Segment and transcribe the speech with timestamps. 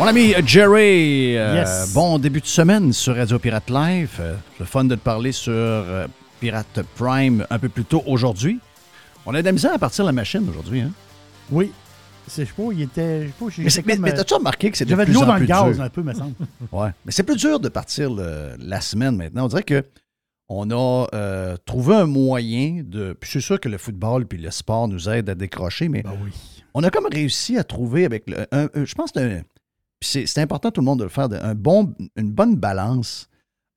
[0.00, 4.16] Mon ami Jerry, euh, bon début de semaine sur Radio Pirate Live.
[4.18, 6.06] Euh, c'est fun de te parler sur euh,
[6.40, 8.60] Pirate Prime un peu plus tôt aujourd'hui.
[9.26, 10.90] On a de la misère à partir de la machine aujourd'hui, hein?
[11.50, 11.70] Oui.
[12.26, 13.28] Je sais pas, il était.
[13.50, 15.46] Je sais pas, mais, mais t'as-tu remarqué que c'est de plus en dans plus le
[15.46, 15.84] gaz dur?
[15.84, 16.32] un peu, me semble.
[16.72, 16.88] ouais.
[17.04, 19.44] Mais c'est plus dur de partir la semaine maintenant.
[19.44, 19.84] On dirait que
[20.48, 23.12] on a trouvé un moyen de.
[23.20, 26.12] Puis suis sûr que le football puis le sport nous aident à décrocher, mais ben
[26.24, 26.30] oui.
[26.72, 28.46] on a comme réussi à trouver avec le,
[28.82, 29.42] je pense que
[30.00, 33.30] c'est c'est important tout le monde de le faire, un bon, une bonne balance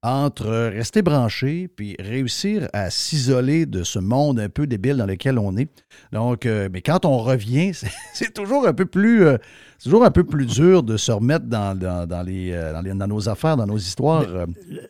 [0.04, 5.40] entre rester branché puis réussir à s'isoler de ce monde un peu débile dans lequel
[5.40, 5.86] on est.
[6.12, 7.72] Donc, euh, mais quand on revient,
[8.14, 9.38] c'est toujours un peu plus euh,
[9.82, 13.56] toujours un peu plus dur de se remettre dans, dans, les, euh, dans, nos affaires,
[13.56, 14.26] dans nos histoires.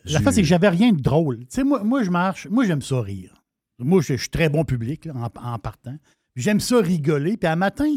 [0.04, 1.38] la fin, c'est que j'avais rien de drôle.
[1.40, 3.42] Tu sais, moi, moi, je marche, moi, j'aime ça rire.
[3.78, 5.96] Moi, je, suis très bon public en, en, partant.
[6.36, 7.36] J'aime ça rigoler.
[7.36, 7.96] Puis à matin,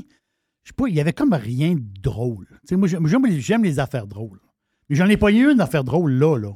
[0.67, 2.45] je sais pas, il y avait comme rien de drôle.
[2.71, 4.41] moi, j'aime les affaires drôles.
[4.89, 6.51] Mais j'en ai pas eu une affaire drôle là, là.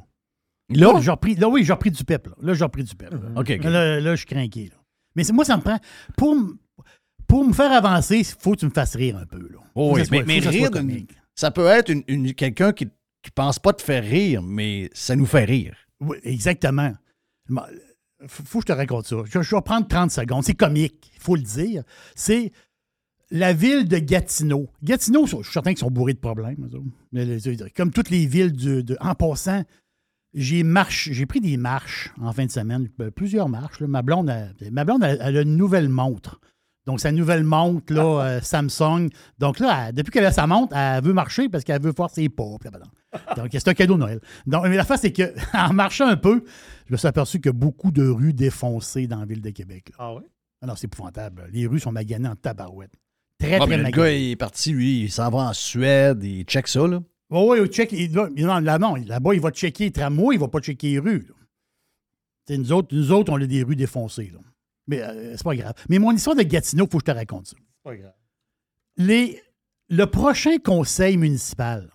[0.68, 2.26] Là, j'ai repris, là oui, j'ai repris du pep.
[2.26, 3.10] Là, là j'ai repris du pep.
[3.10, 4.70] Là, là, je suis craqué.
[5.16, 5.78] Mais moi, ça me prend.
[6.14, 6.36] Pour,
[7.26, 9.48] pour me faire avancer, il faut que tu me fasses rire un peu.
[9.48, 9.60] Là.
[9.74, 10.68] Oh oui, mais, rire,
[11.34, 12.90] ça peut être une, quelqu'un qui ne
[13.34, 15.74] pense pas te faire rire, mais ça nous fait rire.
[16.00, 16.92] Oui, exactement.
[17.48, 19.16] Il faut que je te raconte ça.
[19.24, 20.44] Je, je vais prendre 30 secondes.
[20.44, 21.82] C'est comique, il faut le dire.
[22.14, 22.52] C'est
[23.32, 24.68] la ville de Gatineau.
[24.82, 26.68] Gatineau, je suis certain qu'ils sont bourrés de problèmes.
[27.76, 29.64] Comme toutes les villes de, en passant,
[30.34, 33.80] j'ai j'ai pris des marches en fin de semaine, plusieurs marches.
[33.80, 36.40] Ma blonde, a, ma blonde a, une nouvelle montre.
[36.84, 39.08] Donc, sa nouvelle montre, là, euh, Samsung.
[39.38, 42.10] Donc là, elle- depuis qu'elle a sa montre, elle veut marcher parce qu'elle veut voir
[42.10, 42.44] ses pas.
[42.64, 42.70] ben,
[43.36, 44.20] Donc, c'est un cadeau de Noël.
[44.46, 46.42] Donc, mais la face, c'est qu'en marchant un peu,
[46.88, 49.50] je me suis aperçu qu'il y a beaucoup de rues défoncées dans la ville de
[49.50, 49.90] Québec.
[49.90, 49.96] là.
[50.00, 50.22] Ah oui?
[50.60, 51.48] Ah non, c'est épouvantable.
[51.52, 52.92] Les rues sont maganées en tabarouette.
[53.42, 56.22] Très, Ah, très mais le gars, il est parti, lui, il s'en va en Suède,
[56.22, 57.02] il check ça, là.
[57.30, 57.90] Oui, oui, il check.
[57.92, 60.90] il va- non, là, non, là-bas, il va checker les tramways, il va pas checker
[60.90, 61.26] les rues.
[62.48, 64.30] Nous autres, nous autres, on a des rues défoncées.
[64.32, 64.40] Là.
[64.86, 65.74] Mais euh, c'est pas grave.
[65.88, 67.56] Mais mon histoire de Gatineau, il faut que je te raconte ça.
[67.56, 68.12] C'est pas grave.
[68.96, 69.40] Les,
[69.88, 71.90] le prochain conseil municipal,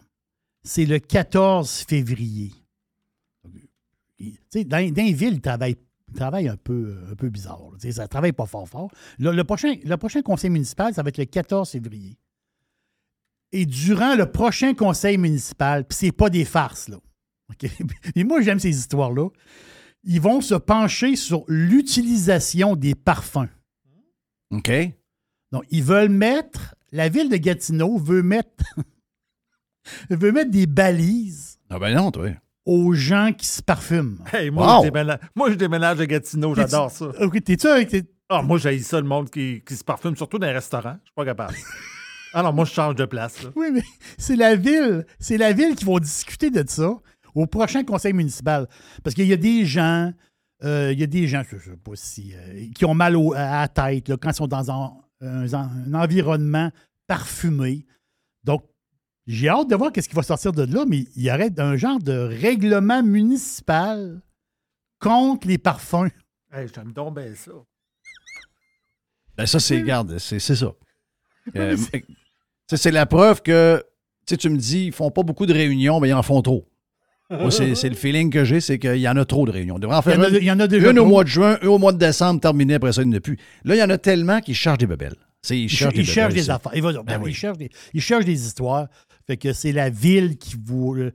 [0.63, 2.51] c'est le 14 février.
[4.19, 5.75] Il- tu sais, Dans, dans les villes, ils travaillent,
[6.09, 7.61] ils travaillent un, peu, un peu bizarre.
[7.71, 7.91] là.
[7.91, 8.89] Ça ne travaille pas fort fort.
[9.19, 12.17] Le, le prochain, le prochain conseil municipal, ça va être le 14 février.
[13.51, 16.97] Et durant le prochain conseil municipal, puis c'est pas des farces, là.
[18.15, 19.29] Et moi, j'aime ces histoires-là.
[20.03, 23.49] Ils vont se pencher sur l'utilisation des parfums.
[24.51, 24.71] OK?
[25.51, 28.63] Donc, ils veulent mettre, la ville de Gatineau veut mettre,
[30.09, 32.29] veut mettre des balises Ah ben non, toi.
[32.67, 34.17] Aux gens qui se parfument.
[34.33, 34.83] Hey, moi, Wow.
[34.83, 37.05] je déménage, moi, je déménage à Gatineau, j'adore ça.
[37.21, 40.37] Ok, T'es-tu avec tes- Ah, moi, j'ai ça, le monde qui, qui se parfume, surtout
[40.37, 40.97] dans les restaurants.
[41.01, 41.53] Je suis pas capable.
[42.33, 43.41] ah non, moi, je change de place.
[43.41, 43.51] Là.
[43.55, 43.83] Oui, mais
[44.17, 45.05] c'est la ville.
[45.17, 46.91] C'est la ville qui va discuter de ça
[47.33, 48.67] au prochain conseil municipal.
[49.01, 50.11] Parce qu'il y a des gens,
[50.65, 53.15] euh, il y a des gens, je ne sais pas si, euh, qui ont mal
[53.15, 54.91] au- à la tête là, quand ils sont dans un,
[55.21, 56.69] un- un environnement
[57.07, 57.85] parfumé.
[58.43, 58.63] Donc,
[59.27, 61.75] j'ai hâte de voir qu'est-ce qui va sortir de là, mais il y aurait un
[61.75, 64.21] genre de règlement municipal
[64.99, 66.09] contre les parfums.
[66.51, 67.51] Hey, j'aime donc bien ça.
[69.37, 70.73] Ben ça, c'est, regarde, c'est, c'est ça.
[71.55, 71.77] Euh,
[72.75, 73.81] c'est la preuve que,
[74.25, 76.67] tu me dis, ils font pas beaucoup de réunions, mais ils en font trop.
[77.29, 79.75] Moi, c'est, c'est le feeling que j'ai, c'est qu'il y en a trop de réunions.
[79.75, 80.99] On devrait en Il y faire en a, une, il y en a déjà une
[80.99, 83.17] au mois de juin, une au mois de décembre, terminé, après ça, il n'y en
[83.17, 83.37] a plus.
[83.63, 85.15] Là, il y en a tellement qu'ils chargent des bebelles.
[85.41, 86.71] Sais, Ils cherchent des cherchent bebelles, des affaires.
[86.73, 88.87] Ben Ben oui, cherchent des, ils cherchent des histoires.
[89.27, 90.95] Fait que c'est la ville qui vous.
[90.95, 91.11] euh,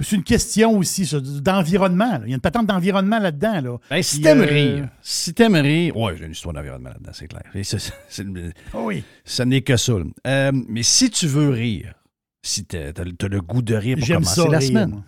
[0.00, 1.08] c'est une question aussi
[1.40, 2.20] d'environnement.
[2.24, 3.60] Il y a une patente d'environnement là-dedans.
[3.60, 3.78] Là.
[3.90, 7.28] Ben, si t'aimes euh, rire, si t'aimes rire, ouais, j'ai une histoire d'environnement là-dedans, c'est
[7.28, 7.44] clair.
[7.54, 7.78] Et ça,
[8.74, 9.04] oh oui.
[9.24, 9.94] ça n'est que ça.
[10.26, 11.94] Euh, mais si tu veux rire,
[12.42, 14.48] si t'as, t'as le goût de rire pour commencer ça.
[14.48, 15.04] la rire, semaine, moi.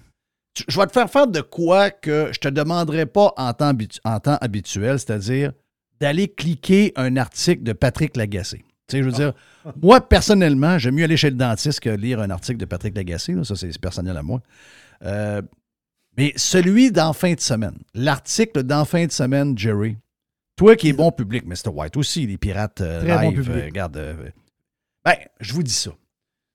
[0.69, 3.73] je vais te faire faire de quoi que je te demanderai pas en temps,
[4.05, 5.53] en temps habituel, c'est-à-dire
[6.01, 8.65] d'aller cliquer un article de Patrick Lagacé.
[8.87, 9.33] Tu sais, je veux dire,
[9.81, 13.33] moi, personnellement, j'aime mieux aller chez le dentiste que lire un article de Patrick Lagacé.
[13.33, 13.45] là.
[13.45, 14.43] Ça, c'est personnel à moi.
[15.03, 15.41] Euh,
[16.17, 19.97] mais celui d'en fin de semaine, l'article d'en fin de semaine, Jerry,
[20.57, 21.71] toi qui es bon public, Mr.
[21.73, 23.57] White aussi, les pirates euh, Très bon public.
[23.57, 24.33] euh, regarde,
[25.05, 25.91] ben, je vous dis ça.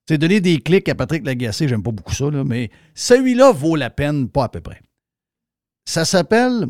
[0.07, 3.75] C'est donner des clics à Patrick Lagacé, j'aime pas beaucoup ça, là, mais celui-là vaut
[3.75, 4.81] la peine, pas à peu près.
[5.85, 6.67] Ça s'appelle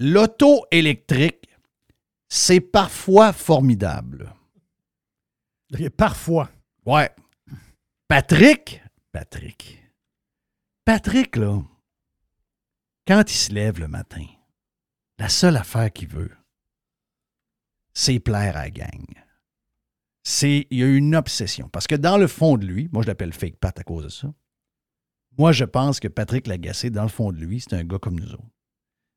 [0.00, 1.43] L'auto électrique,
[2.34, 4.34] c'est parfois formidable.
[5.96, 6.50] Parfois.
[6.84, 7.08] Ouais.
[8.08, 8.82] Patrick,
[9.12, 9.80] Patrick,
[10.84, 11.62] Patrick, là,
[13.06, 14.26] quand il se lève le matin,
[15.18, 16.32] la seule affaire qu'il veut,
[17.92, 19.06] c'est plaire à la gang.
[20.24, 21.68] C'est, il y a une obsession.
[21.68, 24.08] Parce que dans le fond de lui, moi je l'appelle fake Pat à cause de
[24.08, 24.34] ça,
[25.38, 28.18] moi je pense que Patrick Lagacé, dans le fond de lui, c'est un gars comme
[28.18, 28.53] nous autres.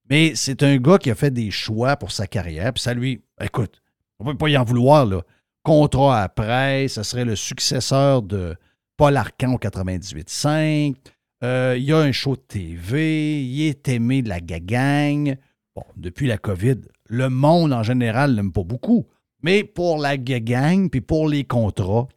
[0.10, 3.22] Mais c'est un gars qui a fait des choix pour sa carrière, puis ça lui,
[3.42, 3.82] écoute,
[4.20, 5.22] on ne peut pas y en vouloir, là
[5.68, 8.56] contrat presse, ça serait le successeur de
[8.96, 10.96] Paul Arcan au 98.5.
[11.44, 15.36] Euh, il y a un show de TV, il est aimé de la gagang.
[15.76, 16.78] Bon, depuis la COVID,
[17.10, 19.08] le monde en général l'aime pas beaucoup.
[19.44, 22.08] Mais pour la gagang, puis pour les contrats,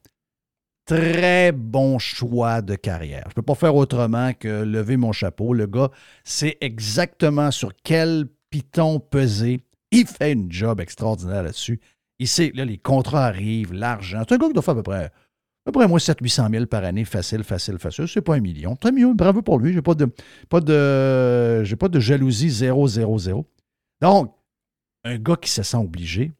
[0.96, 3.24] très bon choix de carrière.
[3.26, 5.54] Je ne peux pas faire autrement que lever mon chapeau.
[5.54, 5.90] Le gars
[6.24, 9.60] sait exactement sur quel piton peser.
[9.92, 11.80] Il fait une job extraordinaire là-dessus.
[12.18, 14.22] Il sait, là, les contrats arrivent, l'argent.
[14.28, 15.10] C'est un gars qui doit faire à peu près, à
[15.66, 18.08] peu près moi, 700-800 000 par année, facile, facile, facile.
[18.08, 18.74] C'est pas un million.
[18.74, 19.72] Très mieux, bravo pour lui.
[19.72, 20.08] J'ai pas de,
[20.48, 23.46] pas de, j'ai pas de jalousie 0, 0, 0.
[24.02, 24.34] Donc,
[25.04, 26.32] un gars qui se sent obligé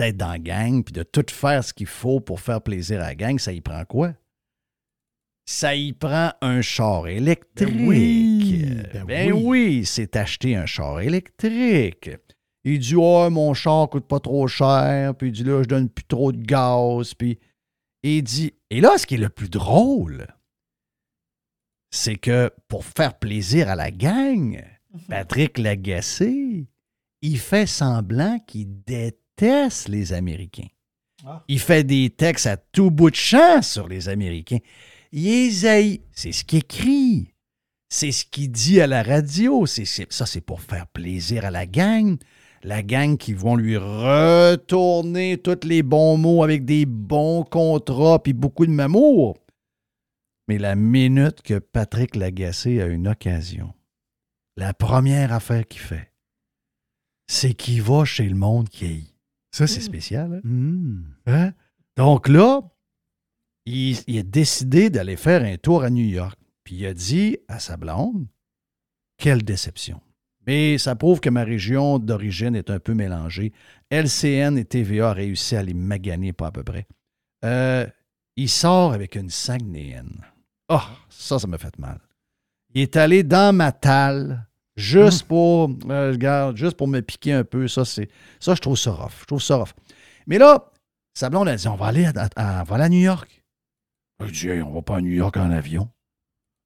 [0.00, 3.08] d'être dans la gang puis de tout faire ce qu'il faut pour faire plaisir à
[3.08, 4.14] la gang, ça y prend quoi?
[5.46, 7.76] Ça y prend un char électrique.
[7.76, 9.84] Ben oui, ben ben oui, oui.
[9.84, 12.10] c'est acheter un char électrique.
[12.64, 15.14] Il dit Oh, mon char coûte pas trop cher.
[15.14, 17.14] Puis il dit là, je donne plus trop de gaz.
[17.14, 17.38] Puis
[18.02, 20.26] il dit Et là, ce qui est le plus drôle,
[21.90, 24.62] c'est que pour faire plaisir à la gang,
[25.08, 26.68] Patrick Lagacé,
[27.22, 29.18] il fait semblant qu'il déteste
[29.88, 30.68] les Américains.
[31.26, 31.44] Ah.
[31.48, 34.60] Il fait des textes à tout bout de champ sur les Américains.
[35.12, 35.52] Il.
[36.12, 37.34] C'est ce qu'il écrit.
[37.88, 39.66] C'est ce qu'il dit à la radio.
[39.66, 42.16] Ça, c'est pour faire plaisir à la gang.
[42.62, 48.32] la gang qui vont lui retourner tous les bons mots avec des bons contrats puis
[48.32, 49.38] beaucoup de mamour.
[50.48, 53.72] Mais la minute que Patrick Lagacé a une occasion,
[54.56, 56.12] la première affaire qu'il fait,
[57.28, 59.09] c'est qu'il va chez le monde qui est.
[59.50, 60.34] Ça, c'est spécial.
[60.34, 60.40] Hein?
[60.48, 61.04] Hmm.
[61.26, 61.52] Hein?
[61.96, 62.62] Donc là,
[63.66, 66.38] il, il a décidé d'aller faire un tour à New York.
[66.64, 68.26] Puis il a dit à sa blonde,
[69.16, 70.00] quelle déception.
[70.46, 73.52] Mais ça prouve que ma région d'origine est un peu mélangée.
[73.90, 76.86] LCN et TVA ont réussi à les maganer, pas à peu près.
[77.44, 77.86] Euh,
[78.36, 80.24] il sort avec une Saguenayenne.
[80.68, 81.98] Oh, ça, ça m'a fait mal.
[82.74, 84.46] Il est allé dans ma talle
[84.80, 87.68] juste pour, euh, regarde, juste pour me piquer un peu.
[87.68, 88.08] Ça, c'est,
[88.38, 89.12] ça, je trouve ça rough.
[89.20, 89.72] Je trouve ça rough.
[90.26, 90.70] Mais là,
[91.14, 93.42] sa blonde a dit, on va aller à, à- on va aller à New York.
[94.24, 95.88] Je dis, Hey, on va pas à New York en avion.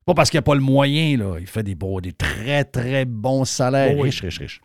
[0.06, 1.38] Pas parce qu'il n'y a pas le moyen, là.
[1.40, 3.92] Il fait des, beaux, des très, très bons salaires.
[3.96, 4.08] Oh oui.
[4.10, 4.60] Riche, riche, riche.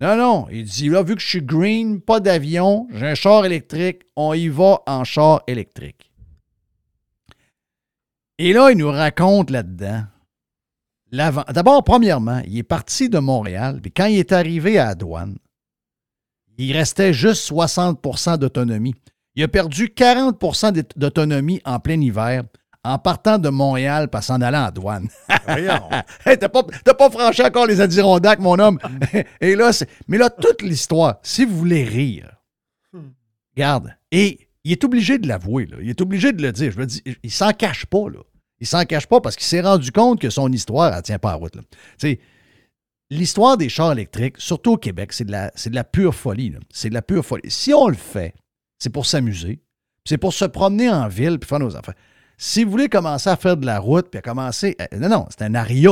[0.00, 0.46] Non, non.
[0.50, 4.32] Il dit, là, vu que je suis green, pas d'avion, j'ai un char électrique, on
[4.32, 6.10] y va en char électrique.
[8.38, 10.04] Et là, il nous raconte là-dedans.
[11.10, 15.36] D'abord, premièrement, il est parti de Montréal, puis quand il est arrivé à la douane,
[16.58, 18.94] il restait juste 60% d'autonomie.
[19.34, 22.42] Il a perdu 40% d'autonomie en plein hiver
[22.84, 25.08] en partant de Montréal pour s'en allant à la douane.
[26.26, 28.78] Hey, t'as pas, pas franchi encore les Adirondacks, mon homme.
[29.40, 32.30] Et là, c'est- mais là, toute l'histoire, si vous voulez rire,
[33.56, 36.70] regarde, et il est obligé de l'avouer, il est obligé de le dire.
[36.72, 38.20] Je veux dire, il s'en cache pas, là.
[38.60, 41.30] Il s'en cache pas parce qu'il s'est rendu compte que son histoire, elle tient pas
[41.32, 41.54] à route.
[43.10, 46.54] L'histoire des chars électriques, surtout au Québec, c'est de la, pure folie.
[46.70, 47.50] C'est de la pure folie.
[47.50, 48.34] Si on le fait,
[48.78, 49.60] c'est pour s'amuser.
[50.04, 51.94] C'est pour se promener en ville puis faire nos affaires.
[52.36, 54.76] Si vous voulez commencer à faire de la route puis à commencer.
[54.78, 55.90] à- non, non, c'est un aria.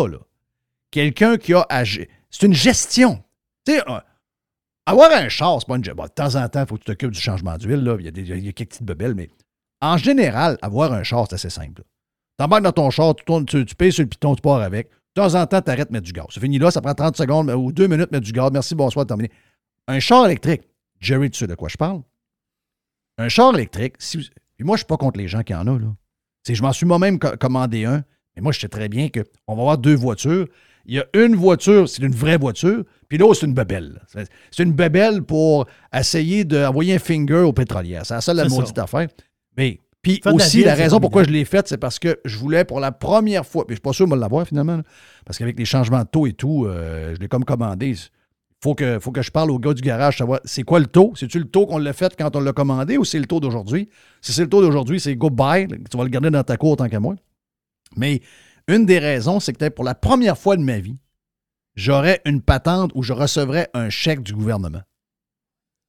[0.90, 2.06] Quelqu'un qui a agi.
[2.30, 3.23] C'est une gestion.
[3.66, 4.02] Tu sais, un-
[4.87, 5.82] avoir un char, c'est pas une.
[5.82, 7.96] bon, de temps en temps, il faut que tu t'occupes du changement d'huile.
[7.99, 9.28] Il y, a des- il y a quelques petites bebelles, mais
[9.80, 11.82] en général, avoir un char, c'est assez simple.
[12.45, 14.88] Embarques dans ton char, tu, tournes, tu, tu payes sur le piton, tu pars avec.
[15.14, 16.26] De temps en temps, tu arrêtes de mettre du gaz.
[16.31, 18.50] C'est fini là, ça prend 30 secondes ou deux minutes de mettre du gaz.
[18.52, 19.31] Merci, bonsoir, terminé.
[19.88, 20.62] Un char électrique,
[21.00, 22.02] Jerry, tu sais de quoi je parle?
[23.19, 24.25] Un char électrique, si vous-
[24.64, 25.88] moi, je suis pas contre les gens qui en ont, là.
[26.49, 28.05] Je m'en suis moi-même co- commandé un,
[28.37, 30.47] mais moi, je sais très bien qu'on va avoir deux voitures.
[30.85, 34.00] Il y a une voiture, c'est une vraie voiture, puis l'autre, c'est une bebelle.
[34.07, 38.07] C'est- une bebelle pour essayer d'envoyer un finger aux pétrolières.
[38.07, 38.49] C'est la C'est ça.
[38.49, 39.09] maudite affaire.
[39.57, 42.65] Mais, puis la aussi, la raison pourquoi je l'ai faite, c'est parce que je voulais
[42.65, 44.85] pour la première fois, puis je suis pas sûr de me l'avoir finalement, là,
[45.25, 47.89] parce qu'avec les changements de taux et tout, euh, je l'ai comme commandé.
[47.89, 47.99] Il
[48.63, 51.13] faut que, faut que je parle au gars du garage, savoir c'est quoi le taux?
[51.17, 53.89] C'est-tu le taux qu'on l'a fait quand on l'a commandé ou c'est le taux d'aujourd'hui?
[54.21, 55.67] Si c'est le taux d'aujourd'hui, c'est goodbye.
[55.91, 57.17] Tu vas le garder dans ta cour tant qu'à moi.
[57.97, 58.23] Mais
[58.69, 60.99] une des raisons, c'est que pour la première fois de ma vie,
[61.75, 64.83] j'aurais une patente où je recevrais un chèque du gouvernement.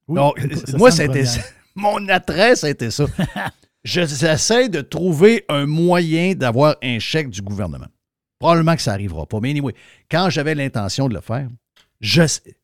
[0.08, 0.34] Oui, Donc,
[0.76, 1.22] moi, c'était.
[1.76, 3.06] Mon attrait, c'était ça.
[3.88, 7.86] Je- J'essaie de trouver un moyen d'avoir un chèque du gouvernement.
[8.38, 9.40] Probablement que ça n'arrivera pas.
[9.40, 9.74] Mais anyway,
[10.10, 11.48] quand j'avais l'intention de le faire,
[12.00, 12.54] je sais-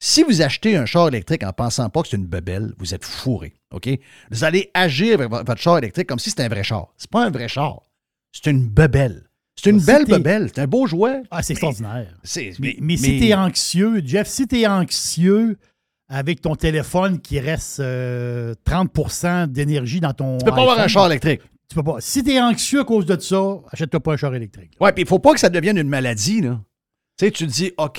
[0.00, 3.04] si vous achetez un char électrique en pensant pas que c'est une bebelle, vous êtes
[3.04, 3.54] fourré.
[3.72, 3.88] OK?
[4.30, 6.88] Vous allez agir avec vo- votre char électrique comme si c'était un vrai char.
[6.96, 7.80] C'est pas un vrai char.
[8.32, 9.22] C'est une bebelle.
[9.58, 10.50] C'est une Si belle t'es- bebelle.
[10.54, 11.22] C'est un beau jouet.
[11.30, 12.12] Ah, c'est extraordinaire.
[12.58, 15.56] Mais, mais si t'es anxieux, Jeff, si t'es anxieux
[16.08, 20.38] avec ton téléphone qui reste euh, 30% d'énergie dans ton.
[20.38, 21.42] Tu peux pas avoir un char électrique.
[21.68, 21.96] Tu peux pas.
[22.00, 24.72] Si t'es anxieux à cause de ça, achète-toi pas un char électrique.
[24.80, 26.60] Ouais, puis il faut pas que ça devienne une maladie, là.
[27.18, 27.98] Tu sais, tu te dis, OK,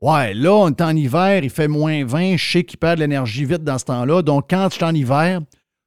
[0.00, 3.00] ouais, là, on est en hiver, il fait moins 20, je sais qu'il perd de
[3.00, 4.22] l'énergie vite dans ce temps-là.
[4.22, 5.40] Donc, quand je suis en hiver,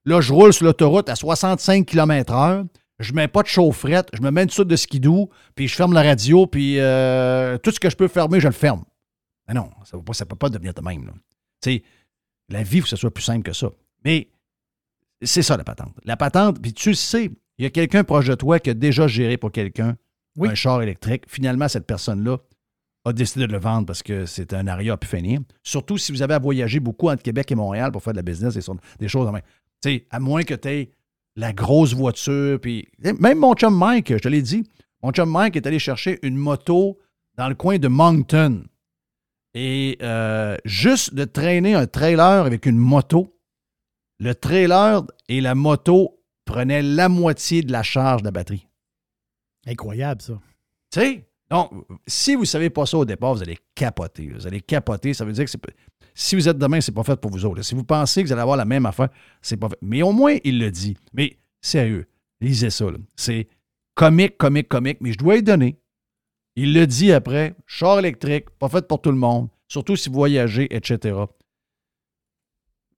[0.05, 2.65] là, je roule sur l'autoroute à 65 km/h,
[2.99, 6.03] je mets pas de chaufferette, je me mets une de skidoo, puis je ferme la
[6.03, 8.83] radio, puis euh, tout ce que je peux fermer, je le ferme.
[9.47, 11.13] Mais non, ça ne peut, pas- ça peut pas devenir de même, là.
[11.63, 11.83] Sais,
[12.49, 13.69] la vie, il faut que ce soit plus simple que ça.
[14.05, 14.29] Mais
[15.21, 15.93] c'est ça, la patente.
[16.05, 18.73] La patente, puis tu le sais, il y a quelqu'un proche de toi qui a
[18.73, 19.97] déjà géré pour quelqu'un
[20.37, 20.47] Oui.
[20.49, 21.23] un char électrique.
[21.27, 22.37] Finalement, cette personne-là
[23.05, 25.41] a décidé de le vendre parce que c'est un aria à pu finir.
[25.63, 28.23] Surtout si vous avez à voyager beaucoup entre Québec et Montréal pour faire de la
[28.23, 28.61] business et
[28.99, 29.27] des choses.
[29.27, 29.41] en même.
[29.81, 30.91] Tu sais, à moins que tu aies
[31.35, 32.59] la grosse voiture.
[32.59, 32.87] Puis,
[33.19, 34.63] même mon chum Mike, je te l'ai dit,
[35.01, 36.97] mon chum Mike est allé chercher une moto
[37.35, 38.63] dans le coin de Moncton.
[39.53, 43.35] Et euh, juste de traîner un trailer avec une moto,
[44.19, 48.67] le trailer et la moto prenaient la moitié de la charge de la batterie.
[49.65, 50.39] Incroyable, ça.
[50.91, 51.25] Tu sais?
[51.49, 51.71] Donc,
[52.05, 54.29] si vous ne savez pas ça au départ, vous allez capoter.
[54.29, 55.13] Vous allez capoter.
[55.13, 55.51] Ça veut dire que
[56.13, 57.57] si vous êtes demain, c'est pas fait pour vous autres.
[57.57, 57.63] là.
[57.63, 59.09] Si vous pensez que vous allez avoir la même affaire,
[59.41, 59.77] c'est pas fait.
[59.81, 60.95] Mais au moins, il le dit.
[61.13, 62.07] Mais sérieux,
[62.39, 62.85] lisez ça.
[63.15, 63.47] C'est
[63.95, 65.78] comique, comique, comique, mais je dois y donner.
[66.61, 69.47] Il le dit après, char électrique, pas fait pour tout le monde.
[69.67, 71.15] surtout si vous voyagez, etc.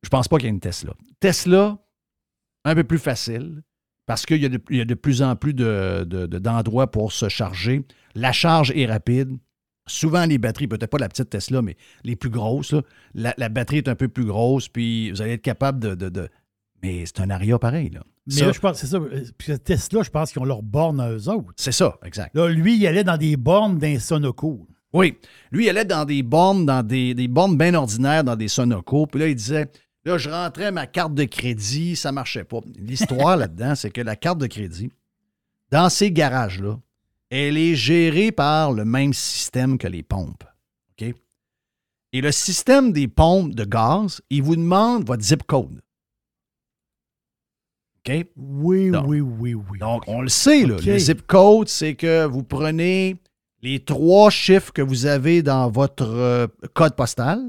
[0.04, 0.94] Je pense pas qu'il y ait une Tesla.
[1.20, 1.78] Tesla,
[2.66, 3.62] un peu plus facile,
[4.06, 7.86] parce qu'il y, a de- plus en plus de- de- d'endroits pour se charger.
[8.16, 9.38] La charge est rapide.
[9.88, 12.76] Souvent, les batteries, peut-être pas la petite Tesla, mais les plus grosses,
[13.14, 16.30] la, batterie est un peu plus grosse, puis vous allez être capable de-
[16.84, 17.90] Mais c'est un Aria pareil.
[17.90, 18.02] Là.
[18.28, 18.98] Mais Ça, là, je pense, c'est ça.
[18.98, 21.54] euh, Puis Tesla, je pense qu'ils ont leurs bornes à eux autres.
[21.58, 22.36] c'est ça, exact.
[22.36, 24.68] Là, lui, il allait dans des bornes d'un Sonoco.
[24.94, 25.18] Oui.
[25.52, 29.06] Lui, il allait dans des bornes, dans des, des bornes bien ordinaires, dans des Sonoco.
[29.08, 29.72] Puis là, il disait
[30.04, 32.60] Là, je rentrais ma carte de crédit, ça marchait pas.
[32.78, 34.92] L'histoire là-dedans, c'est que la carte de crédit,
[35.72, 36.80] dans ces garages-là,
[37.30, 40.44] elle est gérée par le même système que les pompes.
[41.00, 41.14] OK?
[42.14, 45.82] Et le système des pompes de gaz, il vous demande votre zip code.
[48.08, 48.26] OK?
[48.36, 49.80] Oui, oui, oui, oui.
[49.80, 53.18] Donc, on le sait, là, le zip code, c'est que vous prenez
[53.62, 57.40] les trois chiffres que vous avez dans votre euh, code postal,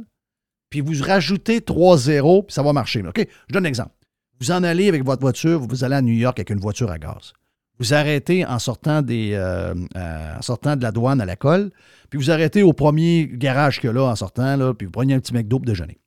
[0.68, 3.02] puis vous rajoutez trois zéros, puis ça va marcher.
[3.06, 3.92] OK, je donne un exemple.
[4.40, 6.98] Vous en allez avec votre voiture, vous allez à New York avec une voiture à
[6.98, 7.32] gaz.
[7.78, 11.70] Vous arrêtez en sortant, des, euh, euh, en sortant de la douane à la colle,
[12.10, 14.92] puis vous arrêtez au premier garage qu'il y a là en sortant, là, puis vous
[14.92, 15.98] prenez un petit McDo pour déjeuner.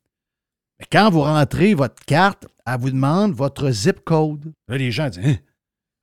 [0.78, 4.52] Mais quand vous rentrez votre carte, elle vous demande votre zip code.
[4.68, 5.36] Là, les gens disent Hein?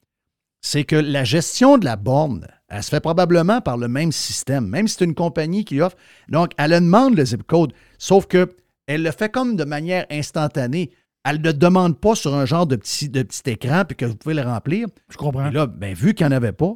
[0.61, 4.65] c'est que la gestion de la borne, elle se fait probablement par le même système,
[4.67, 5.97] même si c'est une compagnie qui offre.
[6.29, 8.55] Donc, elle demande le zip code, sauf que
[8.87, 10.91] elle le fait comme de manière instantanée.
[11.25, 14.15] Elle ne demande pas sur un genre de petit, de petit écran puis que vous
[14.15, 14.87] pouvez le remplir.
[15.09, 15.47] Je comprends.
[15.49, 16.73] Et là, ben, vu qu'il n'y en avait pas,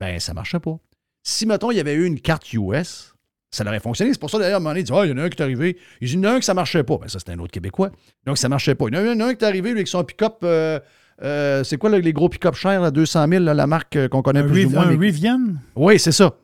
[0.00, 0.76] ben, ça ne marchait pas.
[1.22, 3.14] Si, mettons, il y avait eu une carte US,
[3.52, 4.12] ça aurait fonctionné.
[4.12, 5.22] C'est pour ça, d'ailleurs, à un moment donné, il dit Ah, il y en a
[5.22, 5.76] un qui est arrivé.
[6.00, 6.96] Il dit Il y en a un que ça ne marchait pas.
[6.98, 7.90] Ben, ça, c'était un autre Québécois.
[8.26, 8.86] Donc, ça ne marchait pas.
[8.88, 10.38] Il y en a un, qui est arrivé, lui, avec son pick-up.
[10.42, 10.80] euh,
[11.22, 14.08] euh, c'est quoi là, les gros pick-up chers, là, 200 000, là, la marque euh,
[14.08, 14.86] qu'on connaît Un, plus ou moins?
[14.88, 15.38] un mais- Rivian?
[15.76, 16.34] oui, c'est ça.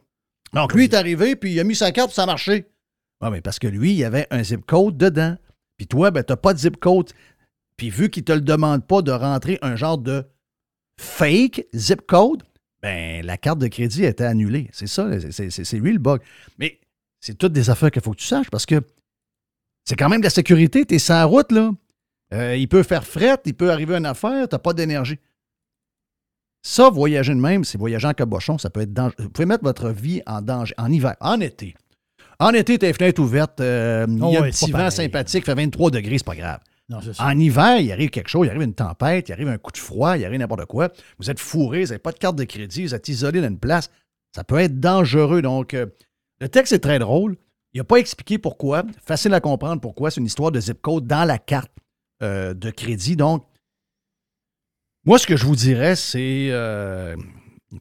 [0.53, 2.67] Donc, lui est arrivé, puis il a mis sa carte, puis ça a marché.
[3.21, 5.37] Ah, mais parce que lui, il avait un zip code dedans.
[5.77, 7.11] Puis toi, ben, tu n'as pas de zip code.
[7.77, 10.25] Puis vu qu'il ne te le demande pas de rentrer un genre de
[11.01, 12.43] fake zip code,
[12.83, 14.69] ben, la carte de crédit était annulée.
[14.73, 16.21] C'est ça, c'est- lui le bug.
[16.59, 16.79] Mais
[17.21, 18.83] c'est toutes des affaires qu'il faut que tu saches parce que
[19.85, 20.85] c'est quand même de la sécurité.
[20.85, 21.71] Tu es la route, là.
[22.33, 25.19] Euh, il peut faire fret, il peut arriver une affaire, tu n'as pas d'énergie.
[26.63, 29.15] Ça, voyager de même, c'est voyager en cabochon, ça peut être dangereux.
[29.21, 31.77] Vous pouvez mettre votre vie en danger en hiver, en été.
[32.39, 34.93] En été, tes fenêtres ouvertes, euh, il y a Oh un ouais, petit vent pareil.
[34.93, 36.61] sympathique, fait 23 degrés, c'est pas grave.
[36.89, 37.01] Non.
[37.19, 39.79] En hiver, il arrive quelque chose, il arrive une tempête, il arrive un coup de
[39.79, 40.91] froid, il arrive n'importe quoi.
[41.19, 43.59] Vous êtes fourré, vous n'avez pas de carte de crédit, vous êtes isolé dans une
[43.59, 43.91] place.
[44.35, 45.43] Ça peut être dangereux.
[45.43, 45.87] Donc, euh,
[46.41, 47.37] le texte est très drôle.
[47.75, 48.85] Il n'a pas expliqué pourquoi.
[49.05, 50.11] Facile à comprendre pourquoi.
[50.11, 51.73] C'est une histoire de zip code dans la carte
[52.23, 53.17] euh, de crédit.
[53.17, 53.45] Donc,
[55.05, 56.49] moi, ce que je vous dirais, c'est.
[56.51, 57.17] euh,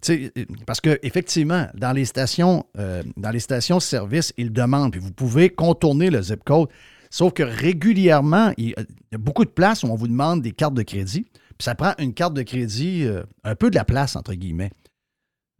[0.01, 0.33] sais,
[0.65, 5.49] parce qu'effectivement, dans les stations, euh, dans les stations service, ils demandent, puis vous pouvez
[5.49, 6.69] contourner le zip code.
[7.09, 10.73] Sauf que régulièrement, il y a beaucoup de places où on vous demande des cartes
[10.73, 11.25] de crédit.
[11.57, 14.71] Puis ça prend une carte de crédit, euh, un peu de la place, entre guillemets.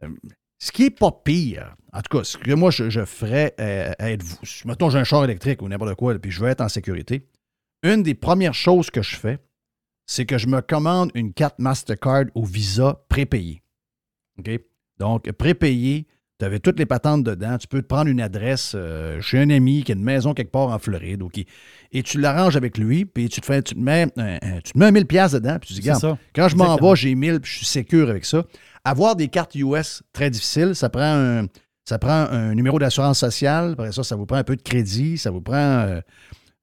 [0.02, 0.08] Euh,
[0.58, 4.10] ce qui n'est pas pire, en tout cas, ce que moi je, ferais euh, à
[4.10, 4.36] être vous.
[4.64, 7.26] Mettons, j'ai un char électrique ou n'importe quoi, puis je veux être en sécurité.
[7.82, 9.38] Une des premières choses que je fais,
[10.06, 13.62] c'est que je me commande une carte Mastercard ou Visa prépayée.
[14.38, 14.50] OK?
[14.98, 16.06] Donc, prépayée,
[16.38, 17.56] tu avais toutes les patentes dedans.
[17.58, 20.50] Tu peux te prendre une adresse euh, chez un ami qui a une maison quelque
[20.50, 21.22] part en Floride.
[21.22, 21.40] ok?
[21.92, 24.72] Et tu l'arranges avec lui, puis tu te, fais, tu te mets, un- un- tu
[24.72, 26.18] te mets un 1000 pièces dedans, puis tu dis, regarde, ça.
[26.34, 28.44] quand je m'en vais, j'ai 1000, puis je suis sécure avec ça.
[28.84, 30.74] Avoir des cartes US, très difficile.
[30.74, 31.46] Ça prend un,
[31.84, 33.72] ça prend un numéro d'assurance sociale.
[33.72, 35.16] Après ça, ça vous prend un peu de crédit.
[35.18, 36.00] Ça vous prend euh,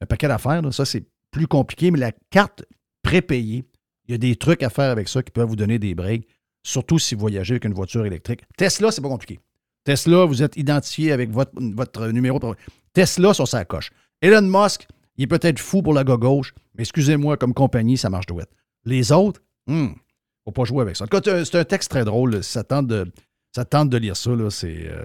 [0.02, 0.62] un paquet d'affaires.
[0.72, 1.90] Ça, c'est plus compliqué.
[1.92, 2.64] Mais la carte
[3.02, 3.66] prépayée,
[4.08, 6.28] il y a des trucs à faire avec ça qui peuvent vous donner des breaks,
[6.64, 8.42] surtout si vous voyagez avec une voiture électrique.
[8.58, 9.40] Tesla, c'est pas compliqué.
[9.84, 12.40] Tesla, vous êtes identifié avec votre, numéro.
[12.94, 13.92] Tesla, sur sa coche.
[14.22, 18.26] Elon Musk, il est peut-être fou pour la gauche, mais excusez-moi, comme compagnie, ça marche
[18.26, 18.50] douette.
[18.86, 19.90] Les autres, hmm,
[20.46, 21.04] faut pas jouer avec ça.
[21.04, 22.44] En tout cas, c'est un- texte très drôle.
[22.44, 23.12] Ça tente de,
[23.56, 24.50] Ça tente de lire ça, euh,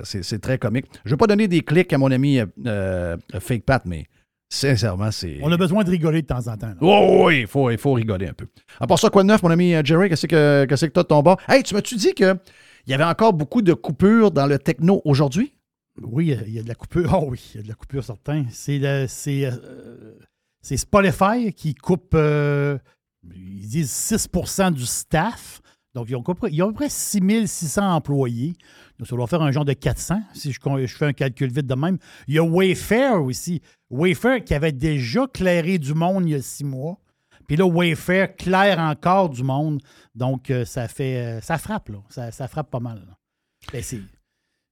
[0.05, 0.87] c'est très comique.
[1.05, 4.07] Je ne vais pas donner des clics à mon ami euh, euh, Fake Pat, mais
[4.49, 5.39] sincèrement, c'est.
[5.43, 6.69] On a besoin de rigoler de temps en temps.
[6.69, 6.75] là.
[6.81, 8.47] Oh, oui, il faut, il faut rigoler un peu.
[8.81, 10.09] À part ça, quoi de neuf, mon ami euh, Jerry?
[10.09, 11.39] Qu'est-ce que, qu'est-ce que t'as de ton bord?
[11.49, 12.35] Hey, tu m'as-tu dit qu'il
[12.87, 15.55] y avait encore beaucoup de coupures dans le techno aujourd'hui?
[16.01, 17.13] Oui, il y a- il y a de la coupure.
[17.21, 18.45] Oh oui, il y a de la coupure, certain.
[18.51, 19.07] C'est euh,
[20.63, 22.79] Spotify qui coupe, euh,
[23.35, 25.61] ils disent 6% du staff.
[25.99, 28.55] Donc, ils ont, compris- ils ont à peu près 6600 employés.
[28.99, 30.59] Donc, ça doit faire un genre de 400, si je,
[30.97, 31.99] fais un calcul vite de même.
[32.27, 33.61] Il y a Wayfair aussi.
[33.91, 36.99] Wayfair qui avait déjà clairé du monde il y a six mois.
[37.47, 39.81] Puis là, Wayfair claire encore du monde.
[40.15, 41.17] Donc, euh, ça fait.
[41.17, 41.99] euh, ça frappe, là.
[42.11, 42.99] Ça, ça frappe pas mal.
[43.07, 43.15] là.
[43.73, 43.79] Ben,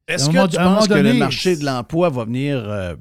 [0.08, 2.56] Est-ce que moment- tu penses que le donné, marché de l'emploi va venir.
[2.58, 2.94] euh,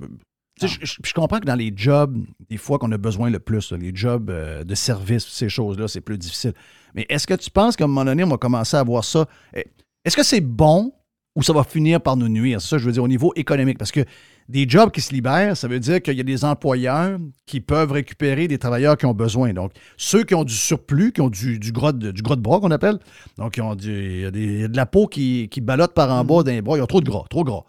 [0.62, 2.18] je, je- je comprends que dans les jobs,
[2.50, 5.88] des fois qu'on a besoin le plus, là, les jobs euh, de service, ces choses-là,
[5.88, 6.54] c'est plus difficile.
[6.94, 9.26] Mais est-ce que tu penses qu'à un moment donné, on va commencer à voir ça?
[9.56, 9.66] Eh,
[10.06, 10.94] Est-ce que c'est bon
[11.36, 12.62] ou ça va finir par nous nuire?
[12.62, 13.78] C'est ça, je veux dire, au niveau économique.
[13.78, 14.06] Parce que
[14.48, 17.92] des jobs qui se libèrent, ça veut dire qu'il y a des employeurs qui peuvent
[17.92, 19.52] récupérer des travailleurs qui ont besoin.
[19.52, 22.42] Donc, ceux qui ont du surplus, qui ont du, du gras, de, du gras de
[22.42, 23.00] bras qu'on appelle,
[23.38, 26.10] donc ils ont du- il y a des- de la peau qui, qui ballotte par
[26.12, 27.64] en bas d'un bras, ils ont trop de gras, trop gras.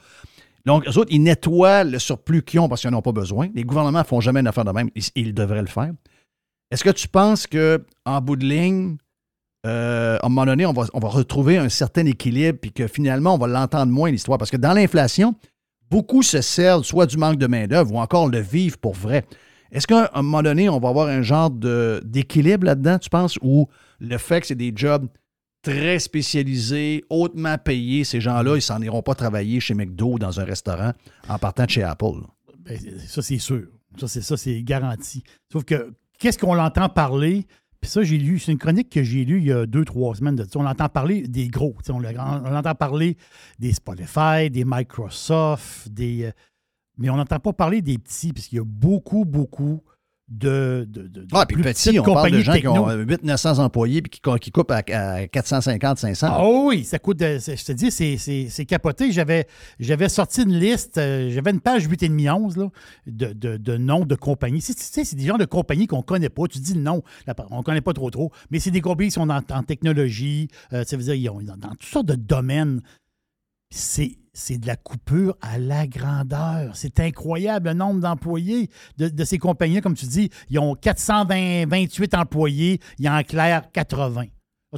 [0.66, 3.48] Donc, eux autres, ils nettoient le surplus qu'ils ont parce qu'ils n'en ont pas besoin.
[3.54, 4.90] Les gouvernements ne font jamais une affaire de même.
[5.14, 5.92] Ils, devraient le faire.
[6.72, 8.96] Est-ce que tu penses qu'en bout de ligne,
[9.64, 13.38] euh, à un moment donné, on va, retrouver un certain équilibre puis que finalement, on
[13.38, 14.38] va l'entendre moins, l'histoire?
[14.38, 15.36] Parce que dans l'inflation,
[15.88, 19.24] beaucoup se servent soit du manque de main-d'œuvre ou encore le vivre pour vrai.
[19.70, 23.68] Est-ce qu'à un moment donné, on va avoir un genre d'équilibre là-dedans, tu penses, ou
[24.00, 25.06] le fait que c'est des jobs
[25.72, 30.44] très spécialisés, hautement payés, ces gens-là, ils s'en iront pas travailler chez McDo dans un
[30.44, 30.92] restaurant
[31.28, 32.20] en partant de chez Apple?
[32.60, 33.66] Ben, ça, c'est sûr.
[33.98, 35.24] Ça, c'est ça, c'est garanti.
[35.52, 37.46] Sauf que qu'est-ce qu'on l'entend parler?
[37.80, 40.14] Puis ça, j'ai lu, c'est une chronique que j'ai lue il y a deux, trois
[40.14, 40.46] semaines de.
[40.54, 41.74] On entend parler des gros.
[41.88, 43.16] On, le- on entend parler
[43.58, 46.24] des Spotify, des Microsoft, des.
[46.24, 46.30] euh,
[46.98, 49.82] mais on n'entend pas parler des petits, puisqu'il y a beaucoup, beaucoup
[50.28, 50.86] de.
[50.88, 52.84] de, de- Ah, puis plus petit, on parle de gens qui techno.
[52.84, 56.26] ont 800-900 employés puis qui, qui coupent à, à 450, 500.
[56.30, 57.18] Ah oui, ça coûte.
[57.18, 59.12] de- c'est- je te dis, c'est- c'est c'est capoté.
[59.12, 59.46] J'avais
[59.78, 62.68] j'avais sorti une liste, euh, j'avais une page 8,5-11 là,
[63.06, 64.60] de, de, de noms de compagnies.
[64.62, 66.46] Tu sais, c'est des gens de compagnies qu'on ne connaît pas.
[66.48, 67.02] Tu dis le nom,
[67.50, 70.48] on ne connaît pas trop trop, mais c'est des compagnies qui sont en, en technologie,
[70.72, 72.80] euh, ça veut dire ils ont dans, dans toutes sortes de domaines.
[73.70, 76.76] C'est c'est de la coupure à la grandeur.
[76.76, 79.80] C'est incroyable le nombre d'employés de, de ces compagnies.
[79.80, 84.24] Comme tu dis, ils ont 428 employés, ils en clairent 80.
[84.24, 84.28] Là,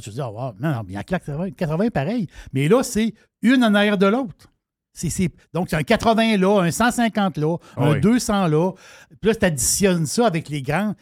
[0.01, 2.27] tu te dis, ah, wow, non, non, il y en claque 80, 80 pareil.
[2.53, 4.47] Mais là, c'est une en arrière de l'autre.
[4.93, 7.99] C'est- c'est- donc, c'est un 80 là, un 150 là, un Oui.
[8.01, 8.71] 200 là.
[9.19, 10.95] Puis là, tu additionnes ça avec les grands.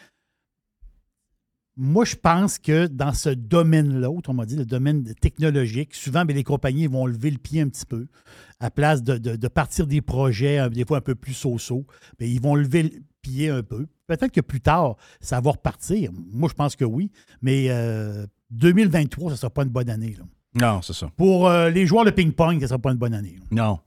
[1.78, 6.44] Moi, je pense que dans ce domaine-là, autrement dit, le domaine technologique, souvent, ben, les
[6.44, 8.08] compagnies vont lever le pied un petit peu.
[8.60, 11.86] À place de, de- de partir des projets, euh, des fois un peu plus so-so,
[12.20, 12.90] ben, ils vont lever le
[13.22, 13.86] pied un peu.
[14.08, 16.10] Peut-être que plus tard, ça va repartir.
[16.32, 17.12] Moi, je pense que oui.
[17.44, 20.16] Mais euh, 2023, ça ne sera pas une bonne année.
[20.18, 20.26] là.
[20.60, 21.12] Non, c'est ça.
[21.16, 23.36] Pour euh, les joueurs de ping-pong, ça ne sera pas une bonne année.
[23.40, 23.46] là.
[23.52, 23.80] Non.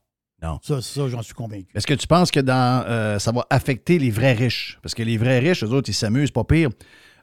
[0.43, 0.59] Non.
[0.63, 1.67] Ça, ça j'en suis convaincu.
[1.75, 4.79] Est-ce que tu penses que dans, euh, ça va affecter les vrais riches?
[4.83, 6.71] Parce que les vrais riches, eux autres, ils s'amusent pas pire.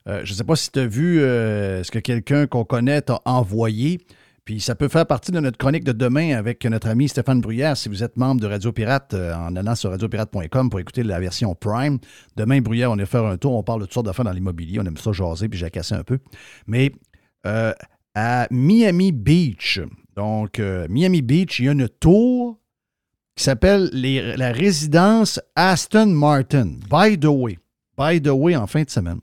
[0.08, 3.02] Euh, je ne sais pas si tu as vu euh, ce que quelqu'un qu'on connaît
[3.02, 4.00] t'a envoyé.
[4.46, 7.76] Puis ça peut faire partie de notre chronique de demain avec notre ami Stéphane Bruyère.
[7.76, 11.20] Si vous êtes membre de Radio Pirate, euh, en allant sur radiopirate.com pour écouter la
[11.20, 12.00] version Prime.
[12.38, 13.56] Demain, Bruyère, on est faire un tour.
[13.56, 14.80] On parle de toutes sortes d'affaires dans l'immobilier.
[14.80, 16.20] On aime ça jaser, puis j'ai cassé un peu.
[16.66, 16.92] Mais
[18.14, 19.80] à Miami Beach,
[20.16, 22.60] donc Miami Beach, il y a une tour
[23.38, 26.80] qui s'appelle la résidence Aston Martin.
[26.90, 27.58] By the way,
[27.98, 29.20] by the way, en fin de semaine,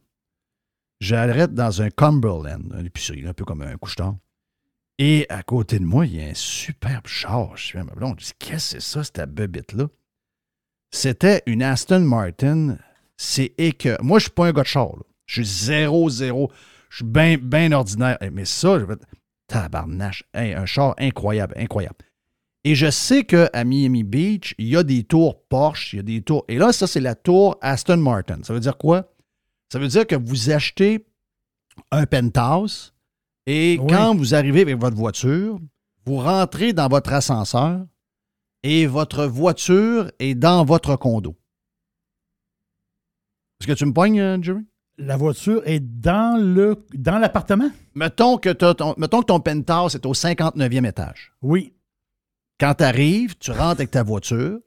[1.00, 4.16] j'arrête dans un Cumberland, une épicerie, un peu comme un couche-tard.
[4.98, 7.56] Et à côté de moi, il y a un superbe char.
[7.56, 9.88] Je suis à ma blonde, je dis, qu'est-ce que c'est ça, cette bébite-là?
[10.92, 12.78] C'était une Aston Martin.
[13.16, 14.90] C'est que Moi, je suis pas un gars de char.
[15.26, 16.52] Je suis zéro, zéro.
[16.88, 18.16] Je suis bien ordinaire.
[18.20, 18.94] Eh, Mais ça, je vais...
[19.48, 20.24] Tabarnache.
[20.32, 21.96] Hey, un char incroyable, incroyable.
[22.62, 26.02] Et je sais qu'à Miami Beach, il y a des tours Porsche, il y a
[26.02, 26.44] des tours.
[26.48, 28.38] Et là, ça, c'est la tour Aston Martin.
[28.42, 29.12] Ça veut dire quoi?
[29.74, 31.04] Ça veut dire que vous achetez
[31.90, 32.94] un penthouse
[33.44, 33.86] et Oui.
[33.88, 35.58] quand vous arrivez avec votre voiture,
[36.06, 37.84] vous rentrez dans votre ascenseur
[38.62, 41.34] et votre voiture est dans votre condo.
[43.60, 44.64] Est-ce que tu me pognes, euh, Jerry?
[44.96, 47.72] La voiture est dans le dans l'appartement?
[47.96, 51.32] Mettons que, ton, mettons que ton penthouse est au 59e étage.
[51.42, 51.74] Oui.
[52.60, 54.60] Quand tu arrives, tu rentres avec ta voiture,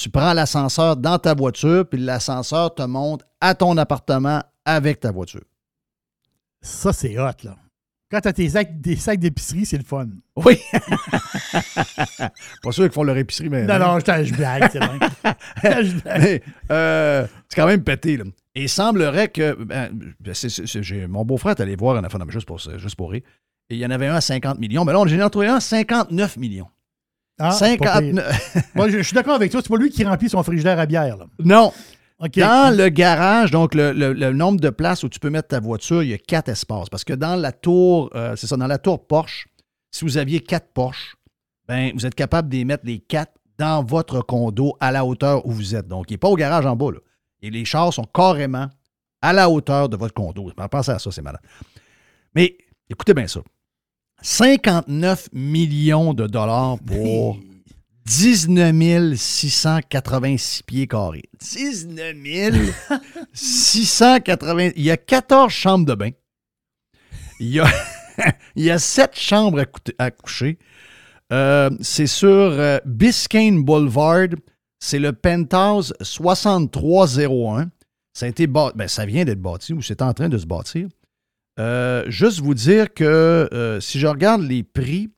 [0.00, 5.10] tu prends l'ascenseur dans ta voiture, puis l'ascenseur te monte à ton appartement avec ta
[5.10, 5.42] voiture.
[6.60, 7.56] Ça, c'est hot, là.
[8.08, 10.06] Quand t'as tes sacs, des sacs d'épicerie, c'est le fun.
[10.36, 10.56] Oui.
[12.62, 13.64] pas sûr qu'ils font leur épicerie, mais.
[13.66, 14.98] Non, non, je, je blague, c'est vrai.
[15.84, 16.20] Je blague.
[16.22, 18.24] Mais, euh, c'est quand même pété, là.
[18.54, 19.52] Et il semblerait que.
[19.64, 22.96] ben, c'est- c'est- c'est- j'ai- mon beau-frère est allé voir un enfant, juste pour, juste
[22.96, 23.22] pour rire.
[23.68, 24.84] Et il y en avait un à 50 millions.
[24.84, 26.68] Mais là, j'en ai trouvé un à 59 millions.
[27.38, 28.14] Ah, pas pire.
[28.14, 28.56] 59.
[28.74, 29.60] Moi, je, je suis d'accord avec toi.
[29.62, 31.16] C'est pas lui qui remplit son frigidaire à bière.
[31.16, 31.26] Là.
[31.44, 31.72] non.
[32.40, 35.60] Dans le garage, donc le, le- le nombre de places où tu peux mettre ta
[35.60, 36.88] voiture, il y a quatre espaces.
[36.88, 39.46] Parce que dans la tour, euh, c'est ça, dans la tour Porsche,
[39.92, 41.14] si vous aviez quatre Porsche,
[41.68, 45.46] ben, vous êtes capable de les mettre les quatre dans votre condo à la hauteur
[45.46, 45.86] où vous êtes.
[45.86, 46.90] Donc, il n'est pas au garage en bas.
[46.90, 46.98] Là.
[47.40, 48.66] Et les chars sont carrément
[49.22, 50.50] à la hauteur de votre condo.
[50.70, 51.40] Pensez à ça, c'est malade.
[52.34, 52.56] Mais
[52.90, 53.40] écoutez bien ça.
[54.22, 57.38] 59 millions de dollars pour
[58.06, 61.22] 19 686 pieds carrés.
[61.40, 62.74] 19
[63.32, 64.70] 680.
[64.76, 66.10] Il y a 14 chambres de bain.
[67.40, 67.66] Il y a,
[68.56, 70.58] il y a 7 chambres à, cou- à coucher.
[71.32, 74.28] Euh, c'est sur euh, Biscayne Boulevard.
[74.80, 77.68] C'est le penthouse 6301.
[78.14, 80.46] Ça a été bâ- ben, ça vient d'être bâti ou c'est en train de se
[80.46, 80.88] bâtir.
[81.58, 85.10] Euh, juste vous dire que euh, si je regarde les prix,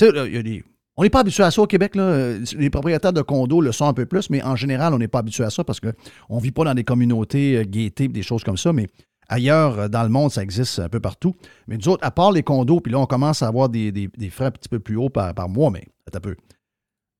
[0.00, 1.96] on n'est pas habitué à ça au Québec.
[1.96, 2.36] Là.
[2.56, 5.18] Les propriétaires de condos le sont un peu plus, mais en général, on n'est pas
[5.18, 8.44] habitué à ça parce qu'on ne vit pas dans des communautés euh, gaietés, des choses
[8.44, 8.72] comme ça.
[8.72, 8.88] Mais
[9.28, 11.34] ailleurs dans le monde, ça existe un peu partout.
[11.66, 14.46] Mais nous autres, à part les condos, puis là, on commence à avoir des, frais
[14.46, 16.36] un petit peu plus hauts par, mois, mais un peu.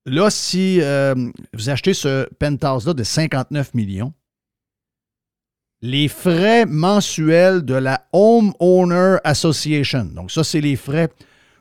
[0.06, 0.80] Là, si
[1.54, 4.12] vous achetez ce penthouse-là de 59 millions,
[5.82, 10.04] les frais mensuels de la Homeowner Association.
[10.04, 11.08] Donc, ça, c'est les frais,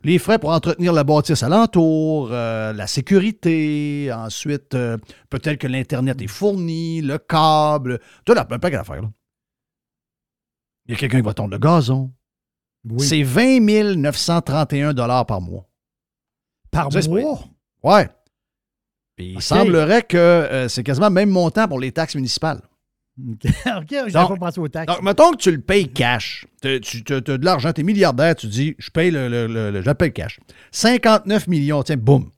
[0.03, 4.97] les frais pour entretenir la bâtisse alentour, euh, la sécurité, ensuite, euh,
[5.31, 9.01] peut-être que l'Internet est fourni, le câble, tout là, un paquet d'affaires.
[9.01, 9.09] là.
[10.85, 12.11] Il y a quelqu'un qui va tondre le gazon.
[12.87, 13.05] Oui.
[13.05, 14.93] C'est 20 931
[15.25, 15.67] par mois.
[16.69, 17.43] par mois?
[17.83, 18.09] Ouais.
[19.15, 22.61] Puis il semblerait que euh, c'est quasiment le même montant pour les taxes municipales.
[23.19, 23.45] OK,
[23.77, 24.93] OK, Donc- pas pensé aux taxes.
[24.93, 26.45] Donc, mettons que tu le payes cash.
[26.61, 26.67] Tu
[27.09, 29.87] as de l'argent, tu es milliardaire, tu dis, je paye le, le, le- le- je
[29.87, 30.39] le paye cash.
[30.71, 32.31] 59 millions, tiens, boum.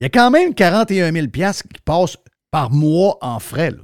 [0.00, 2.16] Il y a quand même 41 000 piastres qui passent
[2.50, 3.70] par mois en frais.
[3.70, 3.78] Là.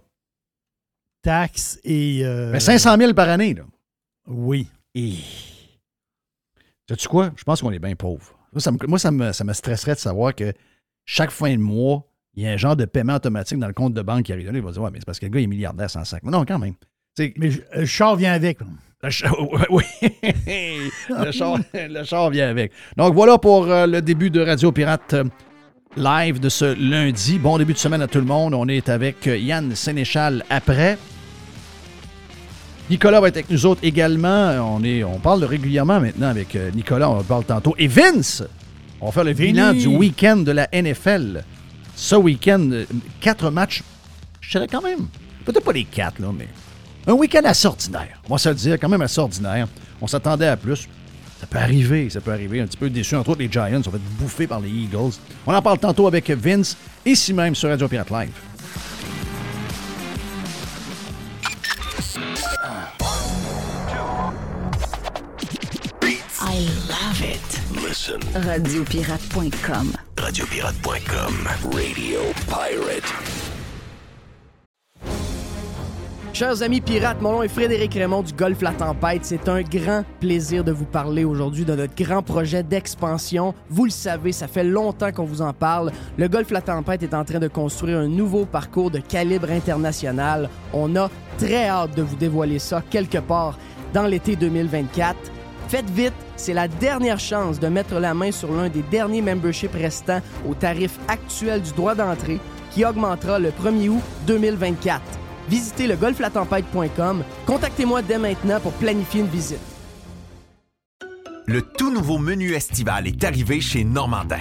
[1.23, 2.21] Taxes et.
[2.25, 3.55] euh, Mais 500 000 par année.
[3.55, 3.62] Là.
[4.27, 4.68] Oui.
[4.95, 5.14] Et...
[6.88, 7.33] Sais-tu quoi?
[7.37, 8.35] Je pense qu'on est bien pauvre.
[8.53, 10.53] Moi, ça me, moi, ça me, ça me stresserait de savoir que
[11.07, 13.95] chaque fin de mois, il y a un genre de paiement automatique dans le compte
[13.95, 14.47] de banque qui arrive.
[14.51, 16.05] Là, il va dire, ouais, mais c'est parce que le gars il est milliardaire sans
[16.05, 16.23] sac.
[16.25, 16.75] Mais non, quand même.
[17.37, 18.59] Mais je- le char vient avec.
[19.03, 19.35] Le char,
[19.71, 19.83] oui,
[21.11, 22.73] le char, le char vient avec.
[22.97, 25.25] Donc voilà pour euh, le début de Radio Pirate euh,
[25.97, 27.38] live de ce lundi.
[27.38, 28.55] Bon début de semaine à tout le monde.
[28.55, 30.97] On est avec euh, Yann Sénéchal après.
[32.90, 34.77] Nicolas va être avec nous autres également.
[34.77, 37.75] On, est, on parle régulièrement maintenant avec euh, Nicolas, on parle tantôt.
[37.79, 38.42] Et Vince,
[39.01, 41.45] on va faire le bilan du week-end de la NFL.
[42.03, 42.85] Ce week-end, euh,
[43.21, 43.85] quatre matchs,
[44.41, 45.07] je dirais quand même,
[45.45, 46.49] peut-être pas les quatre, là, mais
[47.07, 48.21] un week-end assez ordinaire.
[48.29, 49.69] On va se le dire, quand même assez ordinaire.
[50.01, 50.88] On s'attendait à plus.
[51.41, 52.61] Ça peut arriver, ça peut arriver.
[52.61, 53.15] Un petit peu déçu.
[53.15, 55.12] Entre autres, les Giants ont fait bouffer par les Eagles.
[55.47, 58.33] On en parle tantôt avec Vince, ici même sur Radio Pirate Live.
[68.03, 68.21] Listen.
[68.35, 69.93] Radiopirate.com.
[70.19, 71.35] Radiopirate.com.
[71.73, 73.15] Radio Pirate.
[76.33, 79.25] Chers amis pirates, mon nom est Frédéric Raymond du Golfe La Tempête.
[79.25, 83.55] C'est un grand plaisir de vous parler aujourd'hui de notre grand projet d'expansion.
[83.69, 85.93] Vous le savez, ça fait longtemps qu'on vous en parle.
[86.17, 90.49] Le Golfe La Tempête est en train de construire un nouveau parcours de calibre international.
[90.73, 93.59] On a très hâte de vous dévoiler ça quelque part
[93.93, 95.41] dans l'été 2024.
[95.72, 99.72] Faites vite, c'est la dernière chance de mettre la main sur l'un des derniers memberships
[99.72, 102.40] restants au tarif actuel du droit d'entrée
[102.72, 105.00] qui augmentera le 1er août 2024.
[105.48, 107.24] Visitez le golflatempête.com.
[107.46, 109.61] Contactez-moi dès maintenant pour planifier une visite.
[111.46, 114.40] Le tout nouveau menu estival est arrivé chez Normandin.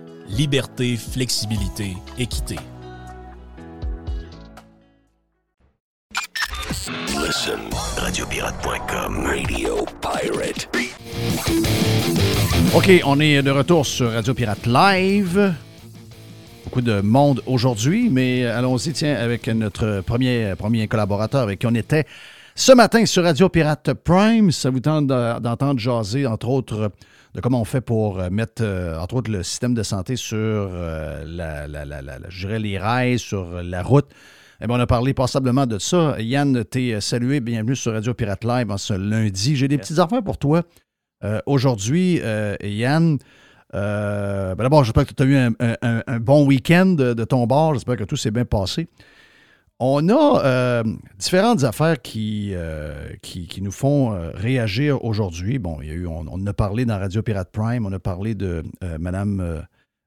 [0.29, 2.55] liberté, flexibilité, équité.
[7.25, 7.59] Listen,
[7.97, 10.67] radiopirate.com, Radio Pirate.
[12.73, 15.53] OK, on est de retour sur Radio Pirate Live.
[16.65, 21.73] Beaucoup de monde aujourd'hui, mais allons-y, tiens, avec notre premier, premier collaborateur avec qui on
[21.75, 22.05] était
[22.55, 24.51] ce matin sur Radio Pirate Prime.
[24.51, 26.91] Ça vous tente de- d'entendre jaser, entre autres,
[27.33, 31.23] de comment on fait pour mettre, euh, entre autres, le système de santé sur euh,
[31.25, 34.07] la, la- la- la- la- je dirais les rails, sur la route.
[34.61, 36.15] Eh bien, on a parlé passablement de ça.
[36.19, 37.39] Yann, t'es salué.
[37.39, 39.55] Bienvenue sur Radio Pirate Live en ce lundi.
[39.55, 40.63] J'ai des petites affaires pour toi.
[41.23, 43.17] Euh, Aujourd'hui, euh, Yann,
[43.73, 47.13] euh, ben d'abord, j'espère que tu as eu un, un- un- un bon week-end de,
[47.13, 47.73] de ton bord.
[47.73, 48.87] J'espère que tout s'est bien passé.
[49.83, 50.83] On a euh,
[51.17, 53.09] différentes affaires qui, euh,
[53.59, 55.57] nous font euh, réagir aujourd'hui.
[55.57, 58.35] Bon, il y a eu, on, a parlé dans Radio Pirate Prime, on a parlé
[58.35, 58.63] de
[58.99, 59.65] Madame,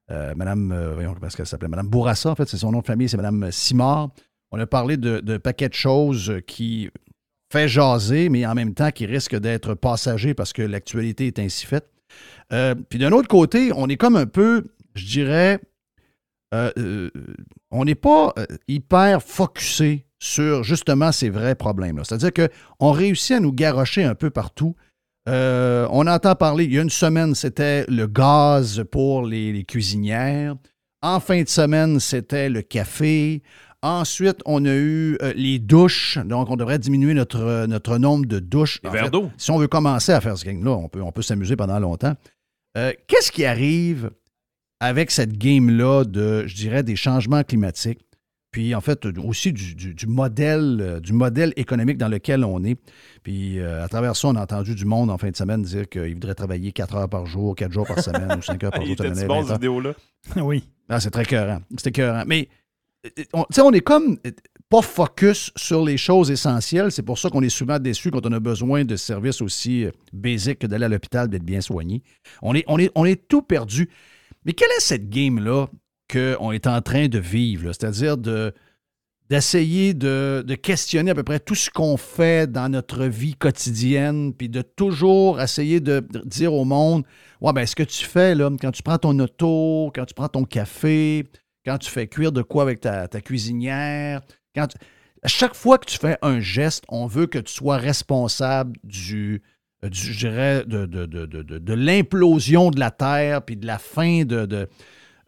[0.09, 0.67] Madame?
[1.03, 4.11] Madame Bourassa, en fait, c'est son nom de famille, c'est Madame Simard.
[4.51, 6.89] On a parlé de, de paquets de choses qui
[7.51, 11.65] fait jaser, mais en même temps qui risquent d'être passagers parce que l'actualité est ainsi
[11.65, 11.89] faite.
[12.89, 15.59] Puis d'un autre côté, on est comme un peu, je dirais,
[16.53, 17.09] euh, euh,
[17.71, 22.03] on n'est pas euh, hyper focusé sur justement ces vrais problèmes-là.
[22.03, 24.75] C'est-à-dire qu'on réussit à nous garrocher un peu partout.
[25.27, 29.63] Euh, on entend parler, il y a une semaine, c'était le gaz pour les, les
[29.63, 30.55] cuisinières.
[31.01, 33.41] En fin de semaine, c'était le café.
[33.81, 36.17] Ensuite, on a eu euh, les douches.
[36.25, 38.79] Donc, on devrait diminuer notre, notre nombre de douches.
[38.83, 39.29] Les verres d'eau.
[39.37, 42.15] Si on veut commencer à faire ce game-là, on peut, on peut s'amuser pendant longtemps.
[42.77, 44.09] Euh, Qu'est-ce qui arrive
[44.85, 47.99] avec cette game-là de, je dirais, des changements climatiques,
[48.51, 52.63] puis en fait aussi du, du- du modèle, euh, du modèle économique dans lequel on
[52.63, 52.77] est.
[53.23, 55.89] Puis euh, à travers ça, on a entendu du monde en fin de semaine dire
[55.89, 58.81] qu'il voudrait travailler 4 heures par jour, 4 jours par semaine ou 5 heures par
[58.83, 58.97] Il jour.
[58.97, 59.93] ça était donnait bon, 20 cette vidéo-là?
[60.37, 60.63] oui.
[60.87, 61.59] Ah, c'est très écœurant.
[61.77, 62.23] C'est écœurant.
[62.27, 62.47] Mais,
[63.05, 64.17] euh, on, tu sais, on est comme
[64.69, 66.91] pas focus sur les choses essentielles.
[66.91, 70.59] C'est pour ça qu'on est souvent déçu quand on a besoin de services aussi basiques
[70.59, 72.01] que d'aller à l'hôpital, d'être bien soigné.
[72.41, 73.89] On est, on, est, on est tout perdu.
[74.45, 75.67] Mais quelle est cette game-là
[76.11, 77.73] qu'on est en train de vivre?
[77.73, 78.53] C'est-à-dire de
[79.29, 84.49] d'essayer de, questionner à peu près tout ce qu'on fait dans notre vie quotidienne, puis
[84.49, 87.03] de toujours essayer de dire au monde
[87.41, 90.29] Ouais, ben ce que tu fais là, quand tu prends ton auto, quand tu prends
[90.29, 91.25] ton café,
[91.65, 94.21] quand tu fais cuire de quoi avec ta, cuisinière,
[94.55, 94.67] quand
[95.23, 99.41] à chaque fois que tu fais un geste, on veut que tu sois responsable du,
[99.89, 104.23] du je dirais, de, de, de, de, l'implosion de la Terre, puis de la fin
[104.23, 104.67] de, de,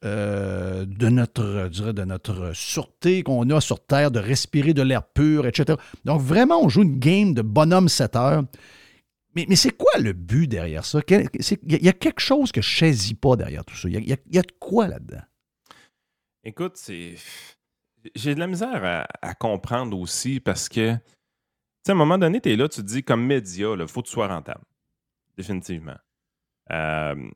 [0.05, 5.47] euh, notre, dirais, de notre sûreté qu'on a sur Terre, de respirer de l'air pur,
[5.47, 5.77] etc.
[6.05, 8.43] Donc vraiment, on joue une game de bonhomme 7 heures.
[9.35, 10.99] Mais, mais c'est quoi le but derrière ça?
[11.09, 11.29] Il
[11.83, 13.87] y, a- quelque chose que je saisis pas derrière tout ça.
[13.87, 15.21] Il y y a- de quoi là-dedans?
[16.43, 17.15] Écoute, c'est.
[18.15, 20.95] J'ai de la misère à, comprendre aussi parce que,
[21.91, 24.07] à un moment donné, tu es là, tu te dis, comme média, il faut que
[24.07, 24.63] tu sois rentable.
[25.37, 25.97] Définitivement.
[26.71, 27.29] Euh,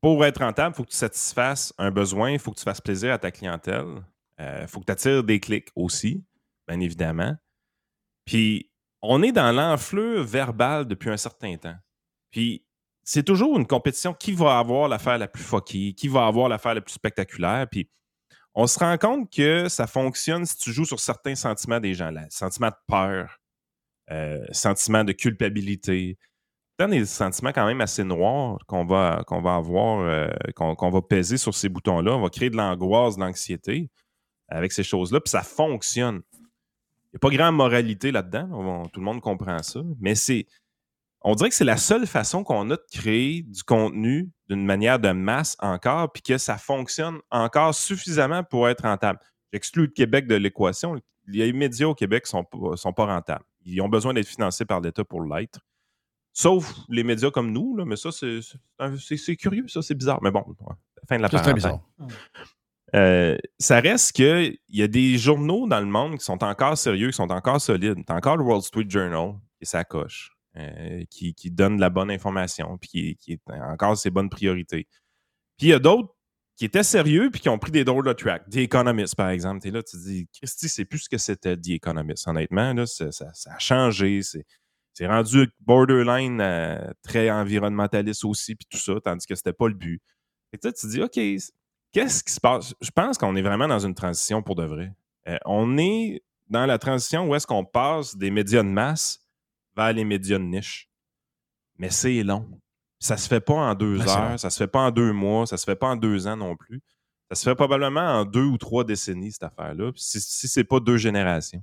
[0.00, 2.80] pour être rentable, il faut que tu satisfasses un besoin, il faut que tu fasses
[2.80, 4.04] plaisir à ta clientèle.
[4.38, 6.24] Il faut que tu attires des clics aussi,
[6.68, 7.36] bien évidemment.
[8.24, 11.76] Puis, on est dans l'enflure verbal depuis un certain temps.
[12.30, 12.66] Puis,
[13.02, 14.14] c'est toujours une compétition.
[14.14, 15.94] Qui va avoir l'affaire la plus fucky?
[15.94, 17.68] Qui va avoir l'affaire la plus spectaculaire?
[17.70, 17.88] Puis,
[18.54, 22.10] on se rend compte que ça fonctionne si tu joues sur certains sentiments des gens.
[22.10, 22.26] Là.
[22.30, 23.38] Sentiment de peur,
[24.10, 26.18] euh, sentiment de culpabilité.
[26.76, 31.36] Tant des sentiments quand même assez noirs qu'on va, va avoir, euh, qu'on va peser
[31.36, 32.16] sur ces boutons-là.
[32.16, 33.90] On va créer de l'angoisse, de l'anxiété
[34.48, 35.20] avec ces choses-là.
[35.20, 36.22] Puis ça fonctionne.
[36.32, 38.88] Il n'y a pas grande moralité là-dedans.
[38.92, 39.80] Tout le monde comprend ça.
[40.00, 40.46] Mais c'est.
[41.22, 44.98] On dirait que c'est la seule façon qu'on a de créer du contenu d'une manière
[44.98, 49.18] de masse encore, puis que ça fonctionne encore suffisamment pour être rentable.
[49.50, 51.00] J'exclus le Québec de l'équation.
[51.26, 53.44] Les médias au Québec ne sont, sont pas rentables.
[53.64, 55.60] Ils ont besoin d'être financés par l'État pour l'être.
[56.32, 60.20] Sauf les médias comme nous, là, mais ça, c'est- curieux, ça, c'est bizarre.
[60.22, 60.44] Mais bon,
[61.08, 61.54] fin de la très parenthèse.
[61.54, 61.80] bizarre.
[62.94, 67.08] Euh, ça reste qu'il y a des journaux dans le monde qui sont encore sérieux,
[67.08, 68.04] qui sont encore solides.
[68.06, 72.10] T'as encore le Wall Street Journal qui s'accroche, euh, qui, qui donne de la bonne
[72.10, 74.86] information, puis qui, qui est encore ses bonnes priorités.
[75.56, 76.14] Puis il y a d'autres
[76.56, 78.48] qui étaient sérieux puis qui ont pris des drôles de track.
[78.48, 79.60] The Economist, par exemple.
[79.60, 82.28] T'es là, tu dis, Christy, c'est plus ce que c'était The Economist.
[82.28, 83.08] Honnêtement, là, ça,
[83.46, 84.20] a changé.
[84.22, 89.74] C'est rendu borderline euh, très environnementaliste aussi, puis tout ça, tandis que c'était pas le
[89.74, 90.00] but.
[90.52, 91.18] Et tu te dis, OK,
[91.92, 92.74] qu'est-ce qui se passe?
[92.80, 94.92] Je pense qu'on est vraiment dans une transition pour de vrai.
[95.26, 99.26] Euh, on est dans la transition où est-ce qu'on passe des médias de masse
[99.76, 100.88] vers les médias de niche.
[101.78, 102.48] Mais c'est long.
[103.04, 105.46] Ça se fait pas en deux c'est heures, ça se fait pas en deux mois,
[105.46, 106.80] ça se fait pas en deux ans non plus.
[107.30, 110.80] Ça se fait probablement en deux ou trois décennies, cette affaire-là, si, si c'est pas
[110.80, 111.62] deux générations.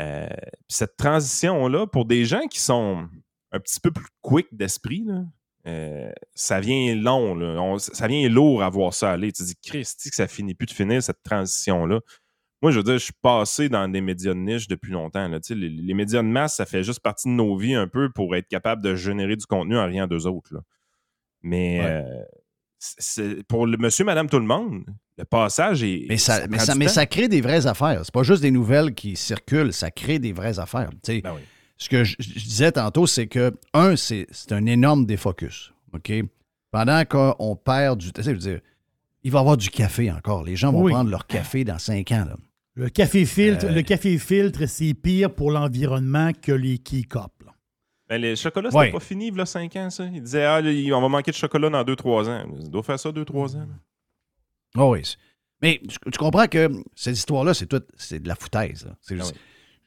[0.00, 0.28] Euh,
[0.68, 3.08] cette transition-là, pour des gens qui sont
[3.50, 5.04] un petit peu plus quick d'esprit,
[5.66, 7.60] euh, ça vient long, là.
[7.60, 9.32] On- ça vient lourd à voir ça aller.
[9.32, 12.00] Tu te dis, Christy, que ça finit plus de finir cette transition-là.
[12.60, 15.28] Moi, je veux dire, je suis passé dans des médias de niche depuis longtemps.
[15.28, 15.38] là.
[15.40, 17.86] Tu sais, Les, les médias de masse, ça fait juste partie de nos vies un
[17.86, 20.52] peu pour être capable de générer du contenu en rien d'eux autres.
[20.54, 20.60] là.
[21.42, 21.86] Mais Ouais.
[21.86, 22.22] euh,
[22.78, 24.84] c'est- pour le monsieur, madame, tout le monde,
[25.16, 26.06] le passage est.
[26.08, 28.00] Mais ça, mais, ça, mais crée des vraies affaires.
[28.04, 30.90] C'est pas juste des nouvelles qui circulent, ça crée des vraies affaires.
[30.90, 31.42] Tu sais, Ben oui.
[31.80, 35.72] Ce que je, je disais tantôt, c'est que, un, c'est c'est un énorme défocus.
[35.92, 36.12] OK?
[36.72, 38.12] Pendant qu'on perd du.
[38.12, 38.60] Tu sais, je veux dire,
[39.22, 40.42] il va y avoir du café encore.
[40.42, 40.90] Les gens vont Oui.
[40.92, 42.24] prendre leur café dans cinq ans.
[42.28, 42.36] Là.
[42.78, 47.16] Le café filtre, Euh, le café filtre, c'est pire pour l'environnement que les keycups.
[47.44, 47.52] là.
[48.08, 48.92] Ben, les chocolats, c'était Ouais.
[48.92, 50.04] pas fini, il y a 5 ans, ça.
[50.06, 50.60] Il disait, ah,
[50.96, 52.44] on va manquer de chocolat dans 2-3 ans.
[52.60, 53.66] Il doit faire ça 2-3 ans.
[54.76, 55.02] Oh oui.
[55.60, 58.84] Mais tu, comprends que cette histoire-là, c'est tout, c'est de la foutaise.
[58.86, 58.92] là.
[59.10, 59.32] Ah oui.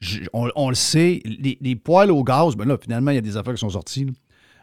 [0.00, 3.18] je- on, on le sait, les, les poêles au gaz, ben là, finalement, il y
[3.18, 4.06] a des affaires qui sont sorties.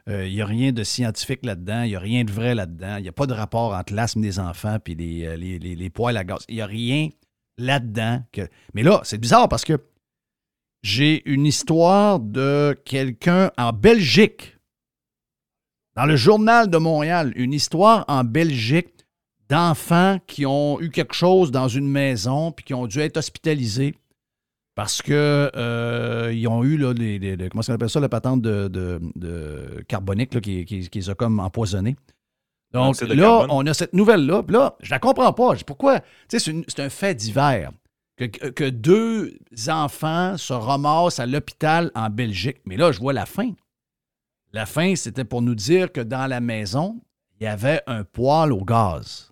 [0.07, 2.97] Euh, Il n'y a rien de scientifique là-dedans, il n'y a rien de vrai là-dedans,
[2.97, 5.75] il n'y a pas de rapport entre l'asthme des enfants et les, euh, les, les-
[5.75, 6.39] les poêles à gaz.
[6.47, 7.09] Il n'y a rien
[7.59, 8.23] là-dedans.
[8.73, 9.77] Mais là, c'est bizarre parce que
[10.81, 14.57] j'ai une histoire de quelqu'un en Belgique,
[15.95, 18.93] dans le journal de Montréal, une histoire en Belgique
[19.49, 23.95] d'enfants qui ont eu quelque chose dans une maison puis qui ont dû être hospitalisés
[24.75, 27.19] parce que euh, ils ont eu là, les,
[27.51, 31.09] comment on appelle ça la patente de, de- de carbonique là, qui, qui, qui les
[31.09, 31.97] a comme empoisonnés.
[32.73, 34.43] Donc là, on a cette nouvelle-là.
[34.47, 35.55] Là, je la comprends pas.
[35.65, 35.99] Pourquoi?
[36.29, 37.71] Tu sais, c'est un fait divers.
[38.17, 39.37] Que, que- que deux
[39.69, 42.57] enfants se ramassent à l'hôpital en Belgique.
[42.65, 43.51] Mais là, je vois la fin.
[44.51, 46.99] La fin, c'était pour nous dire que dans la maison,
[47.39, 49.31] il y avait un poêle au gaz.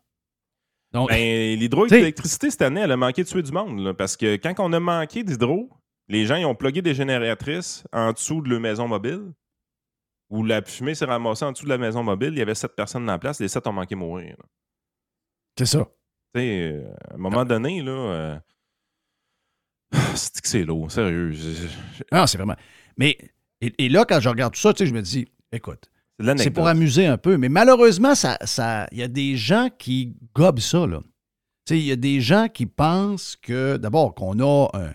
[0.94, 1.18] Donc, Ben,
[1.60, 3.80] l'hydroélectricité, cette année, elle a manqué de tuer du monde.
[3.80, 5.70] là, parce que quand on a manqué d'hydro,
[6.08, 9.34] les gens ils ont plugué des génératrices en dessous de leur maison mobile.
[10.30, 12.30] Où la fumée s'est ramassée en dessous de la maison mobile.
[12.34, 13.40] Il y avait sept personnes dans la place.
[13.40, 14.36] Les sept ont manqué de mourir.
[15.58, 15.86] c'est ça.
[16.36, 17.92] Tu sais, euh, à un moment donné, là.
[17.92, 18.40] euh,
[20.16, 21.32] C'est que c'est lourd, sérieux.
[21.32, 21.68] je-
[22.12, 22.56] Ah, c'est vraiment.
[22.98, 23.18] Mais,
[23.62, 25.90] et, et là, quand je regarde tout ça, tu sais, je me dis, écoute,
[26.44, 27.38] C'est pour amuser un peu.
[27.38, 31.00] Mais malheureusement, ça, ça, il y a des gens qui gobent ça, là.
[31.66, 34.94] Tu sais, il y a des gens qui pensent que, d'abord, qu'on a un.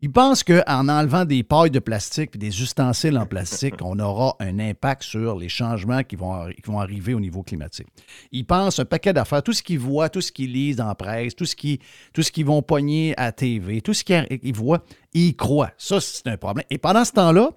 [0.00, 4.36] Ils pensent qu'en enlevant des pailles de plastique et des ustensiles en plastique, on aura
[4.38, 7.88] un impact sur les changements qui vont, arriver au niveau climatique.
[8.30, 11.34] Ils pensent un paquet d'affaires, tout ce qu'ils voient, tout ce qu'ils lisent dans presse,
[11.34, 14.84] tout ce qu'ils vont pogner à TV, tout ce qu'ils ils voient,
[15.14, 15.72] ils croient.
[15.76, 16.64] Ça, c'est un problème.
[16.70, 17.50] Et pendant ce temps-là,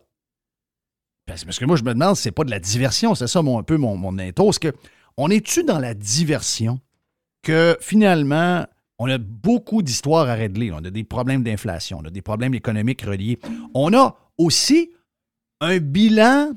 [1.27, 3.59] parce parce que moi, je me demande c'est pas de la diversion, c'est ça mon,
[3.59, 4.51] un peu mon, mon intro.
[4.51, 4.73] C'est que
[5.15, 6.79] on est-tu dans la diversion
[7.43, 8.65] que finalement,
[9.03, 10.71] on a beaucoup d'histoires à régler.
[10.71, 13.39] On a des problèmes d'inflation, on a des problèmes économiques reliés.
[13.73, 14.91] On a aussi
[15.59, 16.51] un bilan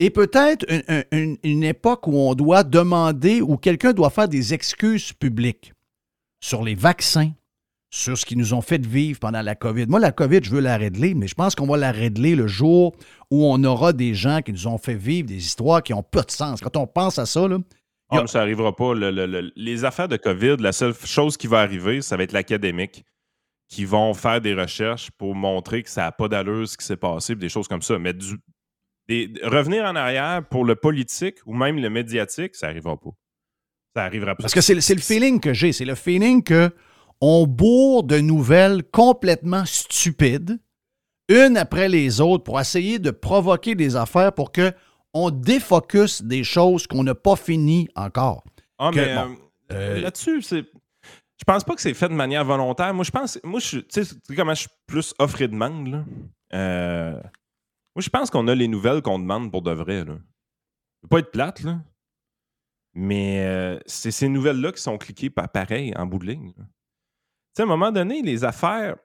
[0.00, 4.28] et peut-être un- un- une, une époque où on doit demander, où quelqu'un doit faire
[4.28, 5.74] des excuses publiques
[6.40, 7.32] sur les vaccins,
[7.90, 9.86] sur ce qu'ils nous ont fait vivre pendant la COVID.
[9.88, 12.46] Moi, la COVID, je veux la régler, mais je pense qu'on va la régler le
[12.46, 12.96] jour
[13.30, 16.22] où on aura des gens qui nous ont fait vivre des histoires qui n'ont pas
[16.22, 16.60] de sens.
[16.62, 17.58] Quand on pense à ça, là,
[18.12, 18.94] Ah, mais ça n'arrivera pas.
[18.94, 22.22] Le- le- le- les affaires de COVID, la seule chose qui va arriver, ça va
[22.24, 23.04] être l'académique
[23.68, 26.96] qui vont faire des recherches pour montrer que ça n'a pas d'allure ce qui s'est
[26.96, 27.98] passé, des choses comme ça.
[27.98, 28.38] Mais du-
[29.08, 33.10] des- revenir en arrière pour le politique ou même le médiatique, ça n'arrivera pas.
[33.96, 34.42] Ça arrivera pas.
[34.42, 35.72] Parce que c'est le- c'est le feeling que j'ai.
[35.72, 36.70] C'est le feeling que
[37.20, 40.58] on bourre de nouvelles complètement stupides,
[41.28, 44.72] une après les autres, pour essayer de provoquer des affaires pour que
[45.14, 48.44] on défocus des choses qu'on n'a pas finies encore.
[48.78, 49.36] Ah, Que, mais bon,
[49.72, 50.64] euh, euh, là-dessus, c'est.
[51.38, 52.94] Je pense pas que c'est fait de manière volontaire.
[52.94, 53.38] Moi, je pense.
[53.42, 56.04] Moi, je, tu sais, tu sais comment je suis plus offre et demande, là.
[56.54, 57.12] Euh,
[57.94, 60.14] moi, je pense qu'on a les nouvelles qu'on demande pour de vrai, là.
[60.14, 61.80] Ça peut pas être plate, là.
[62.94, 66.52] Mais euh, c'est ces nouvelles-là qui sont cliquées pa- pareil en bout de ligne.
[66.54, 66.62] Tu
[67.56, 68.96] sais, à un moment donné, les affaires.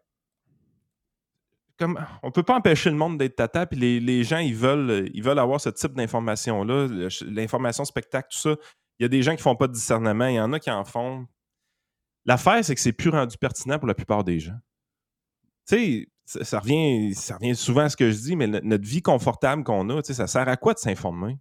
[1.77, 5.61] Comme, on peut pas empêcher le monde d'être tata, puis les, gens, ils veulent, avoir
[5.61, 8.55] ce type d'information-là, le- l'information spectacle, tout ça.
[8.99, 10.71] Il y a des gens qui font pas de discernement, il y en a qui
[10.71, 11.27] en font.
[12.25, 14.57] L'affaire, c'est que c'est plus rendu pertinent pour la plupart des gens.
[15.67, 17.13] Tu sais, ça, revient,
[17.55, 20.27] souvent à ce que je dis, mais no- notre vie confortable qu'on a, tu ça
[20.27, 21.37] sert à quoi de s'informer?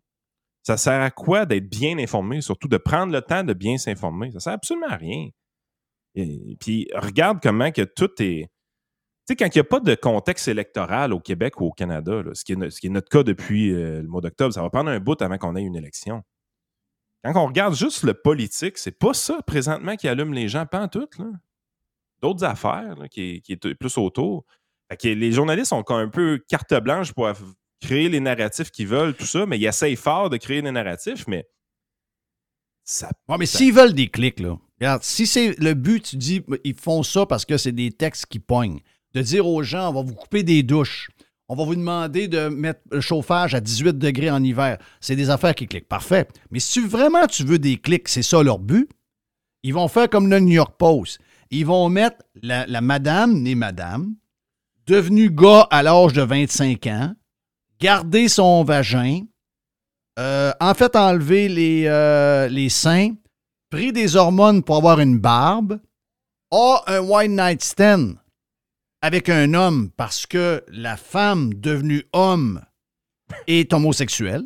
[0.63, 4.33] Ça sert à quoi d'être bien informé, surtout de prendre le temps de bien s'informer?
[4.33, 5.29] Ça sert absolument à rien.
[6.61, 8.49] Puis, regarde comment que tout est.
[9.29, 12.23] Tu sais, quand il n'y a pas de contexte électoral au Québec ou au Canada,
[12.23, 14.55] là, ce, qui est, no- ce qui est notre cas depuis euh, le mois d'octobre,
[14.55, 16.23] ça va prendre un bout avant qu'on ait une élection.
[17.25, 20.83] Quand on regarde juste le politique, c'est pas ça présentement qui allume les gens, pas
[20.83, 21.09] en tout.
[22.23, 24.45] D'autres affaires là, qui, qui est plus autour.
[24.89, 27.29] Fait que les journalistes ont un peu carte blanche pour
[27.81, 31.27] créer les narratifs qu'ils veulent, tout ça, mais ils essayent fort de créer des narratifs,
[31.27, 31.49] mais
[32.85, 33.11] ça.
[33.29, 36.79] Ouais, mais s'ils veulent des clics, là, regarde, si c'est le but, tu dis, ils
[36.79, 38.79] font ça parce que c'est des textes qui pognent.
[39.17, 41.09] De dire aux gens, on va vous couper des douches,
[41.49, 44.77] on va vous demander de mettre le chauffage à 18 degrés en hiver.
[45.01, 45.89] C'est des affaires qui cliquent.
[45.89, 46.29] Parfait.
[46.51, 48.91] Mais si vraiment tu veux des clics, c'est ça leur but,
[49.63, 51.19] ils vont faire comme le New York Post.
[51.51, 54.17] Ils vont mettre la, madame, née madame,
[54.87, 57.15] devenue gars à l'âge de 25 ans,
[57.81, 59.23] garder son vagin,
[60.19, 63.15] euh, en fait enlever les, euh, les seins,
[63.71, 65.81] pris des hormones pour avoir une barbe,
[66.51, 68.19] a un white night stand
[69.03, 72.63] avec un homme parce que la femme devenue homme
[73.47, 74.45] est homosexuelle,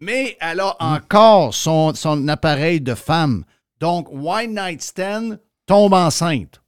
[0.00, 3.44] mais elle a encore son, son appareil de femme.
[3.80, 6.60] Donc, white night stand tombe enceinte.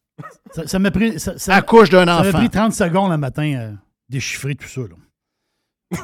[0.52, 2.38] Ça, ça m'a pris, ça, ça- Accouche d'un ça m'a enfant.
[2.38, 4.82] pris 30 secondes le matin à déchiffrer tout ça.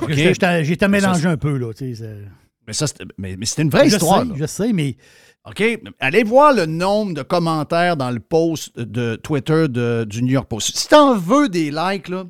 [0.08, 1.56] J'étais- mélangé un peu.
[1.56, 1.72] Là,
[2.66, 4.24] Mais, ça, c'était- mais, mais c'était une vraie histoire.
[4.26, 4.96] sais, je sais, mais
[5.44, 5.62] OK?
[5.98, 10.48] Allez voir le nombre de commentaires dans le post de Twitter de- du New York
[10.48, 10.76] Post.
[10.76, 12.24] Si t'en veux des likes, là,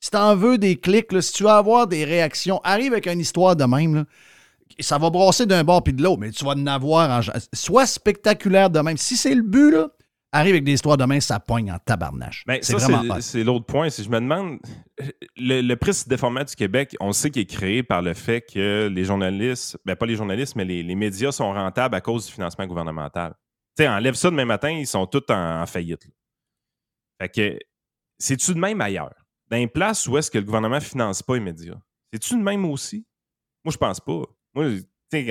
[0.00, 3.20] si t'en veux des clics, là, si tu veux avoir des réactions, arrive avec une
[3.20, 3.94] histoire de même.
[3.94, 4.04] là.
[4.80, 7.20] Ça va brasser d'un bord puis de l'autre, mais tu vas en avoir en...
[7.52, 8.96] Soit spectaculaire de même.
[8.96, 9.88] Si c'est le but, là,
[10.32, 12.44] arrive avec des histoires de même, ça pogne en tabarnache.
[12.62, 13.90] C'est Ben, vraiment c'est- l'autre point.
[13.90, 14.58] Si je me demande,
[15.36, 18.40] le, le prix de format du Québec, on sait qu'il est créé par le fait
[18.40, 22.26] que les journalistes, ben pas les journalistes, mais les, les médias sont rentables à cause
[22.26, 23.34] du financement gouvernemental.
[23.76, 26.04] Tu sais, enlève ça demain matin, ils sont tous en, en faillite.
[26.04, 26.10] là.
[27.20, 27.58] Fait que,
[28.18, 29.14] c'est-tu de même ailleurs?
[29.50, 31.76] Dans une place où est-ce que le gouvernement ne finance pas les médias?
[32.12, 33.06] C'est-tu de même aussi?
[33.64, 34.22] Moi, je pense pas.
[34.54, 34.66] Moi,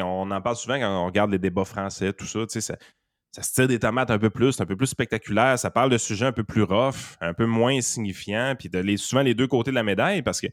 [0.04, 2.78] on en parle souvent quand on regarde les débats français, tout ça, tu sais, ça,
[3.32, 5.90] ça se tire des tomates un peu plus, c'est un peu plus spectaculaire, ça parle
[5.90, 9.34] de sujets un peu plus rough, un peu moins signifiants, puis de les, souvent les
[9.34, 10.48] deux côtés de la médaille, parce que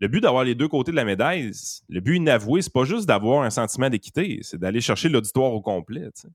[0.00, 1.52] le but d'avoir les deux côtés de la médaille,
[1.88, 5.60] le but inavoué, c'est pas juste d'avoir un sentiment d'équité, c'est d'aller chercher l'auditoire au
[5.60, 6.10] complet.
[6.14, 6.28] Tu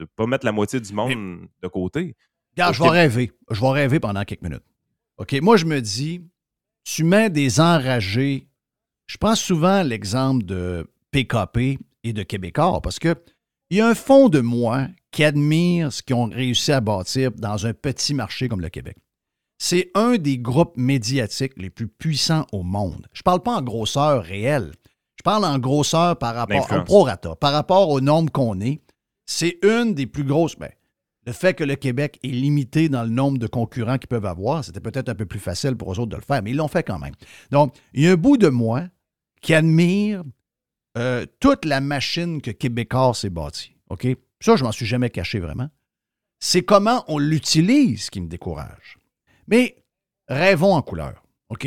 [0.00, 2.16] veux pas mettre la moitié du monde de côté.
[2.52, 3.32] Regarde, je vais rêver.
[3.50, 4.64] Je vais rêver pendant quelques minutes.
[5.16, 6.22] OK, moi, je me dis,
[6.84, 8.48] tu mets des enragés.
[9.06, 13.14] Je prends souvent l'exemple de PKP et de Québécois parce que
[13.72, 17.30] il y a un fond de moi qui admire ce qu'ils ont réussi à bâtir
[17.32, 18.98] dans un petit marché comme le Québec.
[19.56, 23.06] C'est un des groupes médiatiques les plus puissants au monde.
[23.14, 24.72] Je ne parle pas en grosseur réelle.
[25.16, 28.82] Je parle en grosseur par rapport au prorata, par rapport au nombre qu'on est.
[29.24, 30.58] C'est une des plus grosses.
[30.58, 30.68] ben,
[31.24, 34.62] le fait que le Québec est limité dans le nombre de concurrents qu'ils peuvent avoir,
[34.62, 36.68] c'était peut-être un peu plus facile pour eux autres de le faire, mais ils l'ont
[36.68, 37.14] fait quand même.
[37.50, 38.82] Donc, il y a un bout de moi
[39.40, 40.24] qui admire
[40.98, 43.74] euh, toute la machine que Québécois s'est bâtie.
[43.88, 44.06] OK?
[44.40, 45.68] Ça, je m'en suis jamais caché vraiment.
[46.40, 48.98] C'est comment on l'utilise qui me décourage.
[49.46, 49.76] Mais
[50.28, 51.22] rêvons en couleur.
[51.50, 51.66] OK?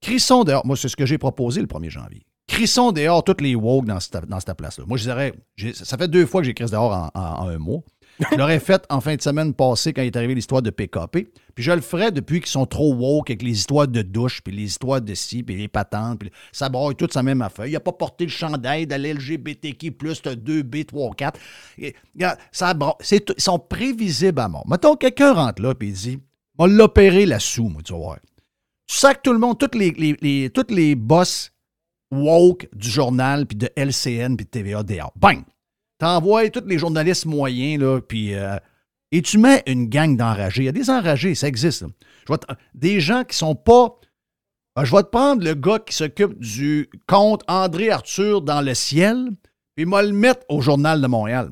[0.00, 0.66] Crissons dehors.
[0.66, 2.26] Moi, c'est ce que j'ai proposé le 1er janvier.
[2.48, 4.84] Crissons dehors toutes les woke dans cette, place-là.
[4.86, 5.32] Moi, je dirais,
[5.74, 7.82] ça fait deux fois que j'ai crissé dehors en, en- en un mois.
[8.30, 11.28] Je l'aurais fait en fin de semaine passée quand il est arrivé l'histoire de PKP.
[11.54, 14.54] Puis je le ferai depuis qu'ils sont trop woke avec les histoires de douche, puis
[14.54, 16.20] les histoires de ci, puis les patentes.
[16.20, 17.66] Puis ça broille tout sa même affaire.
[17.66, 19.92] Il n'a pas porté le chandail de l'LGBTQ,
[20.22, 21.40] t'as 2B, 3, 4.
[21.78, 22.96] Et, regarde, ça broie.
[23.00, 24.64] C'est tout- Ils sont prévisibles à mort.
[24.68, 26.18] Mettons, quelqu'un rentre là, puis il dit
[26.58, 28.18] On va l'opérer la sous, moi, tu vas voir.
[29.24, 31.50] Tout le monde, toutes les, toutes les boss
[32.10, 35.12] woke du journal, puis de LCN, puis de TVA dehors.
[35.16, 35.42] Bang!
[36.02, 38.34] T'envoies tous les journalistes moyens, là, puis...
[38.34, 38.56] euh,
[39.12, 40.62] et tu mets une gang d'enragés.
[40.62, 41.84] Il y a des enragés, ça existe.
[42.28, 42.34] Je
[42.74, 43.94] des gens qui sont pas...
[44.80, 48.74] Euh, Je vais te prendre le gars qui s'occupe du compte André Arthur dans le
[48.74, 49.28] ciel,
[49.76, 51.50] puis moi le mettre au Journal de Montréal.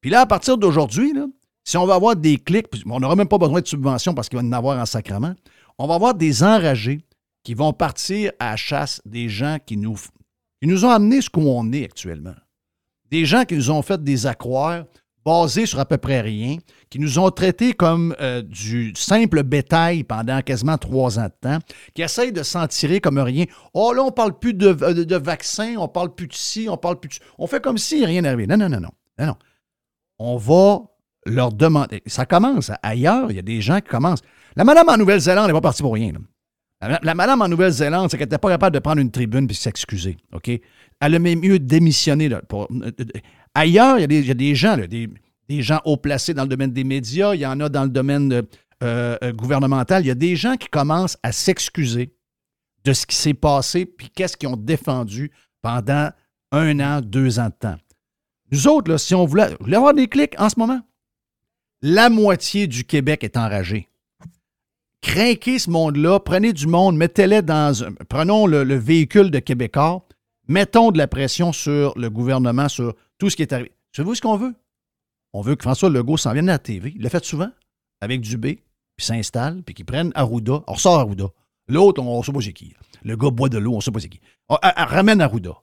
[0.00, 1.12] Puis là, à partir d'aujourd'hui,
[1.62, 4.38] si on va avoir des clics, on n'aura même pas besoin de subventions parce qu'il
[4.38, 5.34] va en avoir en sacrement,
[5.76, 7.02] on va avoir des enragés
[7.44, 9.96] qui vont partir à chasse des gens qui nous,
[10.62, 12.36] qui nous ont amenés ce qu'on est actuellement.
[13.10, 14.84] Des gens qui nous ont fait des accroires
[15.24, 16.56] basés sur à peu près rien,
[16.88, 21.58] qui nous ont traités comme euh, du simple bétail pendant quasiment trois ans de temps,
[21.94, 23.44] qui essayent de s'en tirer comme rien.
[23.74, 26.76] Oh là, on parle plus de, de, de vaccins, on parle plus de ci, on
[26.76, 27.14] parle plus de...
[27.38, 28.46] On fait comme si rien n'arrivait.
[28.46, 28.90] Non, non, non, non.
[29.18, 29.36] non.
[30.18, 30.80] On va
[31.26, 32.02] leur demander...
[32.06, 34.22] Ça commence ailleurs, il y a des gens qui commencent.
[34.56, 36.12] La madame en Nouvelle-Zélande n'est pas partie pour rien.
[36.80, 40.16] La, madame en Nouvelle-Zélande, c'est qu'elle n'était pas capable de prendre une tribune puis s'excuser.
[40.32, 40.50] OK?
[41.00, 42.32] Elle a même mieux démissionné.
[42.32, 42.90] euh, euh,
[43.54, 47.34] ailleurs, il y, a des- gens, des, gens haut placés dans le domaine des médias,
[47.34, 48.42] il y en a dans le domaine
[48.82, 50.04] euh, gouvernemental.
[50.04, 52.14] Il y a des gens qui commencent à s'excuser
[52.84, 55.30] de ce qui s'est passé puis qu'est-ce qu'ils ont défendu
[55.62, 56.10] pendant
[56.52, 57.76] un an, deux ans de temps.
[58.52, 60.80] Nous autres, si on voulait, voulez avoir des clics en ce moment,
[61.82, 63.88] la moitié du Québec est enragé.
[65.02, 67.92] Craquez ce monde-là, prenez du monde, mettez-les dans un.
[68.08, 70.06] Prenons le, le véhicule de Québécois,
[70.50, 73.70] mettons de la pression sur le gouvernement, sur tout ce qui est arrivé.
[73.94, 74.54] Savez-vous ce qu'on veut?
[75.32, 76.92] On veut que François Legault s'en vienne à la TV.
[76.96, 77.50] Il l'a fait souvent,
[78.00, 78.64] avec Dubé,
[78.96, 80.64] puis s'installe, puis qu'il prenne Arruda.
[80.66, 81.26] On ressort Arruda.
[81.68, 82.74] L'autre, on ne sait pas c'est qui.
[83.04, 84.20] Le gars boit de l'eau, on ne sait pas c'est qui.
[84.48, 85.54] On- ah, ah, ramène Arruda.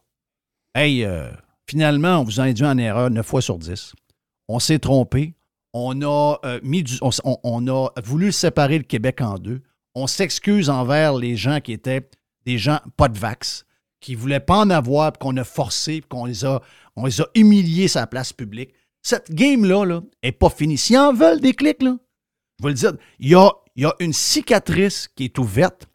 [0.74, 1.30] Hey, euh,
[1.70, 3.94] finalement, on vous a induit en erreur 9 fois sur 10.
[4.48, 5.34] On s'est trompé.
[5.74, 6.86] On a, euh, mis
[7.44, 9.62] on a voulu séparer le Québec en deux.
[9.96, 12.10] On s'excuse envers les gens qui étaient
[12.46, 13.66] des gens pas de vax,
[14.00, 16.62] qui ne voulaient pas en avoir, qu'on a forcé, qu'on les a,
[16.96, 18.74] on les a humiliés sur la place publique.
[19.02, 20.78] Cette game-là là, est pas finie.
[20.78, 21.98] S'ils en veulent des clics, là,
[22.60, 23.36] je vais le dire, il y
[23.86, 25.88] a, une cicatrice qui est ouverte.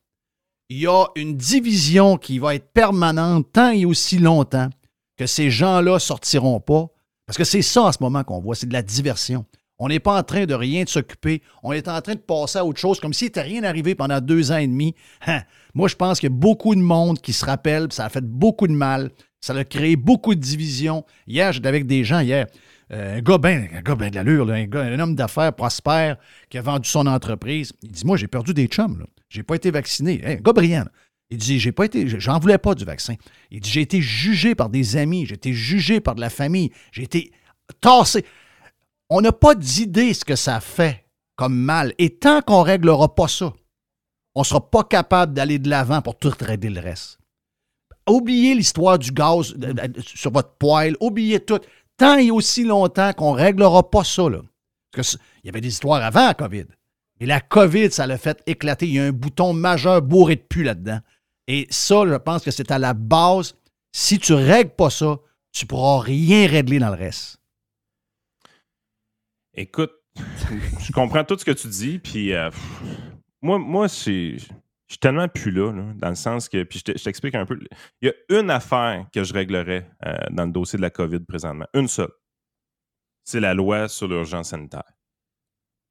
[0.68, 4.70] Il y a une division qui va être permanente tant et aussi longtemps
[5.16, 6.86] que ces gens-là sortiront pas.
[7.26, 9.44] Parce que c'est ça en ce moment qu'on voit, c'est de la diversion.
[9.78, 11.42] On n'est pas en train de rien s'occuper.
[11.62, 14.20] On est en train de passer à autre chose, comme s'il n'était rien arrivé pendant
[14.20, 14.94] deux ans et demi.
[15.26, 15.42] Hein?
[15.74, 18.24] Moi, je pense qu'il y a beaucoup de monde qui se rappelle, ça a fait
[18.24, 19.10] beaucoup de mal.
[19.40, 21.04] Ça a créé beaucoup de divisions.
[21.26, 22.46] Hier, j'étais avec des gens, hier,
[22.92, 26.16] euh, un gars ben, ben de l'allure, un, homme d'affaires prospère
[26.50, 27.72] qui a vendu son entreprise.
[27.82, 28.98] Il dit Moi, j'ai perdu des chums.
[28.98, 29.06] là.
[29.28, 30.20] J'ai pas été vacciné.
[30.24, 30.40] Hey.
[31.30, 32.06] Il dit J'ai pas été.
[32.20, 33.14] J'en voulais pas du vaccin.
[33.50, 36.70] Il dit J'ai été jugé par des amis, j'ai été jugé par de la famille,
[36.92, 37.32] j'ai été
[37.80, 38.24] tassé.
[39.08, 41.04] On n'a pas d'idée ce que ça fait
[41.34, 41.94] comme mal.
[41.98, 43.52] Et tant qu'on ne réglera pas ça,
[44.34, 47.18] on ne sera pas capable d'aller de l'avant pour tout régler le reste.
[48.08, 51.60] Oubliez l'histoire du gaz euh, euh, sur votre poêle, oubliez tout.
[51.96, 54.24] Tant et aussi longtemps qu'on ne réglera pas ça.
[54.92, 56.66] Parce que il y avait des histoires avant la COVID.
[57.20, 58.88] Et la COVID, ça l'a fait éclater.
[58.88, 61.00] Il y a un bouton majeur bourré de pu là-dedans.
[61.46, 63.54] Et ça, je pense que c'est à la base.
[63.92, 65.18] Si tu ne règles pas ça,
[65.52, 67.38] tu ne pourras rien régler dans le reste.
[69.54, 69.92] Écoute,
[70.80, 72.50] je comprends tout ce que tu dis, puis euh,
[73.42, 77.04] moi, moi je suis tellement plus là, dans le sens que, puis je te- je
[77.04, 77.58] t'explique un peu.
[78.00, 81.20] Il y a une affaire que je réglerais euh, dans le dossier de la COVID
[81.20, 82.10] présentement, une seule.
[83.24, 84.90] C'est la loi sur l'urgence sanitaire,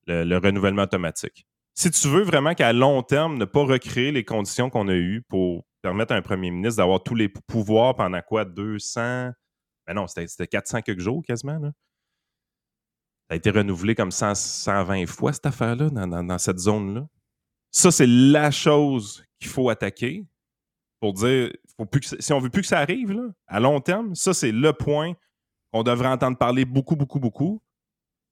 [0.08, 1.46] le, le renouvellement automatique.
[1.74, 5.22] Si tu veux vraiment qu'à long terme, ne pas recréer les conditions qu'on a eues
[5.30, 9.32] pour permettre à un premier ministre d'avoir tous les pou- pouvoirs pendant quoi, 200,
[9.88, 11.60] ben non, c'était c'était 400 quelques jours quasiment.
[11.62, 11.72] Ça
[13.30, 17.08] a été renouvelé comme 100 120 fois, cette affaire-là, dans cette zone-là.
[17.72, 20.26] Ça, c'est la chose qu'il faut attaquer
[21.00, 23.60] pour dire, faut plus que ça- si on veut plus que ça arrive, là, à
[23.60, 25.14] long terme, ça, c'est le point
[25.72, 27.62] qu'on devrait entendre parler beaucoup, beaucoup, beaucoup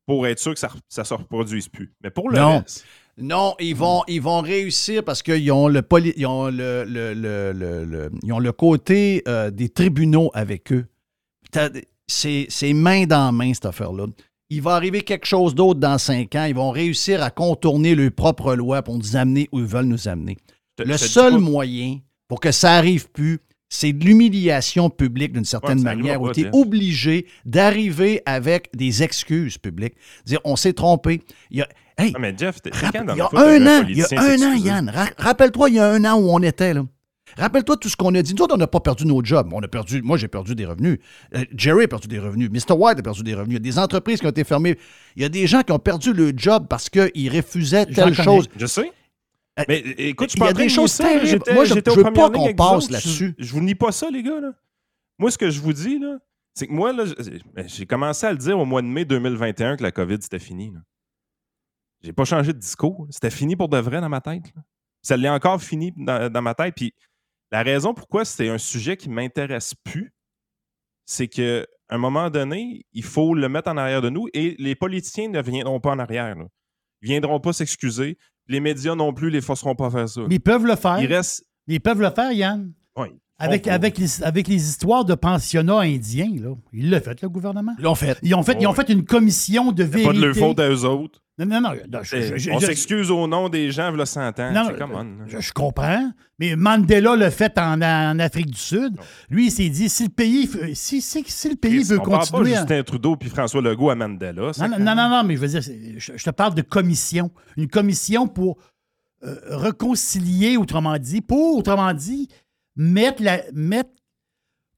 [0.05, 1.93] pour être sûr que ça ne se reproduise plus.
[2.03, 2.59] Mais pour le Non.
[2.59, 2.85] reste,
[3.21, 7.13] Non, ils vont, ils vont réussir parce qu'ils ont le, poli- ils ont le, le-
[7.13, 10.87] le- le- le- ils ont le côté euh, des tribunaux avec eux.
[12.07, 14.05] C'est main dans main, cette affaire-là.
[14.51, 16.45] Il va arriver quelque chose d'autre dans cinq ans.
[16.45, 20.07] Ils vont réussir à contourner leurs propres lois pour nous amener où ils veulent nous
[20.07, 20.37] amener.
[20.79, 23.39] Le seul moyen pour que ça arrive plus,
[23.71, 26.53] c'est de l'humiliation publique d'une certaine Ouais, manière, où tu es Jeff.
[26.53, 29.93] obligé d'arriver avec des excuses publiques.
[30.25, 31.21] Dire, on s'est trompé.
[31.51, 31.67] Il y a,
[31.99, 33.67] hey, mais Jeff, t'es- Rapp- quand dans il y a la fois, t'as vu un
[33.67, 34.67] an, il y a politicien un an, s'excuser?
[34.67, 34.89] Yann.
[34.89, 36.83] Ra- Rappelle-toi, il y a un an où on était, là.
[37.37, 38.33] Rappelle-toi tout ce qu'on a dit.
[38.33, 39.49] Nous autres, on n'a pas perdu nos jobs.
[39.53, 40.99] On a perdu, moi, j'ai perdu des revenus.
[41.35, 42.49] Euh, Jerry a perdu des revenus.
[42.49, 42.73] Mr.
[42.75, 43.51] White a perdu des revenus.
[43.59, 44.77] Il y a des entreprises qui ont été fermées.
[45.15, 48.47] Il y a des gens qui ont perdu le job parce qu'ils refusaient telle chose.
[48.57, 48.91] Je sais.
[49.59, 51.43] Euh, Mais écoute, je train des de choses terribles.
[51.53, 53.35] Moi, je- aux veux pas qu'on passe là-dessus.
[53.37, 54.39] Je, je vous nie pas ça, les gars.
[54.39, 54.51] Là.
[55.17, 56.17] Moi, ce que je vous dis, là,
[56.53, 57.03] c'est que moi, là,
[57.53, 60.39] ben, j'ai commencé à le dire au mois de mai 2021 que la COVID, c'était
[60.39, 60.71] fini.
[60.71, 60.79] là.
[62.01, 63.07] J'ai pas changé de discours.
[63.09, 64.43] C'était fini pour de vrai dans ma tête.
[64.55, 64.61] là.
[65.01, 66.73] Ça l'est encore fini dans, dans ma tête.
[66.75, 66.93] Puis
[67.51, 70.13] la raison pourquoi c'est un sujet qui m'intéresse plus,
[71.05, 74.55] c'est que à un moment donné, il faut le mettre en arrière de nous et
[74.59, 76.35] les politiciens ne viendront pas en arrière.
[76.35, 76.45] là.
[77.01, 78.17] Ils viendront pas s'excuser.
[78.47, 80.21] Les médias non plus les forceront pas à faire ça.
[80.27, 80.99] Mais ils peuvent le faire.
[81.01, 81.45] Il reste.
[81.67, 82.73] Ils peuvent le faire, Yann.
[82.95, 86.55] Ouais, Avec, avec, les, avec les histoires de pensionnats indiens, là.
[86.73, 87.73] Ils l'ont fait, le gouvernement.
[87.79, 88.19] Ils l'ont fait.
[88.21, 90.07] Ils ont fait, ils ont fait une commission de vérité.
[90.09, 91.23] pas de leur faute à eux autres.
[91.39, 91.69] Non, non, non.
[91.91, 94.51] non, je, je- on s'excuse au nom des gens, là, 100 ans.
[94.51, 96.11] Non, on, je, je comprends.
[96.37, 98.97] Mais Mandela l'a fait en, en Afrique du Sud.
[99.29, 102.27] Lui, il s'est dit si le pays, si, si, si le pays veut on parle
[102.27, 102.51] continuer.
[102.51, 104.51] pas Justin Trudeau puis François Legault à Mandela.
[104.59, 105.61] Non, non, non, non, mais je veux dire,
[105.97, 107.31] je te parle de commission.
[107.57, 108.57] Une commission pour
[109.23, 112.27] euh, réconcilier, autrement dit, pour, autrement dit,
[112.75, 113.41] mettre la.
[113.53, 113.89] Mettre,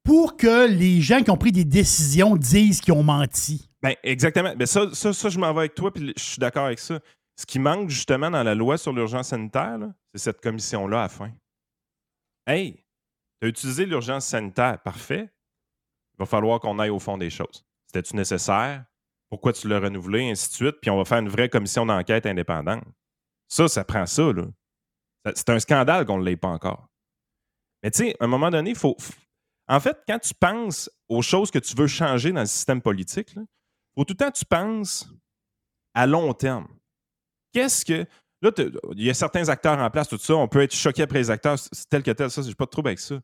[0.03, 3.69] pour que les gens qui ont pris des décisions disent qu'ils ont menti.
[3.81, 4.55] Ben, exactement.
[4.55, 6.99] Ben, ça, ça, ça, je m'en vais avec toi, puis je suis d'accord avec ça.
[7.35, 9.79] Ce qui manque justement dans la loi sur l'urgence sanitaire,
[10.13, 11.31] c'est cette commission-là à fin.
[12.45, 12.83] Hey,
[13.39, 15.31] tu as utilisé l'urgence sanitaire, parfait.
[16.13, 17.65] Il va falloir qu'on aille au fond des choses.
[17.87, 18.85] C'était-tu nécessaire?
[19.29, 20.75] Pourquoi tu l'as renouvelé, ainsi de suite?
[20.81, 22.83] Puis on va faire une vraie commission d'enquête indépendante.
[23.47, 24.45] Ça, ça prend ça, là.
[25.35, 26.87] C'est un scandale qu'on ne l'ait pas encore.
[27.83, 28.95] Mais tu sais, à un moment donné, il faut.
[29.67, 33.33] En fait, quand tu penses aux choses que tu veux changer dans le système politique,
[33.35, 33.45] il
[34.01, 35.07] faut tout le temps que tu penses
[35.93, 36.67] à long terme.
[37.53, 38.05] Qu'est-ce que.
[38.41, 38.49] Là,
[38.95, 40.35] il y a certains acteurs en place, tout ça.
[40.35, 41.59] On peut être choqué après les acteurs,
[41.91, 43.21] tel que tel, ça, j'ai pas de trouble avec ça.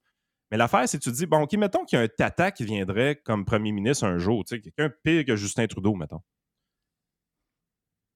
[0.51, 2.51] Mais l'affaire, c'est que tu te dis, bon, OK, mettons qu'il y a un tata
[2.51, 6.21] qui viendrait comme premier ministre un jour, tu sais, quelqu'un pire que Justin Trudeau, mettons.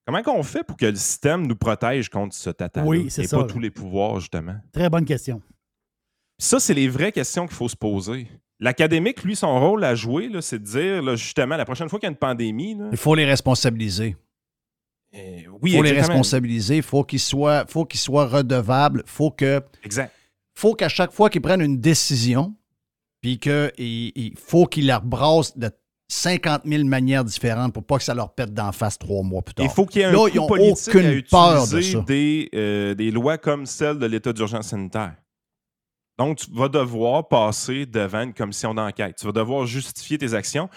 [0.06, 3.28] Comment qu'on fait pour que le système nous protège contre ce tata Oui, c'est et
[3.28, 3.44] pas là.
[3.46, 4.58] tous les pouvoirs, justement?
[4.72, 5.42] Très bonne question.
[6.38, 8.28] Ça, c'est les vraies questions qu'il faut se poser.
[8.64, 12.06] L'académique, lui, son rôle à jouer, c'est de dire, là, justement, la prochaine fois qu'il
[12.06, 14.16] y a une pandémie, là, Il faut les responsabiliser.
[15.14, 16.78] eh, Il oui, faut les responsabiliser.
[16.78, 19.04] Il faut qu'ils soient, faut qu'ils soient redevables.
[19.08, 20.12] faut que Exact.
[20.54, 22.54] faut qu'à chaque fois qu'ils prennent une décision,
[23.20, 25.70] puis qu'il il faut qu'ils la brassent de
[26.08, 29.54] 50 000 manières différentes pour pas que ça leur pète d'en face trois mois plus
[29.56, 29.66] tard.
[29.66, 31.78] Il faut qu'il y ait un Là, coup ils ont politique aucune à peur de
[31.78, 32.00] utiliser ça.
[32.06, 35.16] des, euh, des lois comme celle de l'état d'urgence sanitaire.
[36.22, 39.16] Donc, tu vas devoir passer devant une commission d'enquête.
[39.18, 40.70] Tu vas devoir justifier tes actions.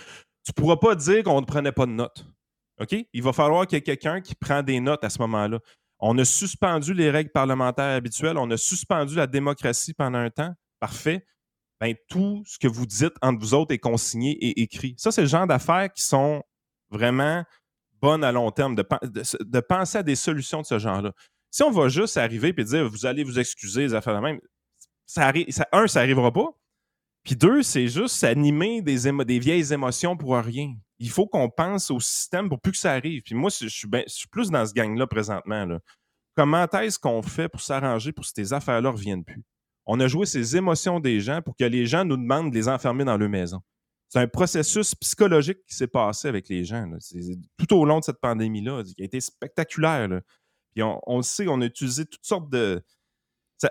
[0.42, 2.24] Tu ne pourras pas dire qu'on ne prenait pas de notes.
[2.80, 2.96] OK?
[3.12, 5.58] Il va falloir qu'il y ait quelqu'un qui prend des notes à ce moment-là.
[5.98, 8.38] On a suspendu les règles parlementaires habituelles.
[8.38, 10.54] On a suspendu la démocratie pendant un temps.
[10.80, 11.26] Parfait.
[11.78, 14.94] Ben, tout ce que vous dites entre vous autres est consigné et écrit.
[14.96, 16.42] Ça, c'est le genre d'affaires qui sont
[16.88, 17.44] vraiment
[18.00, 21.12] bonnes à long terme, de, penser à des solutions de ce genre-là.
[21.50, 24.40] Si on va juste arriver et dire vous allez vous excuser, les affaires de même,
[25.72, 26.54] un, ça n'arrivera pas.
[27.24, 30.74] Puis deux, c'est juste animer des, vieilles émotions pour rien.
[30.98, 33.22] Il faut qu'on pense au système pour plus que ça arrive.
[33.22, 35.78] Puis moi, je suis, ben- je suis plus dans ce gang-là présentement.
[36.36, 39.42] Comment est-ce qu'on fait pour s'arranger pour que ces affaires-là ne reviennent plus?
[39.86, 42.68] On a joué ces émotions des gens pour que les gens nous demandent de les
[42.68, 43.60] enfermer dans leur maison.
[44.08, 46.88] C'est un processus psychologique qui s'est passé avec les gens.
[47.58, 50.20] Tout au long de cette pandémie-là, qui a été spectaculaire.
[50.74, 52.82] Puis on, on le sait, on a utilisé toutes sortes de.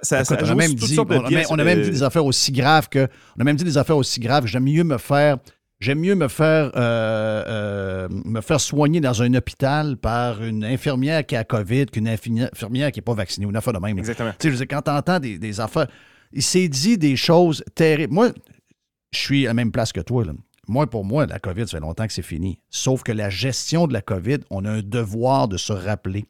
[0.02, 1.90] Ça, ça- Écoute, ça a on, a même dit, on, pièces, on a euh, dit
[1.92, 3.08] des affaires aussi graves que.
[3.38, 4.46] On a même dit des affaires aussi graves.
[4.48, 5.38] J'aime mieux me faire.
[5.80, 11.26] J'aime mieux me faire, euh, euh, me faire soigner dans un hôpital par une infirmière
[11.26, 13.98] qui a COVID qu'une infirmière qui n'est pas vaccinée ou une affaire de même.
[14.00, 14.32] Exactement.
[14.32, 15.88] Tu sais, je veux dire, quand tu entends des, des affaires,
[16.32, 18.14] il s'est dit des choses terribles.
[18.14, 18.30] Moi,
[19.12, 20.24] je suis à la même place que toi.
[20.24, 20.32] là.
[20.70, 22.60] Moi, pour moi, la COVID, ça fait longtemps que c'est fini.
[22.70, 26.24] Sauf que la gestion de la COVID, on a un devoir de se rappeler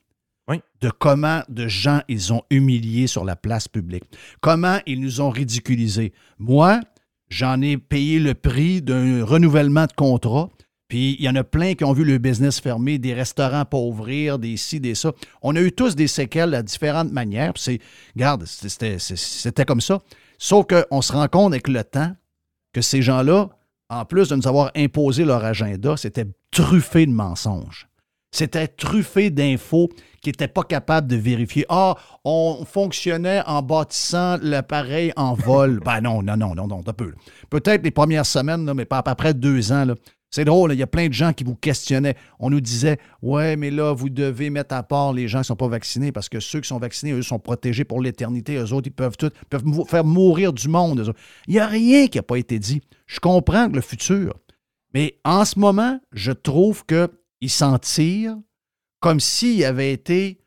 [0.82, 4.04] De comment de gens ils ont humiliés sur la place publique,
[4.42, 6.12] comment ils nous ont ridiculisés.
[6.38, 6.82] Moi,
[7.30, 10.50] j'en ai payé le prix d'un renouvellement de contrat.
[10.90, 13.78] Puis il y en a plein qui ont vu le business fermer, des restaurants pas
[13.78, 15.14] ouvrir, des ci, des ça.
[15.42, 17.54] On a eu tous des séquelles à différentes manières.
[17.54, 17.80] Puis c'est,
[18.14, 20.02] regarde, c'était comme ça.
[20.38, 22.14] Sauf qu'on se rend compte avec le temps
[22.74, 23.50] que ces gens-là,
[23.90, 27.88] en plus de nous avoir imposé leur agenda, c'était truffé de mensonges.
[28.34, 29.90] C'était truffé d'infos
[30.22, 31.66] qui n'étaient pas capables de vérifier.
[31.70, 35.80] Ah, on fonctionnait en bâtissant l'appareil en vol.
[35.86, 37.14] ben non, non, non, non, non, un peu.
[37.50, 39.86] Peut-être les premières semaines, là, mais pas après deux ans.
[39.86, 39.94] là.
[40.32, 42.16] C'est drôle, il y a plein de gens qui vous questionnaient.
[42.40, 45.46] On nous disait Ouais, mais là, vous devez mettre à part les gens qui ne
[45.46, 48.56] sont pas vaccinés parce que ceux qui sont vaccinés, eux, sont protégés pour l'éternité.
[48.56, 51.02] Eux autres, ils peuvent tout, peuvent mou- faire mourir du monde.
[51.02, 51.14] eux.
[51.48, 52.82] Il n'y a rien qui n'a pas été dit.
[53.06, 54.34] Je comprends que le futur.
[54.96, 56.84] Mais en ce moment, je trouve
[57.44, 58.38] qu'ils s'en tirent
[59.00, 60.40] comme s'il avait été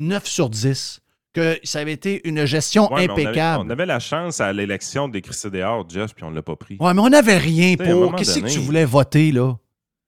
[0.00, 1.00] 9 sur 10,
[1.32, 3.64] que ça avait été une gestion ouais, mais on avait- impeccable.
[3.66, 6.76] On avait, la chance à l'élection d'écrire dehors, Jeff, puis on ne l'a pas pris.
[6.78, 8.14] Ouais, mais on n'avait rien pour.
[8.16, 9.54] Qu'est-ce que tu voulais voter, là?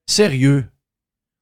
[0.07, 0.67] Sérieux.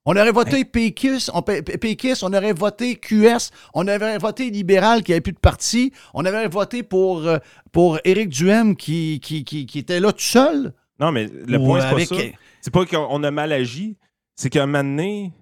[0.05, 4.51] On aurait voté PQS, on, P- P- PQS, on aurait voté QS, on aurait voté
[4.51, 7.39] libéral qui n'avait plus de parti, on aurait voté pour, euh,
[7.71, 10.75] pour Éric Duhem qui, qui, qui, qui était là tout seul.
[10.99, 12.23] Non, mais le Ou point, c'est avec- pas ça.
[12.61, 13.97] C'est pas qu'on a mal agi,
[14.37, 15.33] c'est qu'à un moment donné,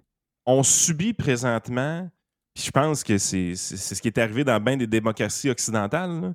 [0.46, 2.10] on subit présentement,
[2.54, 6.34] puis je pense que c'est ce qui est arrivé dans bien des démocraties occidentales,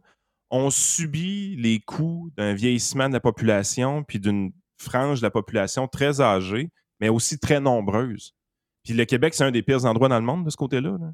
[0.49, 5.88] on subit les coups d'un vieillissement de la population, puis d'une frange de la population
[5.88, 8.34] très âgée, mais aussi très nombreuse.
[8.84, 10.97] Puis le Québec, c'est un des pires endroits dans le monde de ce côté-là.
[10.99, 11.14] là.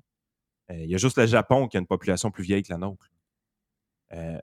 [0.71, 2.77] Euh, Il y a juste le Japon qui a une population plus vieille que la
[2.77, 3.09] nôtre.
[4.13, 4.39] Euh,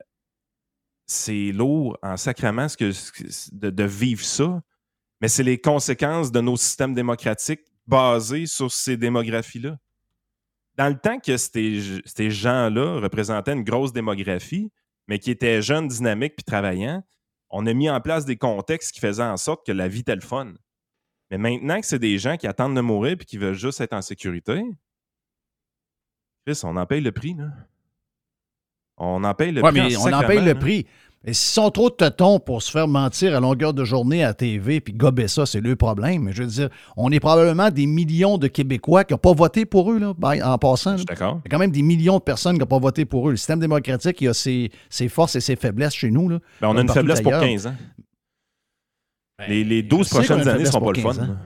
[1.06, 4.62] c'est lourd en sacrament de vivre ça,
[5.20, 9.76] mais c'est les conséquences de nos systèmes démocratiques basés sur ces démographies-là.
[10.76, 14.70] dans le temps que ces, ces gens-là représentaient une grosse démographie,
[15.08, 17.02] mais qui étaient jeunes, dynamiques puis travaillants,
[17.50, 20.14] on a mis en place des contextes qui faisaient en sorte que la vie était
[20.14, 20.52] le fun.
[21.30, 23.94] Mais maintenant que c'est des gens qui attendent de mourir puis qui veulent juste être
[23.94, 24.62] en sécurité,
[26.46, 27.46] Chris, on en paye le prix, là.
[28.96, 29.80] On en paye le Oui, prix.
[29.80, 30.86] mais en on en paye le prix.
[31.24, 34.32] Et s'ils sont trop de tetons pour se faire mentir à longueur de journée à
[34.34, 36.22] TV puis gober ça, c'est le problème.
[36.22, 39.66] Mais je veux dire, on est probablement des millions de Québécois qui n'ont pas voté
[39.66, 40.92] pour eux, là, by- en passant.
[40.92, 41.40] Je suis d'accord.
[41.44, 43.32] Il y a quand même des millions de personnes qui n'ont pas voté pour eux.
[43.32, 46.28] Le système démocratique, il a ses, ses forces et ses faiblesses chez nous.
[46.28, 47.48] Là, Ben, on a une faiblesse pour ailleurs.
[47.48, 47.74] 15 ans.
[49.48, 51.08] Les, les je 12 sais qu'on a prochaines années faiblesse seront pas le fun.
[51.14, 51.26] 15 ans.
[51.32, 51.36] là.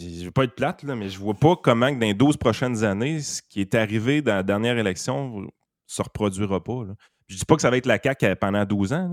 [0.00, 2.14] Je ne veux pas être plate, là, mais je vois pas comment que dans les
[2.14, 5.46] 12 prochaines années, ce qui est arrivé dans la dernière élection ne
[5.86, 6.84] se reproduira pas.
[6.84, 6.94] là.
[7.28, 9.08] Je dis pas que ça va être la CAQ pendant 12 ans.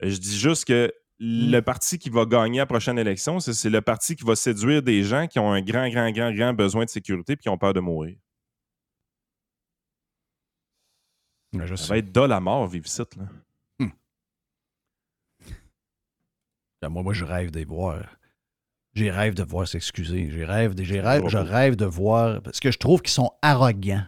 [0.00, 0.08] là.
[0.08, 4.16] Je dis juste que le parti qui va gagner la prochaine élection, c'est le parti
[4.16, 7.34] qui va séduire des gens qui ont un grand, grand, grand, grand besoin de sécurité
[7.34, 8.16] et qui ont peur de mourir.
[11.54, 11.88] Ouais, je Ça sais.
[11.90, 13.14] va être dol à mort, vivre site.
[13.16, 13.24] Là.
[16.80, 18.16] Ben, Moi, moi, je rêve de les voir.
[18.94, 20.28] J'ai rêve de voir s'excuser.
[20.30, 21.28] J'ai rêve, de- rêve, Oh.
[21.28, 22.42] je rêve de voir.
[22.42, 24.04] Parce que je trouve qu'ils sont arrogants.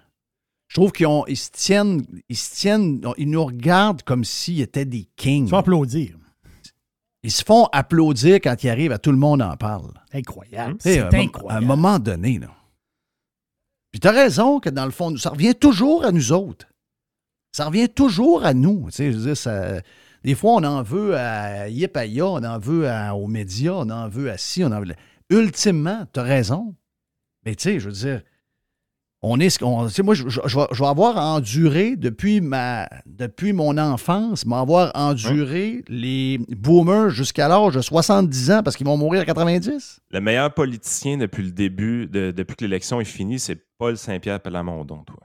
[0.74, 4.84] Je trouve qu'ils ils se tiennent, ils se tiennent, ils nous regardent comme s'ils étaient
[4.84, 5.44] des kings.
[5.46, 6.18] Il faut applaudir.
[7.22, 9.92] Ils se font applaudir quand ils arrivent à tout le monde en parle.
[10.12, 10.74] Incroyable.
[10.80, 11.52] C'est incroyable.
[11.52, 12.48] À un moment donné, là.
[13.92, 16.66] Puis t'as raison que dans le fond, ça revient toujours à nous autres.
[17.52, 18.86] Ça revient toujours à nous.
[18.86, 19.80] Tu sais, je veux dire, ça-
[20.24, 23.74] des fois, on en veut à Yip à Ya, on en veut à- aux médias,
[23.74, 24.92] on en veut à ci, on en veut.
[25.30, 26.74] Ultimement, t'as raison.
[27.46, 28.22] Mais tu sais, je veux dire,
[29.26, 29.60] on est
[30.02, 34.90] moi, je, je- je vais, je vais avoir enduré depuis, ma, depuis mon enfance, m'avoir
[34.94, 40.00] enduré les boomers jusqu'à l'âge de 70 ans parce qu'ils vont mourir à 90.
[40.10, 44.40] Le meilleur politicien depuis le début, de- depuis que l'élection est finie, c'est Paul Saint-Pierre
[44.40, 45.20] Plamondon, toi.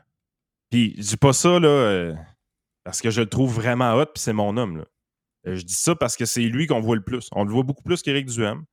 [0.72, 2.16] Puis je dis pas ça là, euh,
[2.84, 4.78] parce que je le trouve vraiment hot, puis c'est mon homme.
[4.78, 4.86] Là.
[5.48, 7.28] Euh, je dis ça parce que c'est lui qu'on voit le plus.
[7.34, 8.64] On le voit beaucoup plus qu'Éric Duhem.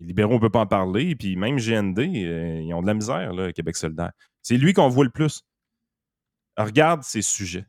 [0.00, 2.94] Les libéraux, on peut pas en parler, puis même GND, euh, ils ont de la
[2.94, 4.12] misère, là, Québec solidaire.
[4.42, 5.42] C'est lui qu'on voit le plus.
[6.56, 7.66] Regarde ces sujets.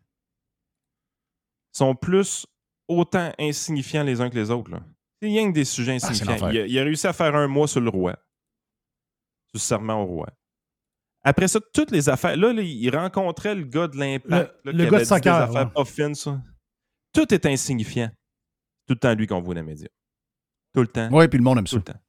[1.73, 2.45] Ils sont plus
[2.87, 4.71] autant insignifiants les uns que les autres.
[4.71, 4.81] là.
[5.21, 6.49] C'est rien que des sujets Ah, insignifiants.
[6.49, 8.13] il, a, il a réussi à faire un mois sur le roi.
[9.47, 10.29] Sur le serment au roi.
[11.23, 12.37] Après ça, toutes les affaires.
[12.37, 14.53] Là, là, il rencontrait le gars de l'impact.
[14.63, 15.85] Le- là, le gars de dit des soccer, affaires ouais.
[15.85, 16.41] fines, ça.
[17.13, 18.09] Tout est insignifiant.
[18.87, 19.87] Tout le temps lui qu'on voit dans les médias.
[20.73, 21.09] Tout le temps.
[21.11, 21.77] Oui, puis le monde aime Tout ça.
[21.77, 21.99] le temps.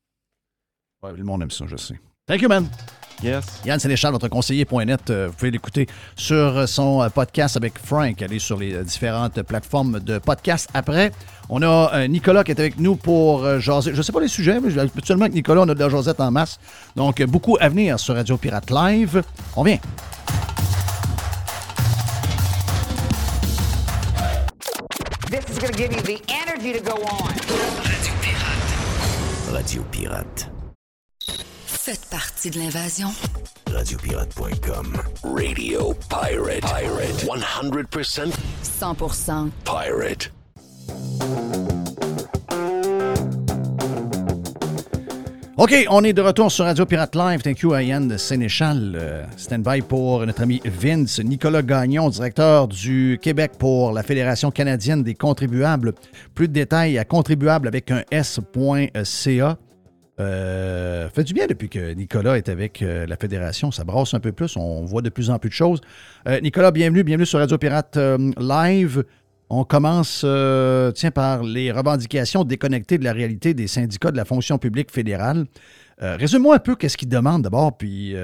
[1.02, 1.94] Ouais, le monde aime ça, je sais.
[2.26, 2.68] Thank you, man.
[3.22, 3.44] Yes.
[3.64, 8.20] Yann Sénéchal, votre conseiller.net, euh, vous pouvez l'écouter sur son euh, podcast avec Frank.
[8.22, 10.68] Allez sur les euh, différentes plateformes de podcast.
[10.74, 11.12] Après,
[11.48, 13.92] on a Nicolas qui est avec nous pour jaser.
[13.92, 16.20] Je ne sais pas les sujets, mais habituellement avec Nicolas, on a de la jasette
[16.20, 16.60] en masse.
[16.94, 19.22] Donc, beaucoup à venir sur Radio Pirate Live.
[19.56, 19.78] On vient.
[25.30, 27.34] This is going to give you the energy to go on.
[29.52, 30.57] Radio Pirate.
[31.88, 33.08] Faites partie de l'invasion.
[33.72, 34.98] Radiopirate.com.
[35.24, 36.60] Radio Pirate.
[36.60, 37.24] Pirate.
[37.24, 38.30] 100%
[38.62, 40.30] 100% pirate.
[45.56, 47.40] OK, on est de retour sur Radio Pirate Live.
[47.40, 48.94] Thank you à Yann Sénéchal.
[48.94, 51.20] Euh, Stand-by pour notre ami Vince.
[51.20, 55.94] Nicolas Gagnon, directeur du Québec pour la Fédération canadienne des contribuables.
[56.34, 59.56] Plus de détails à contribuable avec un S.ca.
[60.20, 63.70] Euh, fait du bien depuis que Nicolas est avec euh, la Fédération.
[63.70, 64.56] Ça brasse un peu plus.
[64.56, 65.80] On voit de plus en plus de choses.
[66.26, 67.04] Euh, Nicolas, bienvenue.
[67.04, 67.96] Bienvenue sur Radio Pirate
[68.38, 69.04] Live.
[69.50, 70.26] On commence
[70.94, 75.46] tiens, par les revendications déconnectées de la réalité des syndicats de la fonction publique fédérale.
[76.00, 78.14] Résume-moi un peu qu'est-ce qu'ils demandent d'abord, puis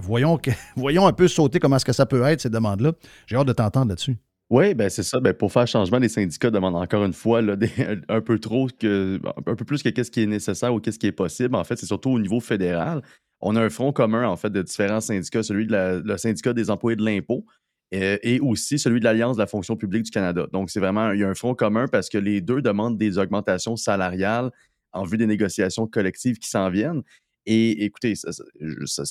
[0.00, 0.38] voyons,
[0.76, 2.92] voyons un peu sauter comment est-ce que ça peut être, ces demandes-là.
[3.26, 4.16] J'ai hâte de t'entendre là-dessus.
[4.52, 5.18] Oui, ben c'est ça.
[5.20, 7.40] Ben, pour faire changement, les syndicats demandent encore une fois
[8.08, 11.56] un peu plus que qu'est-ce qui est nécessaire ou qu'est-ce qui est possible.
[11.56, 13.02] En fait, c'est surtout au niveau fédéral.
[13.40, 16.52] On a un front commun en fait de différents syndicats, celui de la- le syndicat
[16.52, 17.46] des employés de l'impôt
[17.94, 20.46] euh, et aussi celui de l'Alliance de la fonction publique du Canada.
[20.52, 23.18] Donc, c'est vraiment, il y a un front commun parce que les deux demandent des
[23.18, 24.50] augmentations salariales
[24.92, 27.02] en vue des négociations collectives qui s'en viennent.
[27.46, 28.30] Et écoutez, ça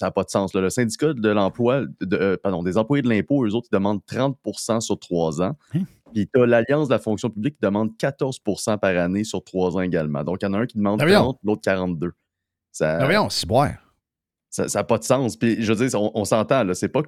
[0.01, 0.53] n'a pas de sens.
[0.53, 0.61] là.
[0.61, 4.01] Le syndicat de l'emploi, de, euh, pardon, des employés de l'impôt, eux autres, ils demandent
[4.07, 5.55] 30% sur trois ans.
[6.13, 9.75] Puis tu as l'Alliance de la fonction publique qui demande 14% par année sur trois
[9.75, 10.23] ans également.
[10.23, 11.21] Donc, il y en a un qui demande Ah, voyons.
[11.23, 12.11] 30, l'autre 42.
[12.71, 13.73] Ça, Ah, voyons, c'est boire.
[14.49, 15.35] ça n'a pas de sens.
[15.37, 17.01] Puis, je veux dire, on, on s'entend, là, c'est pas.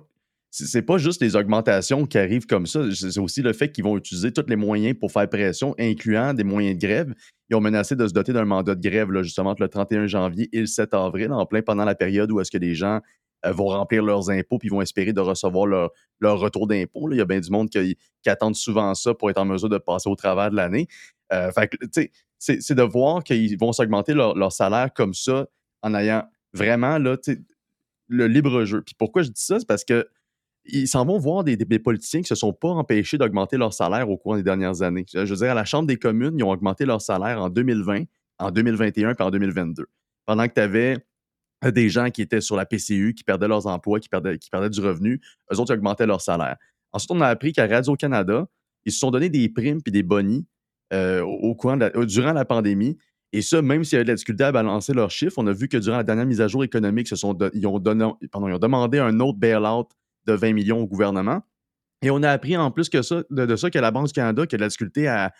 [0.56, 3.98] C'est pas juste les augmentations qui arrivent comme ça, c'est aussi le fait qu'ils vont
[3.98, 7.12] utiliser tous les moyens pour faire pression, incluant des moyens de grève.
[7.50, 10.06] Ils ont menacé de se doter d'un mandat de grève, là, justement, entre le 31
[10.06, 13.02] janvier et le 7 avril, en plein pendant la période où est-ce que les gens
[13.48, 15.90] euh, vont remplir leurs impôts puis vont espérer de recevoir leur,
[16.20, 17.08] leur retour d'impôt.
[17.08, 17.16] là.
[17.16, 19.70] Il y a bien du monde qui, qui attendent souvent ça pour être en mesure
[19.70, 20.88] de passer au travers de l'année.
[21.32, 21.50] Euh,
[22.38, 25.48] c'est de voir qu'ils vont s'augmenter leur, salaire comme ça
[25.82, 27.18] en ayant vraiment là,
[28.08, 28.84] le libre jeu.
[28.84, 29.60] Puis pourquoi je dis ça?
[29.60, 30.08] C'est parce que
[30.66, 34.10] ils s'en vont voir des, politiciens qui ne se sont pas empêchés d'augmenter leur salaire
[34.10, 35.06] au cours des dernières années.
[35.14, 38.04] Je veux dire, à la Chambre des communes, ils ont augmenté leur salaire en 2020,
[38.40, 39.86] en 2021 puis en 2022.
[40.26, 40.98] Pendant que tu avais
[41.72, 45.22] des gens qui étaient sur la PCU, qui perdaient leurs emplois, qui perdaient, du revenu,
[45.52, 46.58] eux autres, ils augmentaient leur salaire.
[46.92, 48.48] Ensuite, on a appris qu'à Radio-Canada,
[48.86, 50.46] ils se sont donné des primes puis des bonnies
[50.94, 52.98] euh, au euh, durant la pandémie.
[53.32, 55.54] Et ça, même s'il y avait de la difficulté à balancer leurs chiffres, on a
[55.54, 57.80] vu que durant la dernière mise à jour économique, ils, ont donné- ils ont
[58.60, 59.90] demandé un autre bail-out
[60.26, 61.42] de 20 millions au gouvernement.
[62.02, 64.46] Et on a appris en plus que ça, de, ça que la Banque du Canada,
[64.46, 65.34] qui a de la difficulté à,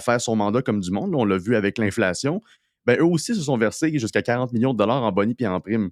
[0.00, 2.40] faire son mandat comme du monde, on l'a vu avec l'inflation,
[2.86, 5.60] ben, eux aussi se sont versés jusqu'à 40 millions de dollars en bonus et en
[5.60, 5.90] primes.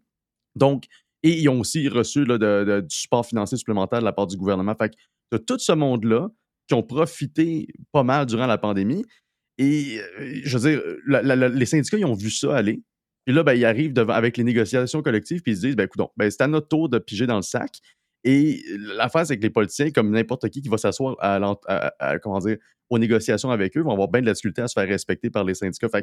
[0.56, 0.86] Donc,
[1.22, 4.74] et ils ont aussi reçu là, du support financier supplémentaire de la part du gouvernement.
[4.74, 4.94] Fait que
[5.32, 6.28] de tout ce monde-là
[6.66, 9.04] qui ont profité pas mal durant la pandémie.
[9.58, 12.82] Et euh, je veux dire, les syndicats, ils ont vu ça aller.
[13.24, 16.00] Puis là, ben, ils arrivent avec les négociations collectives, puis ils se disent, ben, écoute,
[16.16, 17.78] ben, c'est à notre tour de piger dans le sac.
[18.24, 18.62] Et
[18.96, 22.18] l'affaire, c'est que les politiciens, comme n'importe qui qui va s'asseoir à, l'ent- à- à-
[22.18, 22.56] comment dire,
[22.90, 25.44] aux négociations avec eux, vont avoir bien de la difficulté à se faire respecter par
[25.44, 25.88] les syndicats.
[25.88, 26.02] Fait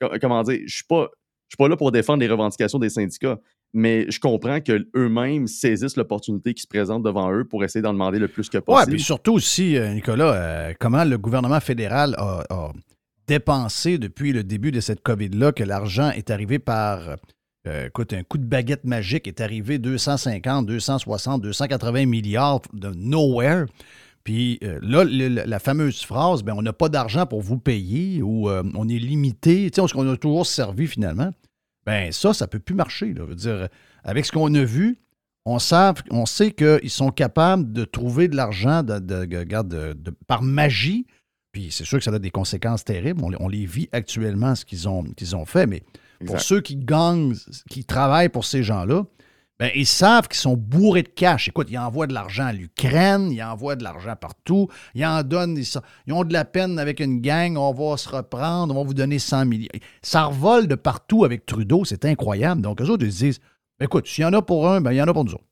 [0.00, 1.08] que, co- comment dire, je suis pas,
[1.48, 3.38] je suis pas là pour défendre les revendications des syndicats,
[3.72, 8.18] mais je comprends qu'eux-mêmes saisissent l'opportunité qui se présente devant eux pour essayer d'en demander
[8.18, 8.92] le plus que Oui, possible.
[8.92, 12.72] puis surtout aussi, euh, Nicolas, euh, comment le gouvernement fédéral a, a
[13.28, 17.16] dépensé depuis le début de cette COVID-là, que l'argent est arrivé par,
[17.66, 23.66] euh, écoute, un coup de baguette magique est arrivé 250, 260, 280 milliards de nowhere.
[24.24, 28.48] Puis euh, là, la fameuse phrase, ben, on n'a pas d'argent pour vous payer ou
[28.48, 31.30] euh, on est limité, tu sais, on a toujours servi finalement.
[31.86, 33.14] Ben ça, ça ne peut plus marcher.
[33.16, 33.68] Je dire,
[34.04, 34.98] avec ce qu'on a vu,
[35.46, 38.84] on, sait qu'ils sont capables de trouver de l'argent
[40.26, 41.06] par magie.
[41.52, 43.22] Puis c'est sûr que ça a des conséquences terribles.
[43.24, 45.66] On, les- on les vit actuellement, ce qu'ils ont, qu'ils ont fait.
[45.66, 45.82] Mais
[46.26, 47.34] pour ceux qui gagnent,
[47.70, 49.04] qui travaillent pour ces gens-là,
[49.58, 51.48] ben, ils savent qu'ils sont bourrés de cash.
[51.48, 55.56] Écoute, ils envoient de l'argent à l'Ukraine, ils envoient de l'argent partout, ils en donnent,
[55.58, 58.78] ils, sont- ils ont de la peine avec une gang, on va se reprendre, on
[58.78, 59.68] va vous donner 100 millions.
[60.02, 62.62] Ça revole de partout avec Trudeau, c'est incroyable.
[62.62, 63.40] Donc, eux autres, ils se disent,
[63.78, 65.34] Ben, écoute, s'il y en a pour un, ben, il y en a pour nous
[65.34, 65.44] autres.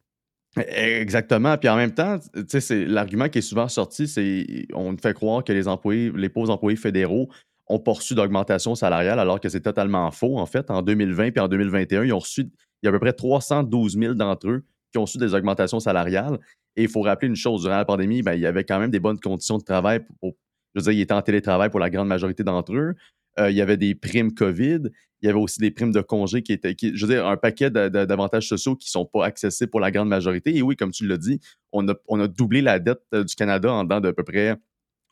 [0.66, 1.56] Exactement.
[1.58, 5.14] Puis en même temps, tu sais, c'est l'argument qui est souvent sorti, c'est on fait
[5.14, 7.28] croire que les employés, les pauvres employés fédéraux
[7.68, 10.38] ont pas reçu d'augmentation salariale, alors que c'est totalement faux.
[10.38, 12.50] En fait, en 2020 puis en 2021, ils ont reçu, il
[12.84, 16.38] y a à peu près 312 000 d'entre eux qui ont reçu des augmentations salariales.
[16.76, 18.90] Et il faut rappeler une chose, durant la pandémie, ben, il y avait quand même
[18.90, 20.00] des bonnes conditions de travail.
[20.20, 20.34] Pour,
[20.74, 22.94] je veux dire, ils étaient en télétravail pour la grande majorité d'entre eux.
[23.38, 24.82] Euh, il y avait des primes COVID.
[25.20, 27.70] Il y avait aussi des primes de congés qui étaient, je veux dire, un paquet
[27.70, 30.56] d'avantages sociaux qui ne sont pas accessibles pour la grande majorité.
[30.56, 31.40] Et oui, comme tu l'as dit,
[31.72, 34.56] on a, doublé la dette euh, du Canada en dedans d'à peu près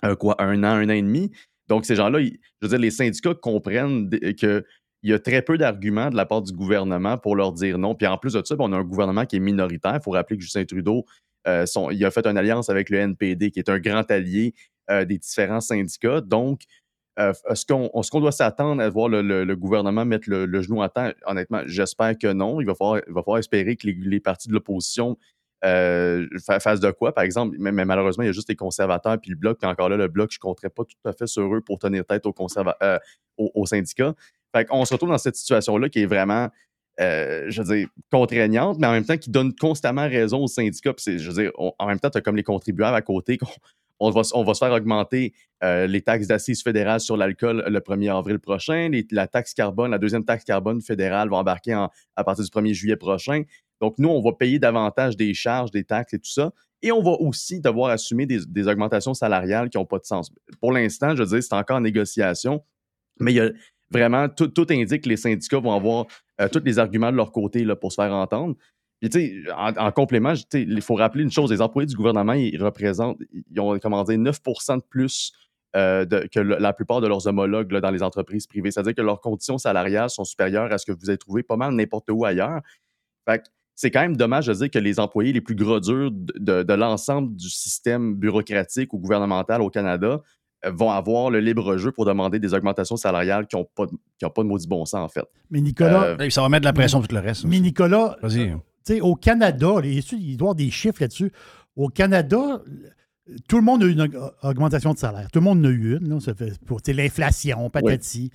[0.04, 1.32] euh, un an, un an et demi.
[1.68, 2.30] Donc, ces gens-là, je
[2.62, 4.64] veux dire, les syndicats comprennent d- que
[5.02, 7.94] il y a très peu d'arguments de la part du gouvernement pour leur dire non.
[7.94, 9.94] Puis en plus de ça, ben, on a un gouvernement qui est minoritaire.
[9.94, 11.04] Il faut rappeler que Justin Trudeau,
[11.46, 14.54] euh, il a fait une alliance avec le NPD, qui est un grand allié
[14.90, 16.20] euh, des différents syndicats.
[16.20, 16.62] Donc,
[17.18, 17.64] euh, est-ce
[18.10, 21.14] qu'on doit s'attendre à voir le, gouvernement mettre le, genou à terre?
[21.24, 22.60] Honnêtement, j'espère que non.
[22.60, 25.16] Il va falloir, espérer que les partis de l'opposition
[25.64, 27.56] euh, fa- fassent de quoi, par exemple?
[27.58, 29.62] Mais, malheureusement, il y a juste les conservateurs puis le bloc.
[29.64, 32.04] Encore là, le bloc, je ne compterais pas tout à fait sur eux pour tenir
[32.04, 32.34] tête aux,
[32.82, 32.98] euh,
[33.38, 34.14] aux, aux syndicats.
[34.54, 36.48] Fait qu'on se retrouve dans cette situation-là qui est vraiment,
[37.00, 40.94] euh, je veux dire, contraignante, mais en même temps qui donne constamment raison aux syndicats.
[41.04, 43.38] Je veux dire, en même temps, tu as comme les contribuables à côté.
[43.98, 45.32] On va, se faire augmenter
[45.64, 48.90] euh, les taxes d'assises fédérales sur l'alcool le 1er avril prochain.
[49.10, 52.96] La taxe carbone, la deuxième taxe carbone fédérale va embarquer à partir du 1er juillet
[52.96, 53.44] prochain.
[53.80, 56.52] Donc, nous, on va payer davantage des charges, des taxes et tout ça.
[56.82, 60.30] Et on va aussi devoir assumer des, augmentations salariales qui n'ont pas de sens.
[60.60, 62.62] Pour l'instant, je veux dire, c'est encore en négociation,
[63.18, 63.50] mais il y a
[63.90, 66.06] vraiment, tout, indique que les syndicats vont avoir
[66.40, 68.56] euh, tous les arguments de leur côté là, pour se faire entendre.
[69.00, 72.32] Puis, tu sais, en, en complément, il faut rappeler une chose, les employés du gouvernement,
[72.32, 73.18] ils représentent,
[73.50, 75.32] ils ont, comment dire, 9% de plus
[75.76, 78.70] euh, que la plupart de leurs homologues dans les entreprises privées.
[78.70, 81.74] C'est-à-dire que leurs conditions salariales sont supérieures à ce que vous avez trouvé pas mal
[81.74, 82.62] n'importe où ailleurs.
[83.28, 83.44] Fait que
[83.76, 86.62] c'est quand même dommage de dire que les employés les plus gros durs de, de-
[86.64, 90.20] de l'ensemble du système bureaucratique ou gouvernemental au Canada
[90.64, 93.92] euh, vont avoir le libre jeu pour demander des augmentations salariales qui n'ont pas, de-
[94.18, 95.24] qui ont pas de maudit bon sens, en fait.
[95.50, 96.16] Mais Nicolas.
[96.18, 97.44] Euh, Ça va mettre de la pression sur tout le reste.
[97.44, 98.48] Mais Nicolas, Vas-y.
[98.50, 101.30] tu sais, au Canada, les- il doit y avoir des chiffres là-dessus.
[101.76, 102.62] Au Canada,
[103.48, 105.28] tout le monde a eu une aug- augmentation de salaire.
[105.32, 106.08] Tout le monde en a eu une.
[106.08, 106.20] là.
[106.20, 108.30] Ça fait pour l'inflation, patati.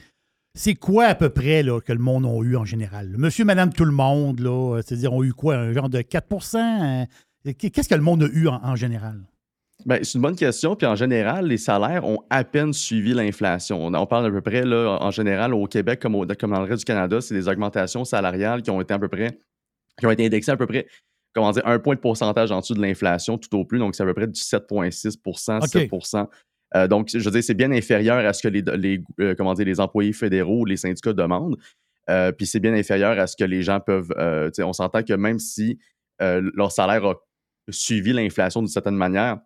[0.53, 3.13] C'est quoi à peu près là, que le monde a eu en général?
[3.17, 5.55] Monsieur, madame, tout le monde, là, c'est-à-dire, ont eu quoi?
[5.55, 7.05] Un genre de 4% hein?
[7.57, 9.21] Qu'est-ce que le monde a eu en, en général?
[9.85, 10.75] Ben, c'est une bonne question.
[10.75, 13.83] Puis en général, les salaires ont à peine suivi l'inflation.
[13.83, 16.59] On, on parle à peu près, là, en général, au Québec comme, au- comme dans
[16.61, 19.39] le reste du Canada, c'est des augmentations salariales qui ont été à peu près,
[19.97, 20.85] qui ont été indexées à peu près,
[21.33, 23.79] comment dire, un point de pourcentage en dessous de l'inflation tout au plus.
[23.79, 25.67] Donc, c'est à peu près du 7,6 OK.
[25.67, 25.89] 7
[26.75, 29.53] Euh, Donc, je veux dire, c'est bien inférieur à ce que les, les, euh, comment
[29.53, 31.57] dire, les employés fédéraux ou les syndicats demandent.
[32.09, 34.11] Euh, puis c'est bien inférieur à ce que les gens peuvent.
[34.59, 35.79] on s'entend que même si
[36.19, 37.15] leur salaire a
[37.69, 39.39] suivi l'inflation d'une certaine manière,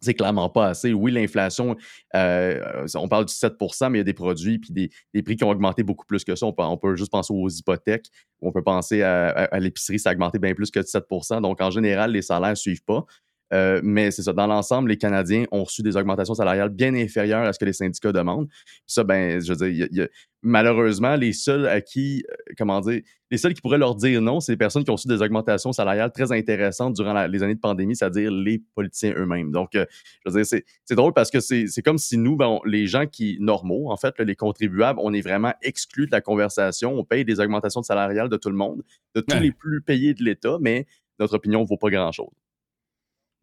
[0.00, 0.92] c'est clairement pas assez.
[0.92, 1.76] Oui, l'inflation,
[2.14, 5.44] on parle du 7% mais il y a des produits puis des, des prix qui
[5.44, 6.46] ont augmenté beaucoup plus que ça.
[6.46, 8.06] On peut, on peut juste penser aux hypothèques,
[8.40, 11.70] on peut penser à, l'épicerie, ça a augmenté bien plus que de 7% Donc, en
[11.70, 13.04] général, les salaires ne suivent pas.
[13.52, 17.42] Euh, mais c'est ça, dans l'ensemble, les Canadiens ont reçu des augmentations salariales bien inférieures
[17.44, 18.48] à ce que les syndicats demandent.
[18.48, 20.08] Puis ça, ben, je veux dire, il y a- il y a-
[20.42, 24.40] malheureusement, les seuls à qui, euh, comment dire, les seuls qui pourraient leur dire non,
[24.40, 27.54] c'est les personnes qui ont reçu des augmentations salariales très intéressantes durant la- les années
[27.56, 29.50] de pandémie, c'est-à-dire les politiciens eux-mêmes.
[29.52, 29.84] Donc, euh,
[30.24, 33.06] je veux dire, c'est drôle parce que c'est comme si nous, ben, on- les gens
[33.06, 36.94] qui, normaux, en fait, là, les contribuables, on est vraiment exclus de la conversation.
[36.94, 38.82] On paye des augmentations salariales de tout le monde,
[39.14, 39.42] de tous Ouais.
[39.42, 40.86] les plus payés de l'État, mais
[41.18, 42.30] notre opinion ne vaut pas grand-chose.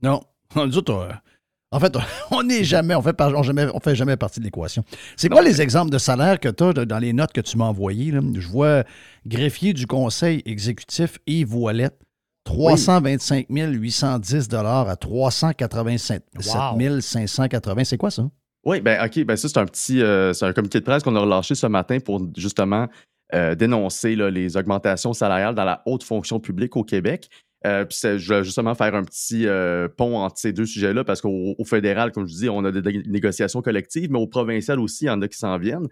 [0.02, 0.22] Non.
[0.56, 1.12] Nous autres, euh,
[1.72, 1.96] en fait,
[2.32, 4.84] on n'est jamais, on fait, par- on jamais, on fait jamais partie de l'équation.
[5.16, 7.66] C'est quoi les exemples de salaire que tu as dans les notes que tu m'as
[7.66, 8.12] envoyées?
[8.12, 8.22] là?
[8.36, 8.84] Je vois
[9.26, 12.00] greffier du conseil exécutif Yves Ouellette,
[12.46, 17.02] 325 810 à 387 Wow.
[17.02, 17.84] 580.
[17.84, 18.30] C'est quoi ça?
[18.66, 21.16] Oui, ben OK, ben ça, c'est un petit euh, c'est un communiqué de presse qu'on
[21.16, 22.88] a relâché ce matin pour justement
[23.34, 27.30] euh, dénoncer là, les augmentations salariales dans la haute fonction publique au Québec.
[27.66, 31.22] Euh, puis je vais justement faire un petit euh, pont entre ces deux sujets-là parce
[31.22, 35.06] qu'au au fédéral, comme je dis, on a des négociations collectives, mais au provincial aussi,
[35.06, 35.88] il y en a qui s'en viennent.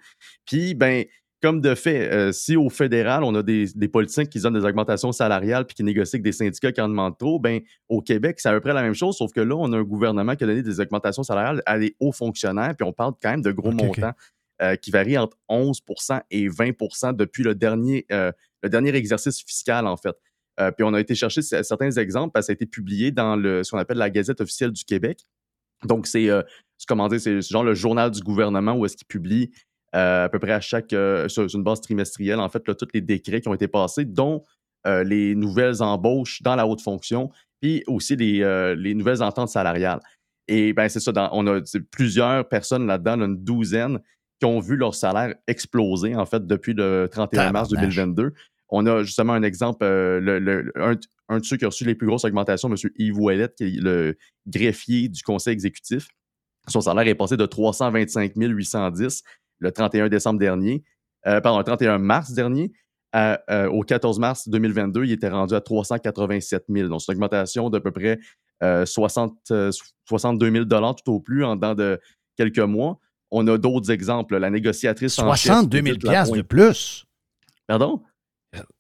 [0.45, 1.05] Puis, ben,
[1.41, 4.66] comme de fait, euh, si au fédéral, on a des, des politiciens qui donnent des
[4.66, 8.39] augmentations salariales puis qui négocient avec des syndicats qui en demandent trop, ben, au Québec,
[8.39, 10.43] c'est à peu près la même chose, sauf que là, on a un gouvernement qui
[10.43, 13.51] a donné des augmentations salariales à des hauts fonctionnaires, puis on parle quand même de
[13.51, 14.13] gros montants
[14.61, 18.32] euh, qui varient entre 11% et 20% depuis le dernier, euh,
[18.63, 20.16] le dernier exercice fiscal, en fait.
[20.59, 23.35] Euh, puis on a été chercher certains exemples parce que ça a été publié dans
[23.35, 25.19] le, ce qu'on appelle la Gazette officielle du Québec.
[25.83, 26.41] Donc, c'est, euh,
[26.87, 29.51] comment dire, c'est genre le journal du gouvernement où est-ce qu'il publie
[29.95, 32.87] euh, à peu près à chaque, sur, sur une base trimestrielle, en fait, là, tous
[32.93, 34.43] les décrets qui ont été passés, dont
[34.85, 39.99] les nouvelles embauches dans la haute fonction, puis aussi les, les nouvelles ententes salariales.
[40.47, 41.59] Et ben c'est ça, dans- on a
[41.91, 43.99] plusieurs personnes là-dedans, là, une douzaine,
[44.39, 47.95] qui ont vu leur salaire exploser, en fait, depuis le 31 mars Tabarnache.
[47.95, 48.33] 2022.
[48.70, 50.95] On a justement un exemple, euh, le- le- un,
[51.30, 52.76] un de ceux qui a reçu les plus grosses augmentations, M.
[52.97, 56.07] Yves Ouellette, qui est le greffier du conseil exécutif.
[56.68, 59.24] Son salaire est passé de 325 810
[59.59, 60.84] le 31 décembre dernier,
[61.28, 62.72] euh, pardon, le 31 mars dernier,
[63.13, 66.89] à, euh, au 14 mars 2022, il était rendu à 387 000.
[66.89, 68.20] Donc, c'est une augmentation d'à peu près
[68.63, 69.72] euh, 60, euh,
[70.09, 71.99] 62 000 tout au plus en de
[72.36, 72.99] quelques mois.
[73.32, 74.38] On a d'autres exemples.
[74.38, 76.38] La négociatrice en chef, 62 000 Edith Lapointe.
[76.38, 77.05] de plus.
[77.68, 78.01] Pardon?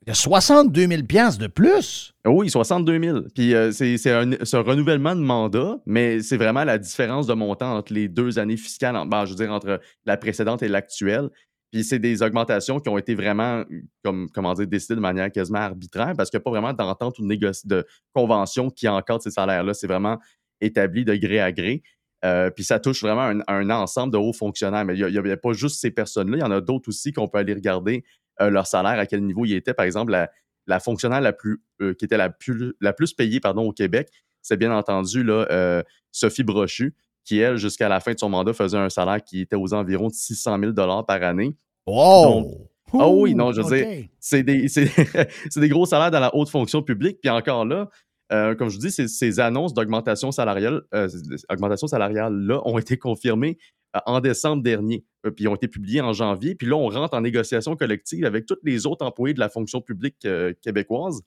[0.05, 2.13] Il y a 62 000 de plus.
[2.25, 3.21] Oui, 62 000.
[3.33, 4.29] Puis euh, c'est un,
[4.61, 8.95] renouvellement de mandat, mais c'est vraiment la différence de montant entre les deux années fiscales,
[8.95, 11.29] en- ben, je veux dire, entre la précédente et l'actuelle.
[11.71, 13.63] Puis c'est des augmentations qui ont été vraiment,
[14.03, 17.19] comme, comment dire, décidées de manière quasiment arbitraire, parce qu'il n'y a pas vraiment d'entente
[17.19, 19.73] ou de, convention qui encadre ces salaires-là.
[19.73, 20.17] C'est vraiment
[20.61, 21.83] établi de gré à gré.
[22.23, 24.85] Euh, puis ça touche vraiment un, ensemble de hauts fonctionnaires.
[24.85, 27.11] Mais il n'y a, a pas juste ces personnes-là, il y en a d'autres aussi
[27.11, 28.03] qu'on peut aller regarder
[28.41, 29.73] euh, leur salaire, à quel niveau il était.
[29.73, 30.29] Par exemple, la,
[30.67, 34.09] la fonctionnaire la plus, euh, qui était la plus, la plus payée pardon, au Québec,
[34.41, 38.53] c'est bien entendu là, euh, Sophie Brochu, qui, elle, jusqu'à la fin de son mandat,
[38.53, 41.55] faisait un salaire qui était aux environs de 600 000 par année.
[41.87, 42.69] Wow!
[42.93, 44.67] Ah oui, non, je veux dire, c'est des,
[45.55, 47.19] des gros salaires dans la haute fonction publique.
[47.21, 47.89] Puis encore là,
[48.31, 51.19] euh, comme je vous dis, ces, ces annonces d'augmentation salariale, euh, ces
[51.49, 53.57] augmentations salariales-là ont été confirmées
[53.95, 56.55] euh, en décembre dernier, puis ont été publiées en janvier.
[56.55, 59.81] Puis là, on rentre en négociation collective avec tous les autres employés de la fonction
[59.81, 60.27] publique
[60.61, 61.21] québécoise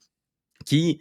[0.65, 1.01] qui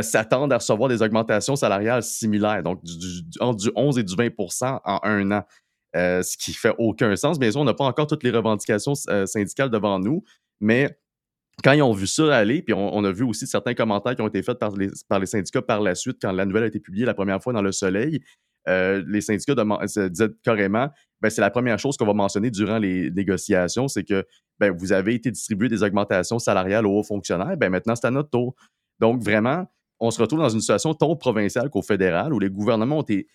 [0.00, 4.80] s'attendent à recevoir des augmentations salariales similaires, donc du, entre du 11 et du 20%
[4.82, 5.44] en un an.
[5.94, 7.38] Ce qui fait aucun sens.
[7.38, 8.94] Bien sûr, on n'a pas encore toutes les revendications
[9.26, 10.24] syndicales devant nous,
[10.58, 10.98] mais
[11.62, 14.28] quand ils ont vu ça aller, puis on, a vu aussi certains commentaires qui ont
[14.28, 17.14] été faits par les, syndicats par la suite, quand la nouvelle a été publiée la
[17.14, 18.20] première fois dans Le Soleil,
[18.68, 19.54] euh, les syndicats
[19.86, 20.88] se disaient carrément,
[21.20, 24.26] ben, c'est la première chose qu'on va mentionner durant les négociations, c'est que
[24.58, 28.10] ben, vous avez été distribué des augmentations salariales aux hauts fonctionnaires, ben, maintenant c'est à
[28.10, 28.54] notre tour.
[29.00, 29.66] Donc vraiment,
[30.00, 33.28] on se retrouve dans une situation tant provinciale qu'au fédéral où les gouvernements ont été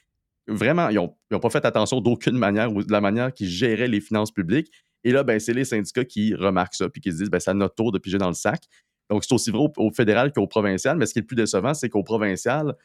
[0.48, 4.02] vraiment, ils n'ont pas fait attention d'aucune manière ou de la manière qu'ils géraient les
[4.02, 4.72] finances publiques.
[5.04, 7.54] Et là, ben, c'est les syndicats qui remarquent ça, puis qui se disent, ben, à
[7.54, 8.64] notre tour de piger dans le sac.
[9.10, 11.74] Donc, c'est aussi vrai au, fédéral qu'au provincial, mais ce qui est le plus décevant,
[11.74, 12.76] c'est qu'au provincial,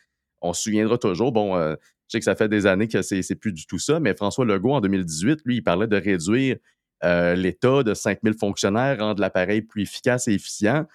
[0.40, 1.74] on se souviendra toujours, bon, euh,
[2.08, 4.44] je sais que ça fait des années que c'est plus du tout ça, mais François
[4.44, 6.56] Legault, en 2018, lui, il parlait de réduire
[7.02, 10.86] euh, l'État de 5000 fonctionnaires, rendre l'appareil plus efficace et efficient.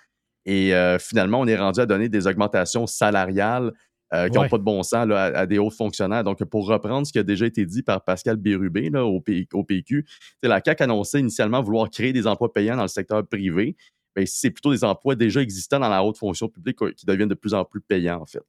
[0.46, 3.74] Et euh, finalement, on est rendu à donner des augmentations salariales
[4.14, 4.49] euh, qui n'ont Ouais.
[4.49, 6.23] pas de bon sens là, à, à des hauts fonctionnaires.
[6.23, 9.48] Donc, pour reprendre ce qui a déjà été dit par Pascal Bérubé là, au, P-
[9.53, 10.06] au PQ,
[10.41, 13.76] c'est la CAQ annonçait initialement vouloir créer des emplois payants dans le secteur privé.
[14.15, 17.30] Ben, c'est plutôt des emplois déjà existants dans la haute fonction publique euh, qui deviennent
[17.30, 18.41] de plus en plus payants, en fait.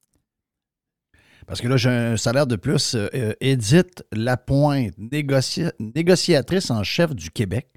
[1.46, 2.94] Parce que là, j'ai un salaire de plus.
[2.94, 7.68] Euh, Edith Lapointe, négocia- négociatrice en chef du Québec,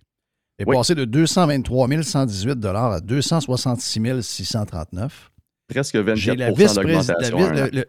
[0.60, 0.76] est Oui.
[0.76, 5.32] passée de 223 118 à 266 639.
[5.68, 7.08] Presque 24 J'ai la vice-présidente.
[7.08, 7.50] d'augmentation.
[7.54, 7.86] le, le-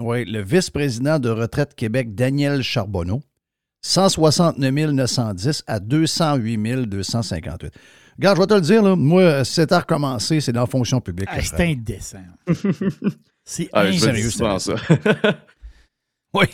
[0.00, 3.22] oui, le vice-président de Retraite Québec, Daniel Charbonneau,
[3.82, 7.72] 169 910 à 208 258.
[8.16, 10.66] Regarde, je vais te le dire, là, moi, si c'était à recommencer, c'est dans la
[10.66, 11.28] fonction publique.
[11.28, 12.18] que Ah, c'est indécent.
[13.46, 14.30] C'est Ah, insérieux.
[14.30, 14.56] ça.
[16.34, 16.46] Oui.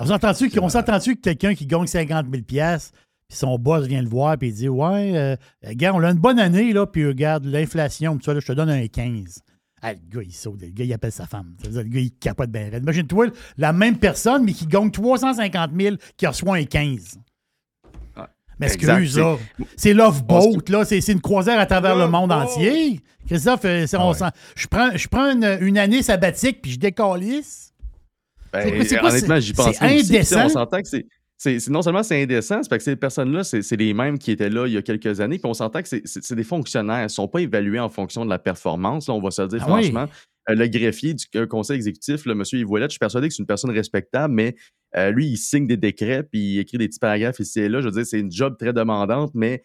[0.00, 2.92] On s'entend-tu que quelqu'un qui gagne 50 000 pièces
[3.28, 5.36] puis son boss vient le voir puis il dit Ouais, euh,
[5.74, 8.52] gars, on a une bonne année, là, puis regarde, l'inflation, tout ça, là, je te
[8.52, 9.40] donne un 15.
[9.84, 11.54] Ah, le gars, il saute, le gars, il appelle sa femme.
[11.60, 12.70] Ça veut dire, le gars, il capote bien.
[12.70, 12.82] raide.
[12.84, 13.26] Imagine-toi,
[13.58, 17.18] la même personne, mais qui gagne 350 000, qui reçoit un 15.
[18.60, 19.36] Mais exact, excuse, là.
[19.76, 20.84] C'est Love Boat, là.
[20.84, 23.00] C'est une croisière à travers le monde entier.
[23.26, 26.78] Christophe, euh, c'est- on s'en- je prends, je prends une, une année sabbatique puis je
[26.78, 27.72] décalisse.
[28.52, 28.68] Ben,
[29.08, 30.36] honnêtement, j'y pense c'est indécent.
[30.46, 31.06] On s'entend que c'est.
[31.58, 34.50] C'est- non seulement c'est indécent, c'est parce que ces personnes-là, c'est les mêmes qui étaient
[34.50, 35.38] là il y a quelques années.
[35.38, 37.00] Puis on s'entend que c'est- des fonctionnaires.
[37.00, 39.08] Ils ne sont pas évalués en fonction de la performance.
[39.08, 39.82] là, on va se le dire Ah oui.
[39.90, 40.08] franchement.
[40.50, 43.42] Euh, le greffier du euh, conseil exécutif, le monsieur Ouellet, je suis persuadé que c'est
[43.42, 44.56] une personne respectable, mais
[44.96, 47.80] euh, lui, il signe des décrets puis il écrit des petits paragraphes ici et là.
[47.80, 49.62] Je veux dire, c'est une job très demandante, mais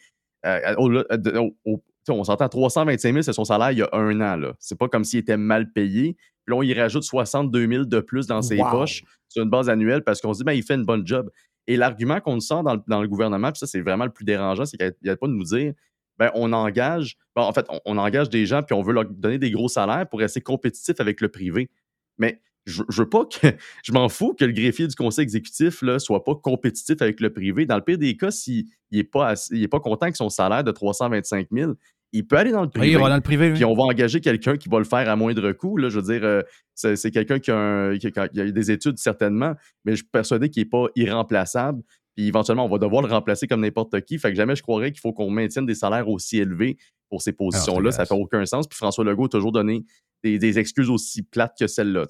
[0.78, 4.52] au- au- au- on s'entend 325 000, c'est son salaire il y a un an.
[4.60, 6.16] C'est pas comme s'il était mal payé.
[6.46, 8.70] Puis là, on y rajoute 62 000 de plus dans ses Wow.
[8.72, 11.30] poches sur une base annuelle parce qu'on se dit, ben, il fait une bonne job.
[11.68, 14.66] Et l'argument qu'on nous sort dans le, gouvernement, puis ça, c'est vraiment le plus dérangeant,
[14.66, 15.74] c'est qu'il n'y a pas de nous dire,
[16.18, 19.38] ben, on engage, bon, en fait, on, engage des gens puis on veut leur donner
[19.38, 21.70] des gros salaires pour rester compétitif avec le privé.
[22.18, 23.48] Mais je, je veux pas que,
[23.84, 27.32] je m'en fous que le greffier du conseil exécutif là, soit pas compétitif avec le
[27.32, 27.66] privé.
[27.66, 30.72] Dans le pire des cas, s'il n'est pas, il pas content que son salaire de
[30.72, 31.74] 325 000,
[32.14, 32.88] il peut aller dans le privé.
[32.88, 33.48] Oui, il va dans le privé.
[33.50, 33.54] oui.
[33.56, 35.78] Puis on va engager quelqu'un qui va le faire à moindre coût.
[35.78, 36.42] Là, je veux dire, euh,
[36.74, 37.52] c'est quelqu'un qui,
[38.00, 39.54] qui qui a des études certainement,
[39.86, 41.82] mais je suis persuadé qu'il n'est pas irremplaçable.
[42.16, 44.18] Puis éventuellement, on va devoir le remplacer comme n'importe qui.
[44.18, 46.78] Fait que jamais je croirais qu'il faut qu'on maintienne des salaires aussi élevés
[47.10, 47.92] pour ces positions-là.
[47.92, 48.68] Ça fait aucun sens.
[48.68, 49.86] Puis François Legault a toujours donné
[50.24, 52.06] des, des excuses aussi plates que celles-là.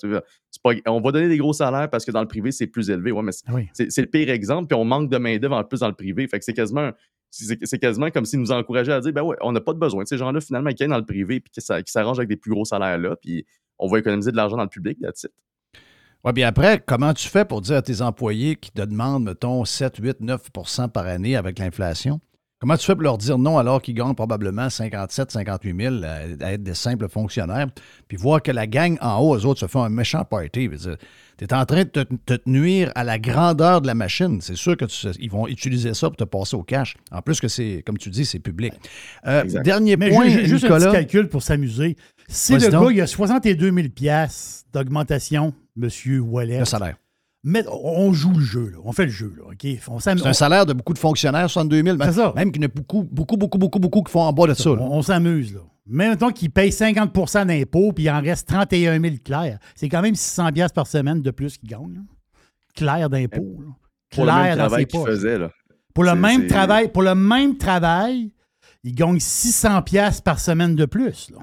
[0.87, 3.11] On va donner des gros salaires parce que dans le privé, c'est plus élevé.
[3.11, 3.67] Ouais, mais c'est- Oui.
[3.73, 4.67] c'est c'est le pire exemple.
[4.67, 6.27] Puis on manque de main-d'œuvre en plus dans le privé.
[6.27, 6.81] Fait que c'est quasiment.
[6.81, 6.93] un-
[7.29, 10.03] C'est quasiment comme s'ils nous encourageaient à dire ben ouais, on n'a pas de besoin
[10.03, 12.29] de ces gens-là, finalement, qui aillent dans le privé puis qui s'a- qui s'arrangent avec
[12.29, 13.45] des plus gros salaires là, puis
[13.77, 15.31] on va économiser de l'argent dans le public, that's it.
[16.23, 19.63] Oui, bien après, comment tu fais pour dire à tes employés qui te demandent, mettons,
[19.65, 22.19] 7, 8, 9% par année avec l'inflation?
[22.59, 26.51] Comment tu fais pour leur dire non alors qu'ils gagnent probablement 57, 58 000 à,
[26.53, 27.67] être des simples fonctionnaires,
[28.07, 30.67] puis voir que la gang en haut, eux autres, se font un méchant party?
[31.37, 34.41] Tu es en train de te, te nuire à la grandeur de la machine.
[34.41, 36.95] C'est sûr qu'ils vont utiliser ça pour te passer au cash.
[37.11, 38.73] En plus que c'est, comme tu dis, c'est public.
[39.27, 41.95] Euh, dernier Mais point, ju- ju- juste un petit calcul pour s'amuser.
[42.27, 42.85] Si le donc.
[42.85, 46.95] gars, il a 62 000 piastres d'augmentation, monsieur Wallet, Le salaire.
[47.43, 48.77] Mais on joue le jeu, là.
[48.83, 49.33] on fait le jeu.
[49.37, 49.67] Là, OK?
[49.87, 51.97] On s'am- C'est un salaire de beaucoup de fonctionnaires, 62 000.
[52.01, 52.33] C'est ça.
[52.35, 54.53] Même qu'il y en a beaucoup, beaucoup, beaucoup, beaucoup, beaucoup qui font en bas de
[54.53, 54.69] ça.
[54.71, 54.77] là.
[54.81, 55.53] on, on s'amuse.
[55.53, 55.61] là.
[55.89, 59.57] Mais mettons qu'il paye 50% d'impôts, puis il en reste 31 000 clairs.
[59.75, 61.93] C'est quand même 600 piastres par semaine de plus qu'il gagne.
[61.95, 62.01] là.
[62.75, 63.61] Clair d'impôts.
[63.61, 63.71] là.
[64.11, 65.09] Pour le Clair même dans travail ses qu'il poches.
[65.09, 65.37] faisait.
[65.39, 65.51] Là.
[65.93, 68.33] Pour le C'est- même c'est- travail, pour le même travail,
[68.83, 71.29] il gagne 600 piastres par semaine de plus.
[71.31, 71.37] là.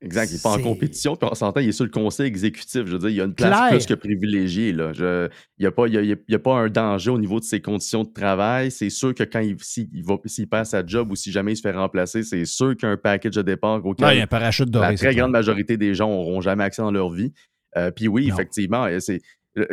[0.00, 2.82] Exact, il n'est pas en compétition, puis on s'entend, il est sur le conseil exécutif.
[2.86, 4.72] Je veux dire, il y a une place plus que privilégiée.
[4.72, 4.92] Là.
[4.92, 7.18] Je- il n'y a, pas- il y a- il y a pas un danger au
[7.18, 8.70] niveau de ses conditions de travail.
[8.70, 9.56] C'est sûr que quand il,
[9.92, 12.76] il va- s'il perd sa job ou si jamais il se fait remplacer, c'est sûr
[12.76, 14.90] qu'il y a un package de départ auquel Ouais, il y a un parachute doré.
[14.90, 17.32] la très grande majorité des gens n'auront jamais accès dans leur vie.
[17.76, 18.34] Euh, puis oui, Non.
[18.34, 19.20] effectivement, c'est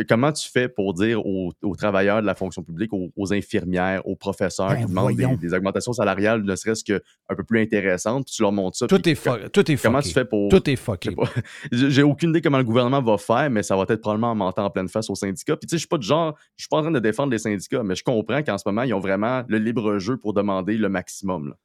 [0.07, 4.05] comment tu fais pour dire aux, aux travailleurs de la fonction publique, aux, aux infirmières,
[4.07, 6.99] aux professeurs Ben, qui demandent des, augmentations salariales, ne serait-ce qu'un
[7.35, 8.87] peu plus intéressantes, puis tu leur montres ça.
[8.87, 10.07] Tout puis est, tout est Comment fucké.
[10.09, 10.49] tu fais pour.
[10.49, 11.15] Tout est fucké.
[11.71, 14.65] J'ai aucune idée comment le gouvernement va faire, mais ça va être probablement en mentant
[14.65, 15.57] en pleine face aux syndicats.
[15.57, 17.31] Puis tu sais, je suis pas du genre, je suis pas en train de défendre
[17.31, 20.33] les syndicats, mais je comprends qu'en ce moment, ils ont vraiment le libre jeu pour
[20.33, 21.49] demander le maximum.
[21.49, 21.55] là.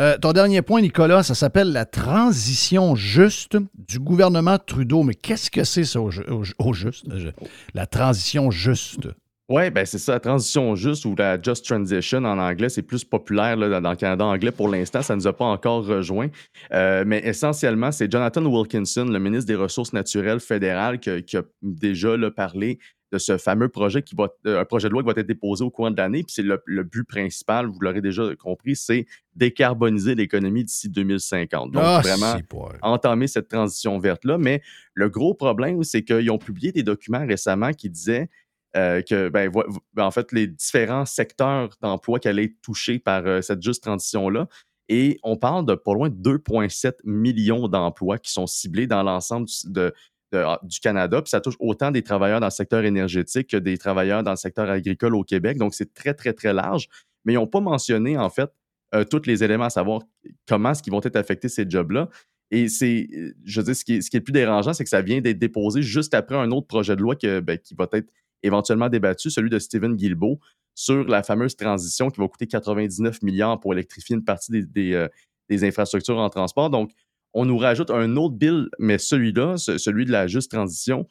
[0.00, 5.02] Euh, ton dernier point, Nicolas, ça s'appelle la transition juste du gouvernement Trudeau.
[5.02, 7.04] Mais qu'est-ce que c'est ça au, ju- au ju- au juste?
[7.14, 7.28] Je-
[7.74, 9.08] La transition juste?
[9.50, 13.02] Oui, ben c'est ça, la transition juste ou la just transition en anglais, c'est plus
[13.02, 16.28] populaire dans, le Canada anglais pour l'instant, ça ne nous a pas encore rejoint.
[16.72, 22.16] Euh, mais essentiellement, c'est Jonathan Wilkinson, le ministre des Ressources naturelles fédéral, qui, a- déjà
[22.30, 22.78] parlé
[23.12, 25.64] de ce fameux projet qui va, euh, un projet de loi qui va être déposé
[25.64, 26.22] au cours de l'année.
[26.22, 31.72] Puis c'est le, le but principal, vous l'aurez déjà compris, c'est décarboniser l'économie d'ici 2050.
[31.72, 32.34] Donc Ah, vraiment
[32.82, 34.38] entamer cette transition verte-là.
[34.38, 34.62] Mais
[34.94, 38.28] le gros problème, c'est qu'ils ont publié des documents récemment qui disaient
[38.76, 39.50] euh, que, ben,
[39.94, 43.82] ben, en fait, les différents secteurs d'emploi qui allaient être touchés par euh, cette juste
[43.82, 44.46] transition-là.
[44.88, 49.46] Et on parle de pas loin de 2,7 millions d'emplois qui sont ciblés dans l'ensemble
[49.64, 49.92] de-
[50.62, 51.22] du Canada.
[51.22, 54.36] Puis ça touche autant des travailleurs dans le secteur énergétique que des travailleurs dans le
[54.36, 55.58] secteur agricole au Québec.
[55.58, 56.88] Donc, c'est très, très, très large.
[57.24, 58.50] Mais ils n'ont pas mentionné, en fait,
[58.94, 60.02] euh, tous les éléments à savoir
[60.48, 62.08] comment est-ce qu'ils vont être affectés, ces jobs-là.
[62.50, 63.08] Et c'est,
[63.44, 65.20] je veux dire, ce qui est, ce qui le plus dérangeant, c'est que ça vient
[65.20, 68.08] d'être déposé juste après un autre projet de loi que, ben, qui va être
[68.42, 70.40] éventuellement débattu, celui de Stephen Guilbeault,
[70.74, 74.94] sur la fameuse transition qui va coûter 99 milliards pour électrifier une partie des, des,
[74.94, 75.08] euh,
[75.48, 76.70] des infrastructures en transport.
[76.70, 76.90] Donc,
[77.34, 81.06] on nous rajoute un autre bill, mais celui-là, ce- celui de la juste transition,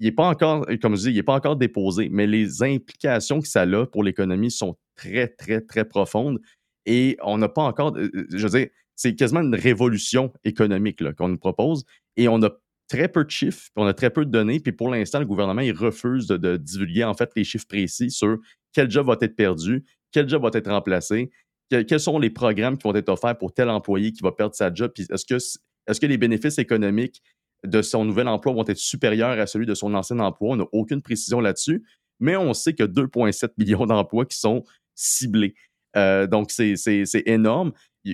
[0.00, 3.40] il n'est pas encore, comme je dis, il n'est pas encore déposé, mais les implications
[3.40, 6.40] que ça a pour l'économie sont très, très, très profondes.
[6.86, 11.02] Et on n'a pas encore, euh, euh, je veux dire, c'est quasiment une révolution économique
[11.14, 11.84] qu'on nous propose.
[12.16, 12.50] Et on a
[12.88, 14.58] très peu de chiffres, on a très peu de données.
[14.60, 18.10] Puis pour l'instant, le gouvernement, il refuse de, de divulguer en fait les chiffres précis
[18.10, 18.38] sur
[18.72, 21.30] quel job va être perdu, quel job va être remplacé,
[21.70, 24.54] que- quels sont les programmes qui vont être offerts pour tel employé qui va perdre
[24.54, 27.22] sa job, est-ce que, que les bénéfices économiques
[27.66, 30.50] de son nouvel emploi vont être supérieurs à celui de son ancien emploi?
[30.50, 31.84] On n'a aucune précision là-dessus,
[32.18, 34.64] mais on sait a 2,7 millions d'emplois qui sont
[34.94, 35.54] ciblés.
[35.96, 36.76] Euh, donc, c'est
[37.26, 37.72] énorme.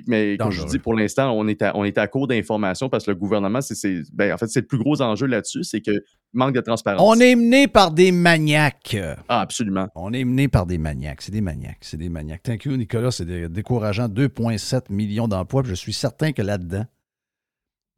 [0.08, 3.04] Mais comme je dis, pour l'instant, on est à, on est à court d'informations parce
[3.04, 5.92] que le gouvernement, c'est ben, en fait, c'est le plus gros enjeu là-dessus, c'est que
[6.32, 7.00] manque de transparence.
[7.04, 8.96] On est mené par des maniaques.
[9.28, 9.86] Ah, absolument.
[9.94, 11.22] On est mené par des maniaques.
[11.22, 11.78] C'est des maniaques.
[11.82, 12.42] C'est des maniaques.
[12.42, 13.12] Thank you, Nicolas.
[13.12, 14.08] C'est dé- décourageant.
[14.08, 15.62] 2,7 millions d'emplois.
[15.64, 16.84] Je suis certain que là-dedans,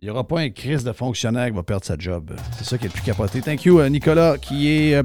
[0.00, 2.32] il n'y aura pas un crise de fonctionnaire qui va perdre sa job.
[2.56, 3.40] C'est ça qui est le plus capoté.
[3.40, 5.02] Thank you, euh, Nicolas, qui est euh,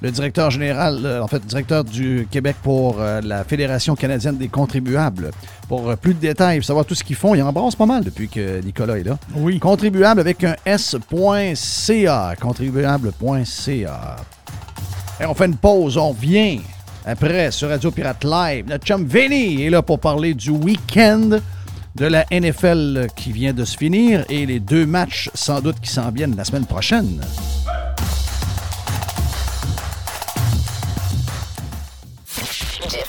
[0.00, 4.48] le directeur général, euh, en fait, directeur du Québec pour euh, la Fédération canadienne des
[4.48, 5.30] contribuables.
[5.68, 8.04] Pour euh, plus de détails, pour savoir tout ce qu'ils font, ils embrassent pas mal
[8.04, 9.18] depuis que Nicolas est là.
[9.34, 9.58] Oui.
[9.58, 12.34] Contribuable avec un S.ca.
[12.40, 14.16] Contribuable.ca.
[15.20, 16.60] Et on fait une pause, on revient
[17.04, 18.66] après sur Radio Pirate Live.
[18.68, 21.40] Notre chum Vinny est là pour parler du week-end
[21.96, 25.90] de la NFL qui vient de se finir et les deux matchs sans doute qui
[25.90, 27.20] s'en viennent la semaine prochaine.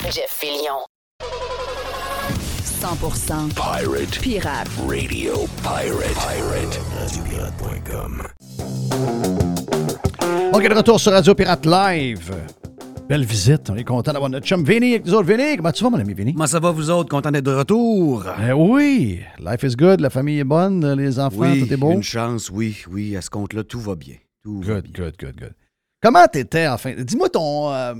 [0.08, 0.80] Jeff, Fillion.
[1.20, 4.18] 100% Pirate.
[4.22, 4.68] Pirate.
[4.88, 6.14] Radio Pirate.
[6.14, 6.80] Pirate.
[6.98, 8.22] RadioPirate.com.
[10.52, 12.34] OK, de retour sur Radio Pirate Live.
[13.08, 13.70] Belle visite.
[13.70, 15.26] On est content d'avoir notre chum Vinny avec nous autres.
[15.26, 16.32] Vinny, comment tu vas, mon ami Vinny?
[16.32, 17.08] Comment ça va, vous autres?
[17.10, 18.24] Content d'être de retour?
[18.48, 21.92] Eh oui, life is good, la famille est bonne, les enfants, oui, tout est beau.
[21.92, 23.16] une chance, oui, oui.
[23.16, 24.14] À ce compte-là, tout va bien.
[24.42, 25.54] Tout va Good, good, good, good.
[26.02, 26.94] Comment t'étais, enfin?
[26.98, 27.70] Dis-moi ton...
[27.72, 27.94] euh,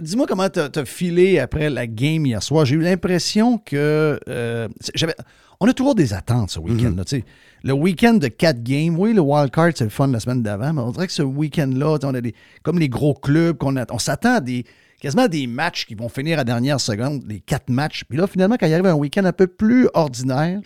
[0.00, 2.64] Dis-moi comment t'as t'as filé après la game hier soir.
[2.64, 4.18] J'ai eu l'impression que...
[4.28, 5.14] euh, j'avais,
[5.60, 7.04] on a toujours des attentes ce week-end-là.
[7.04, 7.24] tu sais.
[7.62, 10.72] Le week-end de quatre games, oui, le wild card, c'est le fun la semaine d'avant,
[10.72, 13.98] mais on dirait que ce week-end-là, on a des, comme les gros clubs, qu'on on
[13.98, 14.64] s'attend à des,
[15.00, 18.04] quasiment à des matchs qui vont finir à la dernière seconde, les quatre matchs.
[18.08, 20.60] Puis là, finalement, quand il arrive un week-end un peu plus ordinaire,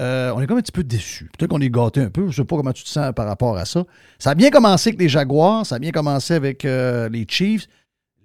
[0.00, 1.30] euh, on est comme un petit peu déçus.
[1.38, 2.22] Peut-être qu'on est gâté un peu.
[2.22, 3.84] Je ne sais pas comment tu te sens par rapport à ça.
[4.18, 5.64] Ça a bien commencé avec les Jaguars.
[5.64, 7.66] Ça a bien commencé avec euh, les Chiefs.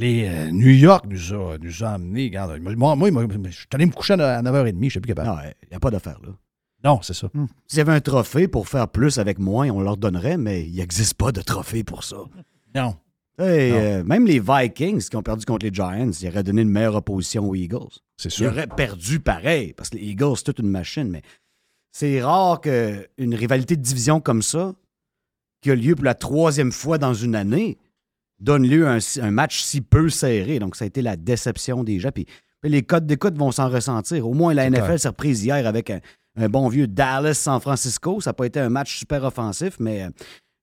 [0.01, 2.23] Les euh, New York nous a, nous a amenés.
[2.25, 4.71] Regarde, moi, moi, moi, je suis allé me coucher à 9h30.
[4.79, 5.29] Je ne suis plus capable.
[5.29, 6.29] Non, il n'y a pas d'affaire, là.
[6.83, 7.29] Non, c'est ça.
[7.67, 10.77] S'il y avait un trophée pour faire plus avec moins, on leur donnerait, mais il
[10.77, 12.17] n'existe pas de trophée pour ça.
[12.73, 12.95] Non.
[13.39, 16.95] Euh, même les Vikings qui ont perdu contre les Giants, ils auraient donné une meilleure
[16.95, 17.93] opposition aux Eagles.
[18.17, 18.51] C'est Ils sûr.
[18.51, 21.21] auraient perdu pareil, parce que les Eagles, c'est toute une machine, mais
[21.91, 24.73] c'est rare qu'une rivalité de division comme ça,
[25.61, 27.77] qui a lieu pour la troisième fois dans une année,
[28.41, 30.59] donne lieu à un, un match si peu serré.
[30.59, 32.09] Donc, ça a été la déception des gens.
[32.13, 32.25] Puis,
[32.61, 34.27] puis les codes d'écoute vont s'en ressentir.
[34.27, 34.99] Au moins, la NFL clair.
[34.99, 35.99] s'est reprise hier avec un,
[36.37, 38.19] un bon vieux Dallas-San Francisco.
[38.21, 40.09] Ça n'a pas été un match super offensif, mais euh,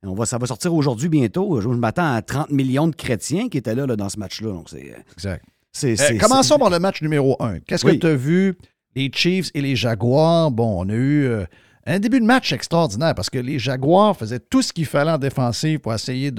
[0.04, 1.60] on va, ça va sortir aujourd'hui bientôt.
[1.60, 4.50] Je, je m'attends à 30 millions de chrétiens qui étaient là, là, dans ce match-là.
[4.52, 4.92] Donc, c'est.
[4.92, 5.44] euh, Exact.
[5.72, 7.60] c'est- Euh, commençons c'est- par le match numéro 1.
[7.60, 7.94] Qu'est-ce Oui.
[7.98, 8.56] que tu as vu?
[8.96, 10.50] Les Chiefs et les Jaguars?
[10.50, 11.44] Bon, on a eu euh,
[11.94, 15.18] un début de match extraordinaire parce que les Jaguars faisaient tout ce qu'il fallait en
[15.18, 16.30] défensive pour essayer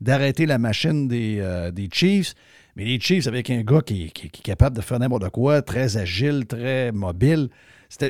[0.00, 2.34] d'arrêter la machine des, euh, des Chiefs.
[2.76, 5.62] Mais les Chiefs, avec un gars qui, qui- qui est capable de faire n'importe quoi,
[5.62, 7.48] très agile, très mobile,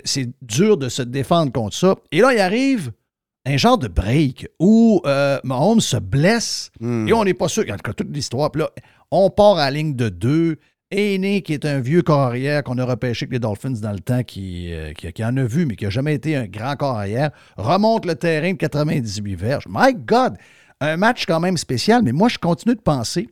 [0.05, 1.97] c'est dur de se défendre contre ça.
[2.12, 2.93] Et là, il arrive
[3.47, 7.09] un genre de break où euh, Mahomes se blesse Hmm.
[7.09, 7.62] et on n'est pas sûr.
[7.71, 8.51] En tout cas, toute l'histoire.
[8.51, 8.71] Puis là,
[9.11, 10.57] on part à la ligne de deux.
[10.91, 14.01] Aîné, qui est un vieux corps arrière qu'on a repêché avec les Dolphins dans le
[14.01, 16.75] temps, qui, euh, qui, qui en a vu, mais qui n'a jamais été un grand
[16.75, 19.65] corps arrière, remonte le terrain de 98 verges.
[19.69, 20.37] My God!
[20.81, 23.29] Un match quand même spécial, mais moi, je continue de penser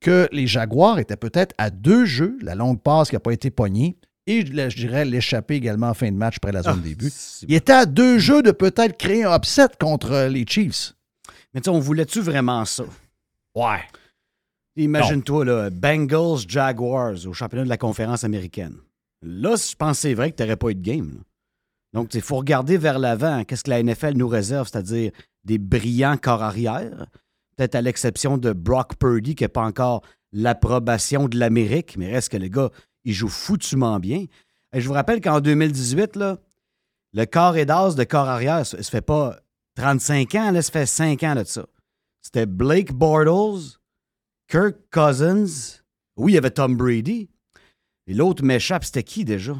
[0.00, 3.50] que les Jaguars étaient peut-être à deux jeux, la longue passe qui n'a pas été
[3.50, 7.12] pognée, et je dirais l'échapper également en fin de match après la zone Ah, début.
[7.46, 10.94] Il était à deux jeux de peut-être créer un upset contre euh, les Chiefs.
[11.54, 12.84] Mais tu sais, on voulait-tu vraiment ça?
[13.54, 13.80] Ouais.
[14.76, 18.76] Imagine-toi, là, Bengals, Jaguars au championnat de la conférence américaine.
[19.22, 21.22] Là, je pense c'est vrai que tu n'aurais pas eu de game.
[21.92, 23.44] Donc, il faut regarder vers l'avant.
[23.44, 25.12] Qu'est-ce que la NFL nous réserve, c'est-à-dire
[25.44, 27.06] des brillants corps arrière.
[27.56, 32.30] Peut-être à l'exception de Brock Purdy, qui n'a pas encore l'approbation de l'Amérique, mais reste
[32.30, 32.70] que le gars,
[33.04, 34.26] il joue foutument bien.
[34.74, 36.38] Et je vous rappelle qu'en 2018, là,
[37.14, 39.38] le corps et d'as de corps arrière, ça, ça fait pas
[39.76, 41.64] 35 ans, là, ça fait 5 ans de ça.
[42.20, 43.78] C'était Blake Bortles,
[44.48, 45.80] Kirk Cousins.
[46.16, 47.28] Oui, il y avait Tom Brady.
[48.06, 49.56] Et l'autre m'échappe, c'était qui déjà?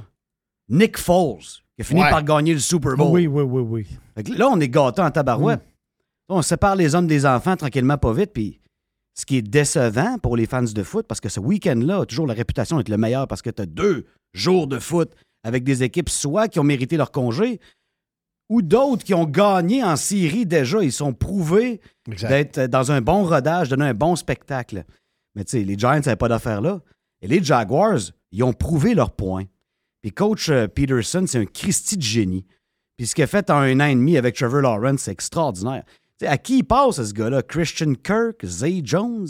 [0.68, 1.40] Nick Foles,
[1.74, 2.10] qui a fini Ouais.
[2.10, 3.10] par gagner le Super Bowl.
[3.12, 3.86] Oui, oui, oui, oui.
[4.14, 5.62] Fait que là, on est gâtés en tabarouette.
[6.28, 8.32] On sépare les hommes des enfants tranquillement, pas vite.
[8.32, 8.60] Puis
[9.14, 12.26] ce qui est décevant pour les fans de foot, parce que ce week-end-là a toujours
[12.26, 15.12] la réputation d'être le meilleur parce que tu as deux jours de foot
[15.44, 17.60] avec des équipes soit qui ont mérité leur congé
[18.48, 20.82] ou d'autres qui ont gagné en série déjà.
[20.82, 24.84] Ils sont prouvés d'être dans un bon rodage, donner un bon spectacle.
[25.34, 26.80] Mais tu sais, les Giants n'avaient pas d'affaire là.
[27.22, 27.98] Et les Jaguars,
[28.32, 29.44] ils ont prouvé leur point.
[30.02, 32.46] Puis coach euh, Peterson, c'est un Christy de génie.
[32.96, 35.82] Puis ce qu'il a fait en un an et demi avec Trevor Lawrence, c'est extraordinaire.
[36.18, 37.42] Tu sais, à qui il passe, ce gars-là?
[37.42, 39.26] Christian Kirk, Zay Jones?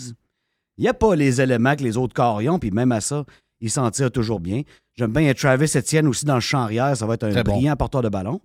[0.78, 3.24] Il n'y a pas les éléments que les autres ont, puis même à ça,
[3.60, 4.62] il s'en tire toujours bien.
[4.94, 6.96] J'aime bien Travis Etienne aussi dans le champ arrière.
[6.96, 7.52] Ça va être un Très bon.
[7.54, 8.40] brillant porteur de ballon.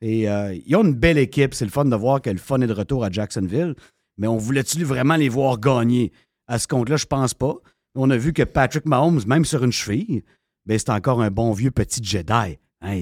[0.00, 1.54] Et euh, ils ont une belle équipe.
[1.54, 3.74] C'est le fun de voir que le fun est de retour à Jacksonville.
[4.18, 6.12] Mais on voulait-tu vraiment les voir gagner?
[6.46, 7.54] À ce compte-là, je pense pas.
[7.94, 10.22] On a vu que Patrick Mahomes, même sur une cheville,
[10.66, 12.58] ben, c'est encore un bon vieux petit Jedi.
[12.82, 12.94] Hein,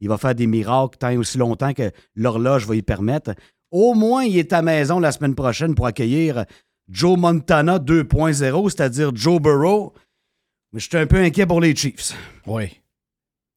[0.00, 3.34] il, va faire des miracles tant et aussi longtemps que l'horloge va y permettre.
[3.70, 6.44] Au moins, il est à maison la semaine prochaine pour accueillir
[6.88, 9.94] Joe Montana 2.0, c'est-à-dire Joe Burrow.
[10.72, 12.14] Mais je suis un peu inquiet pour les Chiefs.
[12.46, 12.80] Oui.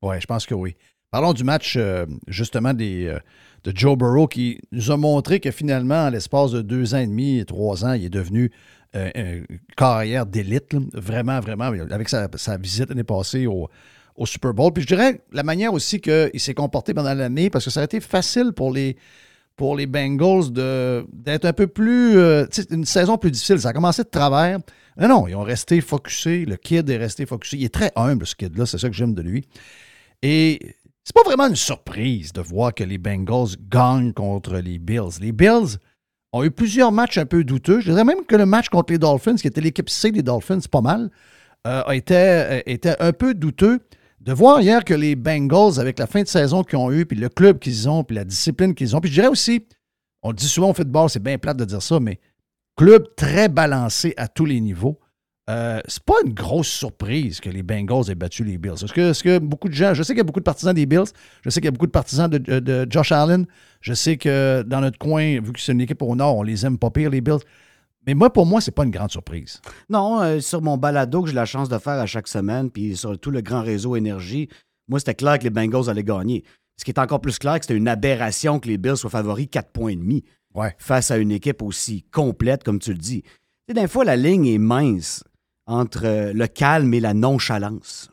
[0.02, 0.76] Oui, je pense que oui.
[1.12, 3.20] Parlons du match, euh, justement, euh,
[3.64, 7.08] de Joe Burrow qui nous a montré que finalement, en l'espace de deux ans et
[7.08, 8.52] demi, trois ans, il est devenu
[8.96, 9.44] euh,
[9.76, 10.76] carrière d'élite.
[10.94, 13.70] Vraiment, vraiment, avec sa, visite l'année passée au,
[14.26, 14.74] Super Bowl.
[14.74, 17.84] Puis je dirais la manière aussi qu'il s'est comporté pendant l'année, parce que ça a
[17.84, 18.98] été facile pour les,
[19.56, 22.18] pour les Bengals d'être un peu plus.
[22.18, 23.60] euh, une saison plus difficile.
[23.60, 24.60] Ça a commencé de travers.
[24.98, 26.46] Mais non, ils ont resté focusés.
[26.46, 27.58] Le kid est resté focusé.
[27.58, 28.66] Il est très humble, ce kid-là.
[28.66, 29.46] C'est ça que j'aime de lui.
[30.24, 30.76] Et
[31.08, 35.22] c'est pas vraiment une surprise de voir que les Bengals gagnent contre les Bills.
[35.22, 35.78] Les Bills
[36.34, 37.80] ont eu plusieurs matchs un peu douteux.
[37.80, 40.60] Je dirais même que le match contre les Dolphins, qui était l'équipe C des Dolphins,
[40.70, 41.10] pas mal,
[41.66, 43.80] euh, a été, euh, était un peu douteux.
[44.20, 47.18] De voir hier que les Bengals, avec la fin de saison qu'ils ont eu, puis
[47.18, 49.66] le club qu'ils ont, puis la discipline qu'ils ont, puis je dirais aussi,
[50.24, 52.20] on dit souvent au football, c'est bien plate de dire ça, mais
[52.76, 55.00] club très balancé à tous les niveaux.
[55.49, 58.74] Euh, c'est pas une grosse surprise que les Bengals aient battu les Bills.
[58.84, 60.86] Est-ce que, que beaucoup de gens, je sais qu'il y a beaucoup de partisans des
[60.86, 61.06] Bills,
[61.44, 63.45] je sais qu'il y a beaucoup de partisans de, de- de Josh Allen,
[63.80, 66.65] je sais que dans notre coin, vu que c'est une équipe au nord, on les
[66.65, 67.40] aime pas pire, les Bills.
[68.06, 69.61] Mais moi, pour moi, c'est pas une grande surprise.
[69.90, 72.95] Non, euh, sur mon balado que j'ai la chance de faire à chaque semaine, puis
[72.98, 74.49] sur tout le grand réseau Énergie,
[74.90, 76.44] moi, c'était clair que les Bengals allaient gagner.
[76.78, 79.48] Ce qui est encore plus clair, que c'était une aberration que les Bills soient favoris
[79.49, 80.24] 4 points et demi
[80.78, 83.24] face à une équipe aussi complète, comme tu le dis.
[83.74, 85.24] Des fois, la ligne est mince
[85.68, 88.10] entre euh, le calme et la nonchalance.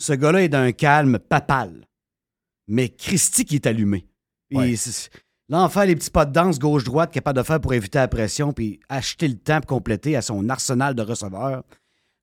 [0.00, 1.86] Ce gars-là est d'un calme papal,
[2.68, 4.06] mais Christy qui est allumé.
[5.50, 8.52] En faire les petits pas de danse gauche-droite capable de faire pour éviter la pression
[8.52, 11.64] puis acheter le temps pour compléter à son arsenal de receveurs.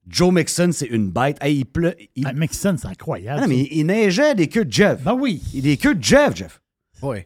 [0.07, 1.37] Joe Mixon, c'est une bête.
[1.41, 1.95] Hey, il pleut.
[2.15, 2.27] Il...
[2.27, 3.39] Ah, Mixon, c'est incroyable.
[3.39, 5.01] Ah non, mais il, il neigeait des queues de Jeff.
[5.03, 5.41] Ben oui.
[5.53, 6.61] Des queues de Jeff, Jeff.
[7.01, 7.17] Oui.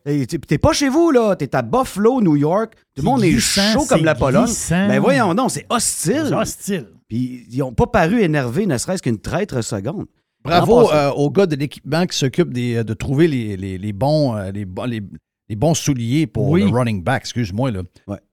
[0.47, 1.35] T'es pas chez vous, là.
[1.35, 2.73] T'es à Buffalo, New York.
[2.95, 4.45] Tout le monde est chaud comme la Pologne.
[4.45, 4.87] glissant.
[4.87, 6.25] Ben voyons donc, c'est hostile.
[6.27, 6.87] C'est hostile.
[7.07, 10.05] Puis ils ont pas paru énervés, ne serait-ce qu'une traître seconde.
[10.43, 13.93] Bravo euh, aux gars de l'équipement qui s'occupent des- euh, de trouver les, les- les
[13.93, 15.01] bons, euh, les, bons- les-
[15.49, 16.61] les bons souliers pour Oui.
[16.63, 17.23] le running back.
[17.23, 17.71] Excuse-moi.
[17.71, 17.81] là.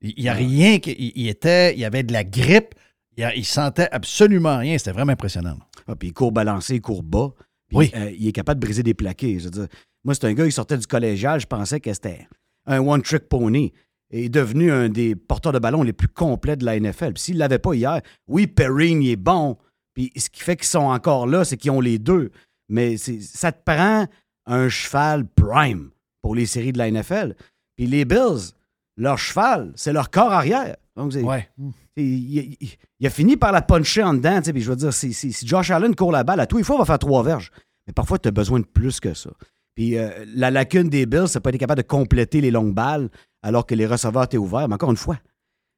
[0.02, 0.78] Il n'y a rien.
[0.78, 2.74] qui- Il, il était, il y avait de la grippe.
[3.16, 4.78] Il, a- il sentait absolument rien.
[4.78, 5.56] C'était vraiment impressionnant.
[5.88, 7.30] Ah, puis il court balancé, il court bas.
[7.68, 7.90] Puis, Oui.
[7.96, 9.38] euh, il est capable de briser des plaqués.
[9.40, 9.66] Je veux dire,
[10.06, 11.38] moi, c'est un gars qui sortait du collégial.
[11.40, 12.26] Je pensais que c'était
[12.64, 13.72] un one-trick pony.
[14.10, 17.14] Et est devenu un des porteurs de ballon les plus complets de la NFL.
[17.14, 19.56] Puis s'il ne l'avait pas hier, oui, Perrine, il est bon.
[19.94, 22.30] Puis ce qui fait qu'ils sont encore là, c'est qu'ils ont les deux.
[22.68, 24.06] Mais ça te prend
[24.46, 25.90] un cheval prime
[26.22, 27.34] pour les séries de la NFL.
[27.76, 28.52] Puis les Bills,
[28.96, 30.76] leur cheval, c'est leur corps arrière.
[30.94, 31.48] Donc, Ouais.
[31.96, 32.56] il, il-
[33.00, 34.40] il a fini par la puncher en dedans.
[34.40, 36.62] Puis je veux dire, si, si- si Josh Allen court la balle, à tous les
[36.64, 37.50] fois, il va faire trois verges.
[37.88, 39.30] Mais parfois, tu as besoin de plus que ça.
[39.76, 43.08] Puis euh, la lacune des Bills, c'est pas être capable de compléter les longues balles
[43.42, 44.68] alors que les receveurs étaient ouverts.
[44.68, 45.18] Mais encore une fois,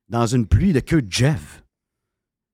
[0.09, 1.63] dans une pluie de queue de Jeff,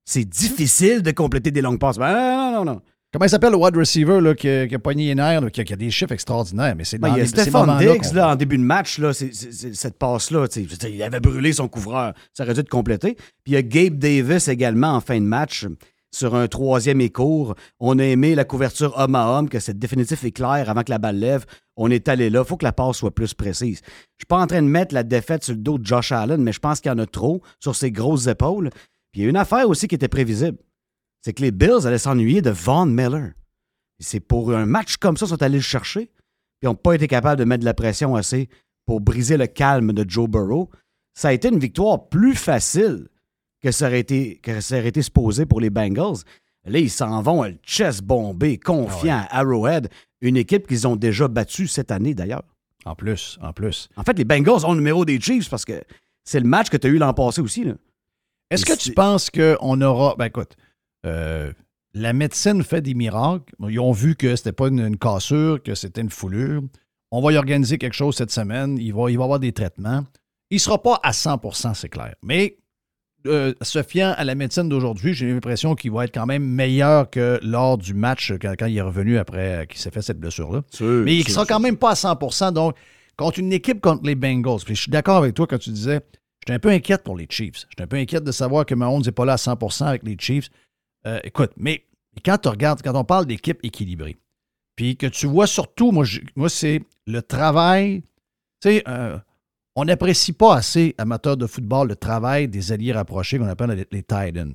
[0.06, 1.98] c'est difficile de compléter des longues passes.
[1.98, 2.82] Ben, non, non, non.
[3.12, 5.48] Comment il s'appelle le wide receiver là, qui, a, qui a pogné les nerfs, là,
[5.48, 8.12] qui, a, qui a des chiffres extraordinaires, mais c'est Ben, il y a Stéphane Diggs,
[8.12, 10.48] là, en début de match, là, cette passe-là,
[10.88, 12.12] il avait brûlé son couvreur.
[12.32, 13.14] Ça aurait dû être complété.
[13.14, 15.64] Puis il y a Gabe Davis également en fin de match
[16.14, 17.54] sur un troisième et court.
[17.80, 20.90] On a aimé la couverture homme à homme, que c'est définitif et clair avant que
[20.90, 21.44] la balle lève.
[21.76, 22.42] On est allé là.
[22.44, 23.80] Il faut que la passe soit plus précise.
[23.84, 26.40] Je suis pas en train de mettre la défaite sur le dos de Josh Allen,
[26.40, 28.70] mais je pense qu'il y en a trop sur ses grosses épaules.
[29.12, 30.58] Puis il y a une affaire aussi qui était prévisible.
[31.22, 33.32] C'est que les Bills allaient s'ennuyer de Von Miller.
[33.98, 36.10] C'est pour un match comme ça qu'ils sont allés le chercher
[36.60, 38.48] puis n'ont pas été capables de mettre de la pression assez
[38.86, 40.70] pour briser le calme de Joe Burrow.
[41.14, 43.08] Ça a été une victoire plus facile
[43.64, 46.18] que ça aurait été, que ça aurait été supposé pour les Bengals.
[46.66, 49.88] Là, ils s'en vont à le chest bombé, confiant à Arrowhead,
[50.20, 52.44] une équipe qu'ils ont déjà battue cette année d'ailleurs.
[52.84, 53.88] En plus, en plus.
[53.96, 55.82] En fait, les Bengals ont le numéro des Chiefs parce que
[56.24, 57.64] c'est le match que tu as eu l'an passé aussi.
[58.50, 60.14] Est-ce que tu penses qu'on aura.
[60.18, 60.56] Ben écoute,
[61.06, 61.50] euh,
[61.94, 63.54] la médecine fait des miracles.
[63.66, 66.62] Ils ont vu que c'était pas une, une cassure, que c'était une foulure.
[67.10, 68.76] On va y organiser quelque chose cette semaine.
[68.76, 70.04] Il va, il va y avoir des traitements.
[70.50, 72.14] Il ne sera pas à 100% c'est clair.
[72.22, 72.58] Mais
[73.26, 77.08] euh, se fiant à la médecine d'aujourd'hui, j'ai l'impression qu'il va être quand même meilleur
[77.10, 80.20] que lors du match quand, quand il est revenu après euh, qu'il s'est fait cette
[80.20, 80.62] blessure-là.
[81.04, 82.74] Mais il sûr, sera quand même pas à 100% Donc,
[83.16, 86.00] contre une équipe contre les Bengals, puis je suis d'accord avec toi quand tu disais,
[86.40, 87.66] j'étais un peu inquiète pour les Chiefs.
[87.70, 90.16] J'étais un peu inquiète de savoir que Mahomes n'est pas là à 100% avec les
[90.18, 90.50] Chiefs.
[91.06, 91.84] Euh, écoute, mais
[92.24, 94.16] quand tu regardes, quand on parle d'équipe équilibrée,
[94.76, 98.02] puis que tu vois surtout, moi, je- moi c'est le travail.
[98.60, 98.84] Tu sais,
[99.76, 104.04] on n'apprécie pas assez, amateurs de football, le travail des alliés rapprochés qu'on appelle les,
[104.12, 104.52] ends.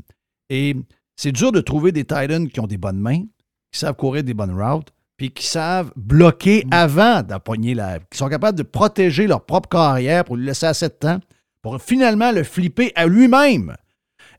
[0.50, 0.76] Et
[1.16, 3.24] c'est dur de trouver des tight ends qui ont des bonnes mains,
[3.72, 8.00] qui savent courir des bonnes routes, puis qui savent bloquer avant d'appoigner la.
[8.00, 11.20] qui sont capables de protéger leur propre carrière pour lui laisser assez de temps
[11.62, 13.76] pour finalement le flipper à lui-même.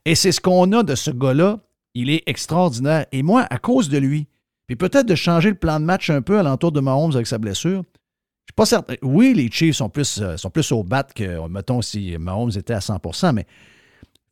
[0.05, 1.59] Et c'est ce qu'on a de ce gars-là.
[1.93, 3.05] Il est extraordinaire.
[3.11, 4.27] Et moi, à cause de lui,
[4.65, 7.37] puis peut-être de changer le plan de match un peu alentour de Mahomes avec sa
[7.37, 7.83] blessure,
[8.51, 8.95] suis pas certain.
[9.01, 12.73] Oui, les Chiefs sont plus, euh, sont plus au bat que, mettons, si Mahomes était
[12.73, 13.45] à 100% mais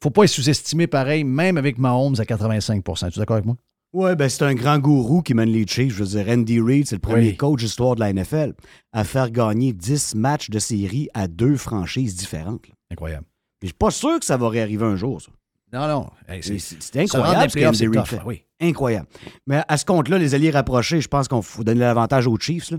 [0.02, 3.56] faut pas les sous-estimer pareil, même avec Mahomes à 85 Es-tu d'accord avec moi?
[3.92, 5.94] Ouais, ben c'est un grand gourou qui mène les Chiefs.
[5.96, 7.38] Je veux dire, Andy Reid, c'est le premier Oui.
[7.38, 8.54] coach de l'histoire de la NFL
[8.94, 12.68] à faire gagner 10 matchs de série à deux franchises différentes.
[12.68, 12.74] là.
[12.92, 13.26] Incroyable.
[13.62, 15.32] Je suis pas sûr que ça va réarriver un jour, ça.
[15.74, 16.10] Non, non.
[16.28, 18.20] Hey, c'est- incroyable ce c'est Reid fait.
[18.26, 18.44] oui.
[18.62, 19.08] Incroyable.
[19.48, 22.72] Mais à ce compte-là, les alliés rapprochés, je pense qu'on faut donner l'avantage aux Chiefs.
[22.72, 22.78] là.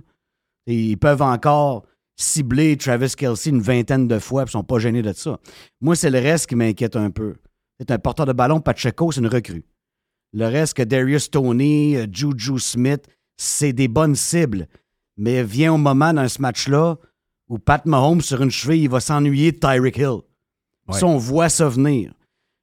[0.66, 1.84] Et ils peuvent encore
[2.16, 5.38] cibler Travis Kelsey une vingtaine de fois et ils sont pas gênés de ça.
[5.80, 7.36] Moi, c'est le reste qui m'inquiète un peu.
[7.78, 9.64] C'est un porteur de ballon, Pacheco, c'est une recrue.
[10.32, 13.06] Le reste que Darius Tony, euh, Juju Smith,
[13.36, 14.68] c'est des bonnes cibles.
[15.16, 16.96] Mais vient au moment dans ce match-là
[17.48, 20.20] où Pat Mahomes, sur une cheville, il va s'ennuyer de Tyreek Hill.
[20.88, 20.98] Ouais.
[20.98, 22.12] Ça, on voit ça venir.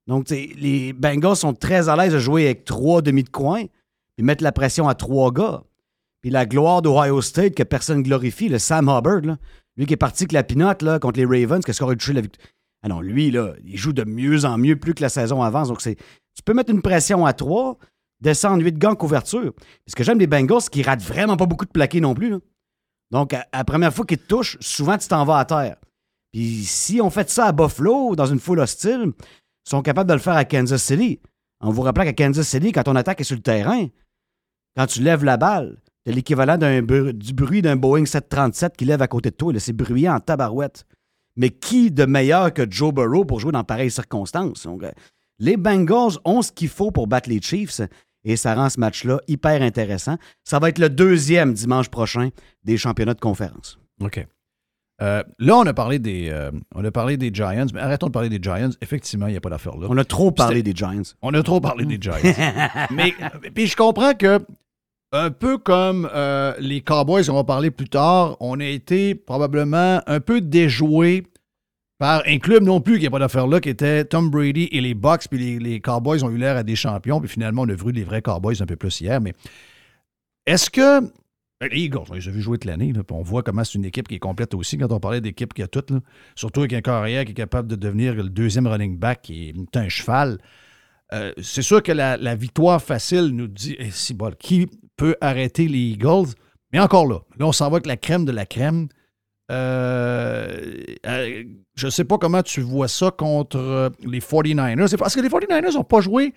[0.08, 3.66] Donc, les Bengals sont très à l'aise de jouer avec trois demi de coin
[4.16, 5.64] puis mettre la pression à trois gars.
[6.28, 9.38] Puis la gloire d'Ohio State que personne glorifie, le Sam Hubbard,
[9.78, 12.12] lui qui est parti avec la pinotte là, contre les Ravens, qu'est-ce qu'on aurait touché
[12.12, 12.50] la victoire?
[12.84, 15.70] Ah non, lui, là, il joue de mieux en mieux plus que la saison avance.
[15.70, 17.78] Donc, c'est, tu peux mettre une pression à trois,
[18.20, 19.54] descendre huit gants en couverture.
[19.54, 22.36] Puis ce que j'aime des Bengals, qu'ils ratent vraiment pas beaucoup de plaqués non plus.
[23.12, 25.78] Donc, la première fois qu'ils te touchent, souvent, tu t'en vas à terre.
[26.34, 29.14] Puis si on fait ça à Buffalo, dans une foule hostile,
[29.66, 31.22] ils sont capables de le faire à Kansas City.
[31.62, 33.88] On vous rappelle qu'à Kansas City, quand ton attaque est sur le terrain,
[34.76, 39.02] quand tu lèves la balle, t'as l'équivalent bru- du bruit d'un Boeing 737 qui lève
[39.02, 39.52] à côté de toi.
[39.60, 40.86] C'est bruyant en tabarouette.
[41.36, 44.64] Mais qui de meilleur que Joe Burrow pour jouer dans pareilles circonstances?
[44.64, 44.92] Donc, euh,
[45.40, 47.82] les Bengals ont ce qu'il faut pour battre les Chiefs
[48.24, 50.18] et ça rend ce match-là hyper intéressant.
[50.46, 52.30] Ça va être le deuxième dimanche prochain
[52.64, 53.78] des championnats de conférence.
[54.02, 54.26] OK.
[55.02, 58.12] Euh, là, on a parlé des euh, on a parlé des Giants, mais arrêtons de
[58.14, 58.72] parler des Giants.
[58.82, 59.88] Effectivement, il n'y a pas d'affaire là.
[59.92, 61.04] On a trop parlé des Giants.
[61.22, 62.16] On a trop parlé des Giants.
[62.92, 63.14] mais
[63.54, 64.40] puis je comprends que
[65.12, 70.02] un peu comme euh, les Cowboys, on va parler plus tard, on a été probablement
[70.06, 71.24] un peu déjoué
[71.98, 74.82] par un club non plus qui n'a pas d'affaire là, qui était Tom Brady et
[74.82, 77.74] les Bucks, puis les, Cowboys ont eu l'air à des champions, puis finalement on a
[77.74, 79.20] vu les vrais Cowboys un peu plus hier.
[79.22, 79.34] Mais
[80.46, 81.02] est-ce que
[81.60, 84.08] ben, les Eagles, on les a jouer toute l'année, on voit comment c'est une équipe
[84.08, 85.86] qui est complète aussi quand on parlait d'équipe qui a tout,
[86.36, 89.78] surtout avec un carrière qui est capable de devenir le deuxième running back, qui est
[89.78, 90.38] un cheval.
[91.14, 94.68] Euh, c'est sûr que la, victoire facile nous dit eh, si qui
[94.98, 96.34] peut arrêter les Eagles?
[96.74, 98.88] Mais encore là, là, on s'en va avec la crème de la crème.
[99.50, 101.44] Euh, euh,
[101.76, 104.88] je ne sais pas comment tu vois ça contre euh, les 49ers.
[104.88, 106.34] C'est parce que les 49ers n'ont pas joué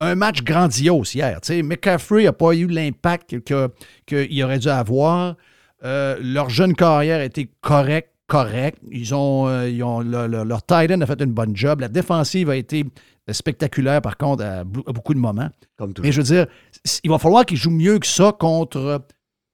[0.00, 1.40] un match grandiose hier.
[1.62, 3.70] McCaffrey n'a pas eu l'impact que-
[4.06, 5.36] qu'il aurait dû avoir.
[5.84, 8.78] Euh, leur jeune carrière a été correcte, correct.
[8.90, 11.80] Ils ont, ils ont- le- le- leur tight end a fait une bonne job.
[11.80, 12.84] La défensive a été
[13.30, 15.50] spectaculaire, par contre, à, beaucoup de moments.
[15.76, 16.06] Comme toujours.
[16.06, 16.46] Mais je veux dire,
[17.04, 19.04] il va falloir qu'ils jouent mieux que ça contre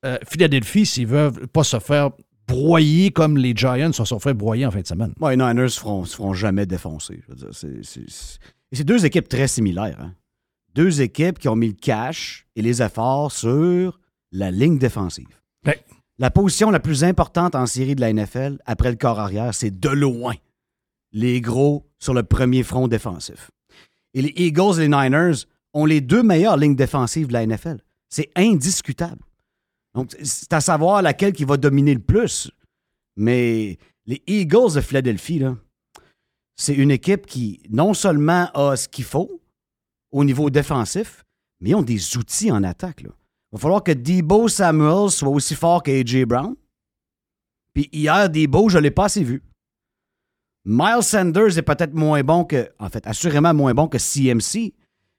[0.05, 2.11] euh, Philadelphie s'ils veulent pas se faire
[2.47, 5.15] broyer comme les Giants se sont fait broyer en fin de semaine.
[5.21, 7.21] Ouais, les Niners se feront, se feront jamais défoncer.
[7.27, 8.39] Je veux dire, c'est, c'est- c'est-
[8.73, 9.99] et c'est deux équipes très similaires.
[10.01, 10.13] hein.
[10.75, 14.01] Deux équipes qui ont mis le cash et les efforts sur
[14.33, 15.29] la ligne défensive.
[15.65, 15.81] Ouais.
[16.19, 19.71] La position la plus importante en série de la NFL, après le corps arrière, c'est
[19.71, 20.35] de loin
[21.13, 23.51] les gros sur le premier front défensif.
[24.15, 25.45] Et les Eagles et les Niners
[25.75, 27.79] ont les deux meilleures lignes défensives de la NFL.
[28.09, 29.21] C'est indiscutable.
[29.95, 32.51] Donc, c'est à savoir laquelle qui va dominer le plus.
[33.17, 35.43] Mais les Eagles de Philadelphie,
[36.57, 39.41] c'est une équipe qui non seulement a ce qu'il faut
[40.13, 41.25] au niveau défensif,
[41.61, 43.03] mais ils ont des outils en attaque.
[43.03, 43.11] Il
[43.53, 46.25] va falloir que Debo Samuel soit aussi fort que A.J.
[46.25, 46.55] Brown.
[47.73, 49.43] Puis hier, Debo, je ne l'ai pas assez vu.
[50.65, 54.73] Miles Sanders est peut-être moins bon que, en fait, assurément moins bon que CMC,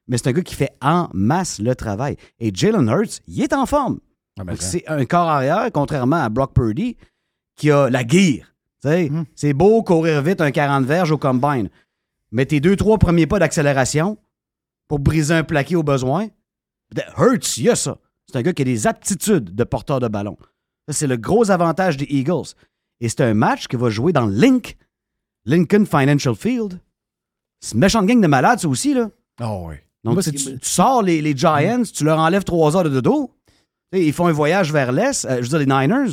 [0.07, 2.17] mais c'est un gars qui fait en masse le travail.
[2.39, 3.99] Et Jalen Hurts, il est en forme.
[4.37, 6.97] Donc, c'est un corps arrière, contrairement à Brock Purdy,
[7.55, 8.53] qui a la guire.
[8.83, 11.69] Sais, C'est beau courir vite un 40 verges au combine.
[12.31, 14.17] Mais tes deux, trois premiers pas d'accélération
[14.87, 16.27] pour briser un plaqué au besoin,
[17.17, 17.97] Hurts, il y a ça.
[18.27, 20.37] C'est un gars qui a des aptitudes de porteur de ballon.
[20.89, 22.53] C'est le gros avantage des Eagles.
[22.99, 24.77] Et c'est un match qui va jouer dans Link,
[25.45, 26.79] Lincoln Financial Field.
[27.59, 29.09] C'est une méchante gang de malades, ça aussi, là.
[29.39, 29.75] Ah oui.
[30.05, 33.31] Donc, Moi, tu, sors les, les Giants, tu leur enlèves trois heures de dodo.
[33.91, 35.25] Ils font un voyage vers l'Est.
[35.25, 36.11] euh, je veux dire, les Niners.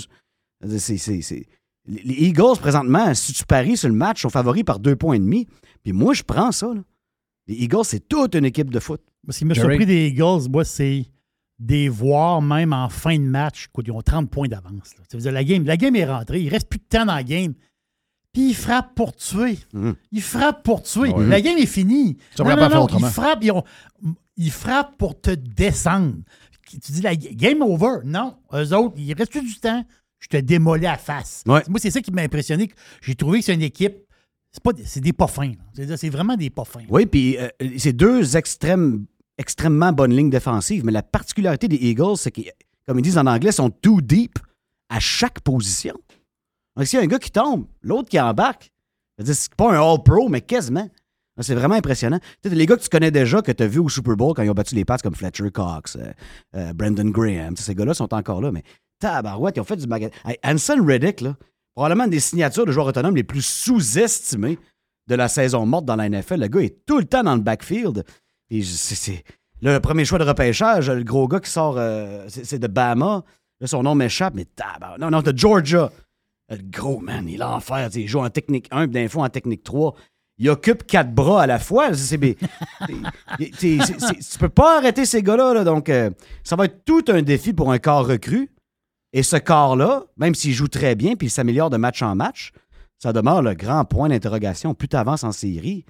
[0.79, 1.47] c'est- c'est- c'est-
[1.87, 5.15] Les les Eagles, présentement, si tu paries sur le match, sont favoris par deux points
[5.17, 5.47] et demi.
[5.83, 6.69] Puis moi, je prends ça.
[6.75, 6.81] là.
[7.49, 9.01] Les Eagles, c'est toute une équipe de foot.
[9.29, 11.05] Ce qui m'a surpris des Eagles, moi, c'est
[11.59, 13.67] des voir même en fin de match.
[13.69, 14.95] Écoute, ils ont 30 points d'avance.
[15.13, 16.41] la game, la game est rentrée.
[16.41, 17.53] Il reste plus de temps dans la game.
[18.33, 19.59] Puis ils frappent pour tuer.
[19.75, 19.95] Mhm.
[20.11, 21.13] Ils frappent pour tuer.
[21.29, 22.17] La game est finie.
[22.39, 23.65] Non, non, pas non, ils frappent, ils, ont-
[24.37, 26.15] ils frappent pour te descendre.
[26.67, 27.99] Tu dis la game over.
[28.05, 28.37] Non.
[28.55, 29.85] Eux autres, il reste plus du temps.
[30.21, 31.43] Je te démolis à face.
[31.47, 31.63] Ouais.
[31.69, 32.71] Moi, c'est ça qui m'a impressionné.
[33.03, 33.97] J'ai trouvé que c'est une équipe.
[34.51, 35.53] C'est pas des- c'est des pas fins.
[35.75, 36.85] C'est vraiment des pas fins.
[36.89, 39.05] Oui, puis euh, c'est deux extrêmes,
[39.37, 40.85] extrêmement bonnes lignes défensives.
[40.85, 42.51] Mais la particularité des Eagles, c'est qu'ils,
[42.87, 44.39] comme ils disent en anglais, sont too deep
[44.89, 45.95] à chaque position.
[46.77, 48.73] Donc, s'il y a un gars qui tombe, l'autre qui embarque,
[49.25, 50.89] c'est pas un All-Pro, mais quasiment.
[51.41, 52.21] C'est vraiment impressionnant.
[52.45, 54.51] Les gars que tu connais déjà, que tu as vu au Super Bowl quand ils
[54.51, 56.13] ont battu les Pats comme Fletcher Cox, euh,
[56.57, 58.63] euh, Brandon Graham, ces gars-là sont encore là, mais
[58.99, 60.13] tabarouette, ils ont fait du magasin.
[60.27, 61.37] Hey, Reddick, là,
[61.75, 64.59] probablement une des signatures de joueurs autonomes les plus sous-estimées
[65.09, 66.41] de la saison morte dans la NFL.
[66.41, 68.05] Le gars est tout le temps dans le backfield.
[68.51, 73.25] Le premier choix de repêchage, le gros gars qui sort, euh, c'est de Bama.
[73.61, 75.01] Là, son nom m'échappe, mais tabarouette.
[75.01, 75.91] Non, non, de Georgia.
[76.49, 77.89] Le gros, man, il est l'enfer.
[77.95, 79.95] Il joue en technique 1, puis d'un fois en technique 3.
[80.39, 81.93] Il occupe quatre bras à la fois.
[81.95, 82.19] C'est,
[83.59, 85.55] tu peux pas arrêter ces gars-là.
[85.55, 85.65] là.
[85.65, 86.11] donc, euh,
[86.43, 88.51] ça va être tout un défi pour un corps recru.
[89.13, 92.53] Et ce corps-là, même s'il joue très bien puis il s'améliore de match en match,
[92.99, 94.75] ça demeure le grand point d'interrogation.
[94.75, 95.85] Plus tu avances en série,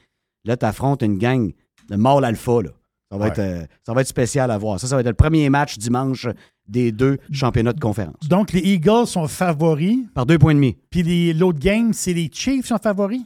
[0.44, 1.52] là, tu affrontes une gang
[1.88, 2.62] de mâles alpha.
[2.62, 2.70] Là.
[3.12, 3.30] Ça, va Ouais.
[3.30, 4.80] être, euh, ça va être spécial à voir.
[4.80, 6.26] Ça, ça va être le premier match dimanche
[6.66, 8.26] des deux championnats de conférence.
[8.28, 9.98] Donc, les Eagles sont favoris.
[10.14, 10.76] Par deux points et demi.
[10.88, 13.20] Puis les- l'autre game, c'est les Chiefs sont favoris?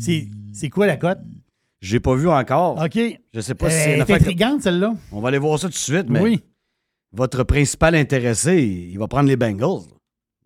[0.00, 1.18] C'est c'est quoi la cote?
[1.80, 2.82] J'ai pas vu encore.
[2.82, 2.98] OK.
[3.32, 4.94] Je sais pas si Euh, c'est elle est intrigante, celle-là.
[5.12, 6.40] On va aller voir ça tout de suite, mais Oui.
[7.12, 9.84] votre principal intéressé, il va prendre les Bengals.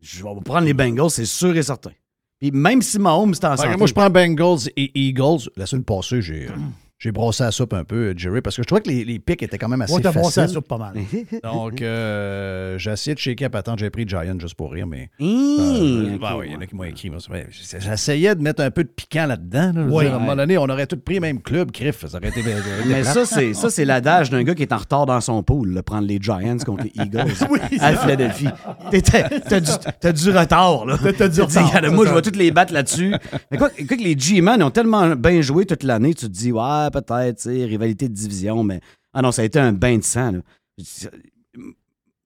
[0.01, 1.91] Je vais prendre les Bengals, c'est sûr et certain.
[2.39, 3.77] Puis même si Mahomes est en santé.
[3.77, 5.49] moi, je prends Bengals et Eagles.
[5.57, 6.53] La semaine passée, j'ai, euh,
[6.99, 9.19] j'ai brossé la soupe un peu, euh, Jerry, parce que je trouvais que les, les
[9.19, 10.55] picks étaient quand même assez Ouais, t'as brossé la faciles.
[10.55, 10.95] soupe pas mal.
[11.43, 13.79] Donc, euh, j'ai essayé de shaker à patente.
[13.81, 15.11] J'ai pris Giant juste pour rire, mais.
[15.19, 15.27] Mmh,
[15.59, 17.11] Euh, bah oui, il y en a qui m'ont écrit.
[17.81, 19.73] J'essayais de mettre un peu de piquant là-dedans.
[19.75, 19.83] là.
[19.85, 20.05] Ouais.
[20.05, 22.07] dire, à un moment donné, on aurait tous pris le même club, Criff.
[22.07, 22.43] Ça aurait été.
[22.87, 25.75] Mais ça, c'est ça, c'est l'adage d'un gars qui est en retard dans son pool,
[25.75, 27.95] là, prendre les Giants contre les Eagles Oui, à.
[27.97, 28.49] Philadelphie.
[29.49, 30.97] T'as du, t'as du retard, là.
[31.17, 33.15] T'as du retard, moi, je vais toutes les battre là-dessus.
[33.51, 36.53] Mais quoi, quoi que les G-Man ont tellement bien joué toute l'année, tu te dis,
[36.53, 38.81] ouais, peut-être, rivalité de division, mais.
[39.13, 40.33] Ah non, ça a été un bain de sang.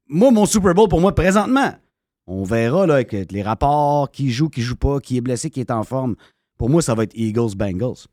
[0.09, 1.75] Moi, mon Super Bowl, pour moi, présentement,
[2.27, 5.61] on verra, là, avec les rapports, qui joue, qui joue pas, qui est blessé, qui
[5.61, 6.17] est en forme.
[6.57, 8.07] Pour moi, ça va être Eagles-Bengals.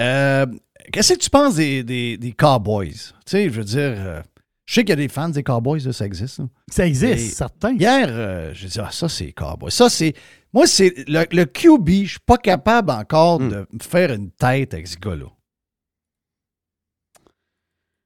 [0.00, 0.46] Euh,
[0.92, 2.92] Qu'est-ce que tu penses des, des- des Cowboys?
[2.92, 4.22] Tu sais, je veux dire, euh,
[4.66, 6.38] Je sais qu'il y a des fans des Cowboys, là, ça existe.
[6.38, 6.46] là.
[6.70, 7.72] Ça existe, Et certain.
[7.74, 9.70] Hier, euh, j'ai dit, ah, ça, c'est Cowboys.
[9.70, 10.14] Ça, c'est.
[10.54, 10.94] Moi, c'est.
[11.06, 13.48] Le, le QB, je suis pas capable encore Hmm.
[13.50, 15.26] de me faire une tête avec ce gars-là.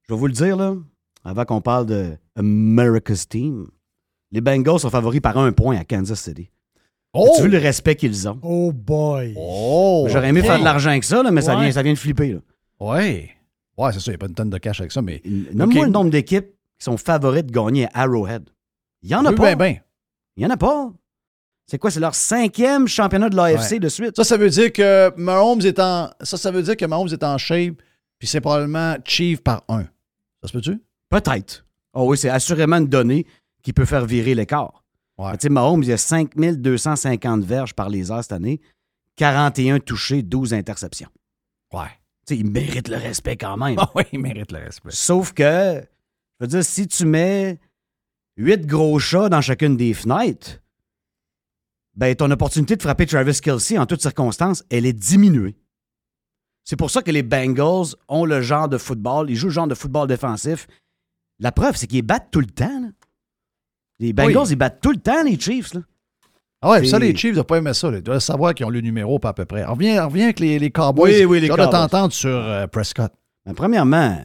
[0.09, 0.75] Je vais vous le dire, là,
[1.25, 3.69] avant qu'on parle de America's Team.
[4.33, 6.51] Les Bengals sont favoris par un point à Kansas City.
[7.15, 7.33] Oh!
[7.37, 8.39] Tu vu le respect qu'ils ont?
[8.43, 9.35] Oh boy.
[9.37, 10.07] Oh!
[10.11, 10.47] J'aurais aimé ok.
[10.47, 11.63] faire de l'argent avec ça, là, mais ça, Ouais.
[11.65, 12.33] vient, ça vient de flipper.
[12.35, 12.41] là.
[12.81, 13.31] Ouais.
[13.79, 15.23] Ouais, c'est ça, il n'y a pas une tonne de cash avec ça, mais.
[15.55, 16.49] Nomme-moi le nombre d'équipes
[16.79, 18.51] qui sont favorites de gagner à Arrowhead.
[19.03, 19.55] Il n'y en a Oui, pas.
[19.55, 19.77] ben, ben.
[20.37, 20.93] Il n'y en a pas.
[21.67, 21.91] C'est quoi?
[21.91, 23.79] C'est leur cinquième championnat de l'AFC Ouais.
[23.81, 24.17] de suite?
[24.17, 26.11] Ça, ça veut dire que Mahomes est en.
[26.23, 27.75] Ça, ça veut dire que Mahomes est en shape,
[28.19, 29.85] puis c'est probablement Chief par un.
[30.43, 30.81] Ça se peut-tu?
[31.09, 31.65] Peut-être.
[31.93, 33.27] Oh oui, c'est assurément une donnée
[33.63, 34.83] qui peut faire virer l'écart.
[35.19, 35.33] Ouais.
[35.33, 38.61] Tu sais, Mahomes, il y a 5250 verges par les heures cette année,
[39.17, 41.09] 41 touchés, 12 interceptions.
[41.73, 41.89] Ouais.
[42.31, 43.77] Il mérite le respect quand même.
[43.79, 44.91] Ah oui, il mérite le respect.
[44.93, 45.83] Sauf que,
[46.41, 47.59] je veux dire, si tu mets
[48.37, 50.61] 8 gros chats dans chacune des fenêtres,
[51.95, 55.57] ben ton opportunité de frapper Travis Kelsey en toutes circonstances, elle est diminuée.
[56.65, 59.67] C'est pour ça que les Bengals ont le genre de football, ils jouent le genre
[59.67, 60.67] de football défensif.
[61.41, 62.81] La preuve, c'est qu'ils battent tout le temps.
[62.81, 62.89] là.
[64.01, 64.49] Les Bengals, Oui.
[64.51, 65.75] ils battent tout le temps, les Chiefs.
[65.75, 65.81] là.
[66.61, 67.91] Ah ouais, ça, les Chiefs n'ont pas aimé ça.
[67.91, 67.99] là.
[67.99, 69.65] Ils doivent savoir qu'ils ont le numéro, pas à peu près.
[69.67, 71.13] On revient, on revient avec les, les Cowboys.
[71.21, 71.71] Oui, oui, les Cowboys.
[71.71, 73.13] t'entendre sur euh, Prescott.
[73.47, 74.21] Ben, premièrement,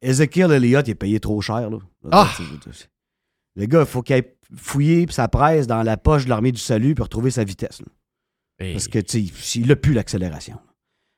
[0.00, 1.70] Ezekiel Elliott il est payé trop cher.
[1.70, 1.78] Là.
[2.12, 2.30] Ah!
[3.56, 6.60] Le gars, il faut qu'il aille fouiller sa presse dans la poche de l'armée du
[6.60, 7.82] salut pour retrouver sa vitesse.
[8.72, 10.58] Parce que, tu sais, il n'a plus l'accélération.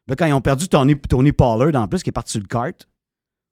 [0.08, 2.46] Là, quand ils ont perdu Tony, Tony Pollard, en plus, qui est parti sur le
[2.46, 2.88] kart,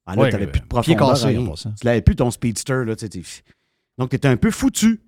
[0.07, 1.09] ah, là, Ouais, tu n'avais euh, plus de profondeur.
[1.11, 1.37] cassé.
[1.79, 2.85] Tu n'avais plus ton speedster.
[2.87, 3.23] Là, tu sais, t'es-
[3.99, 5.03] Donc, tu étais un peu foutu.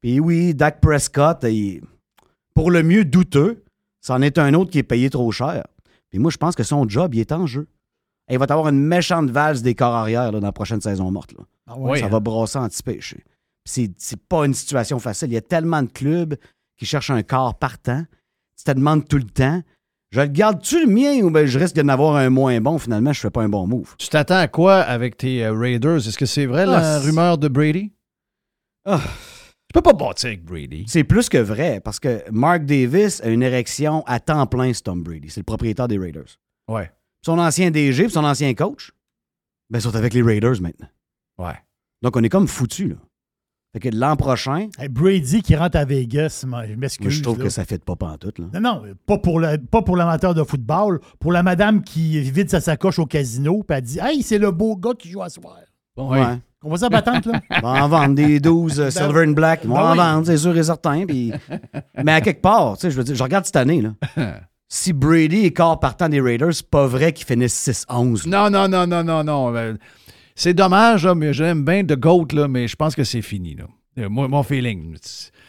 [0.00, 1.80] Puis oui, Dak Prescott, il-
[2.54, 3.64] pour le mieux douteux,
[4.00, 5.64] c'en est un autre qui est payé trop cher.
[6.10, 7.66] Puis moi, je pense que son job, il est en jeu.
[8.30, 11.10] Et il va avoir une méchante valse des corps arrière là, dans la prochaine saison
[11.10, 11.32] morte.
[11.32, 11.44] Là.
[11.66, 12.08] Ah ouais, ça hein?
[12.08, 12.58] va brasser.
[12.84, 13.00] Puis
[13.64, 15.28] C'est, c'est pas une situation facile.
[15.30, 16.36] Il y a tellement de clubs
[16.76, 18.04] qui cherchent un corps partant.
[18.56, 19.62] Tu te demandes tout le temps.
[20.10, 22.78] Je le garde-tu le mien ou ben je risque d'en avoir un moins bon?
[22.78, 23.94] Finalement, je fais pas un bon move.
[23.98, 25.96] Tu t'attends à quoi avec tes euh, Raiders?
[26.08, 27.92] Est-ce que c'est vrai, la Ah, rumeur de Brady?
[28.86, 29.00] Ah.
[29.68, 30.84] Tu peux pas bâtir avec Brady.
[30.88, 34.82] C'est plus que vrai parce que Mark Davis a une érection à temps plein, c'est
[34.82, 35.28] Tom Brady.
[35.28, 36.38] C'est le propriétaire des Raiders.
[36.68, 36.90] Ouais.
[37.22, 38.92] Son ancien DG et son ancien coach,
[39.68, 40.88] ben, sont avec les Raiders maintenant.
[41.38, 41.56] Ouais.
[42.00, 42.94] Donc, on est comme foutu là.
[43.74, 47.10] Fait que l'an prochain, Hey, Brady qui rentre à Vegas, je moi, m'excuse.
[47.10, 47.44] je trouve là.
[47.44, 48.38] que ça fait pas pantoute.
[48.38, 48.46] Là.
[48.54, 52.48] Non, non, pas pour, le, pas pour l'amateur de football, pour la madame qui vide
[52.48, 55.28] sa sacoche au casino, puis elle dit Hey, c'est le beau gars qui joue à
[55.28, 55.58] soir.
[55.94, 56.38] Bon, Ouais.
[56.64, 57.40] On va ça patente, là?
[57.56, 59.60] Ils vont en vendre des 12 euh, Silver and Black.
[59.64, 59.98] Ils vont Ben en oui.
[59.98, 61.06] vendre, c'est sûr et certain.
[61.06, 61.32] puis-
[62.04, 63.80] Mais à quelque part, tu sais, je veux dire, je regarde cette année.
[63.82, 63.92] Là.
[64.68, 68.28] si Brady est corps partant des Raiders, c'est pas vrai qu'ils finissent 6-11.
[68.28, 68.50] là.
[68.50, 69.52] Non, non, non, non, non, non.
[69.52, 69.78] Ben,
[70.34, 73.54] C'est dommage, là, mais j'aime bien The GOAT, là, mais je pense que c'est fini.
[73.54, 73.64] Là.
[73.98, 74.96] Euh, mon feeling.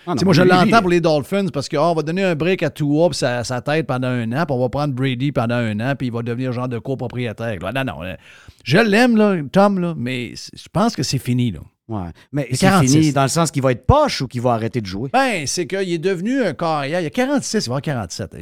[0.07, 2.69] Ah non, moi, je l'entends pour les Dolphins parce qu'on va donner un break à
[2.69, 5.93] Tua sa, sa tête pendant un an, puis on va prendre Brady pendant un an,
[5.97, 7.59] puis il va devenir genre de copropriétaire.
[7.61, 7.71] là.
[7.73, 8.03] Non, non.
[8.03, 8.15] euh,
[8.63, 11.51] Je l'aime, là, Tom, là, mais je pense que c'est fini.
[11.51, 11.59] Là.
[11.87, 12.09] Ouais.
[12.31, 12.93] Mais c'est 46.
[12.93, 15.09] fini dans le sens qu'il va être poche ou qu'il va arrêter de jouer?
[15.11, 17.01] Ben, c'est qu'il est devenu un carrière.
[17.01, 18.35] Il a 46, il va y avoir 47.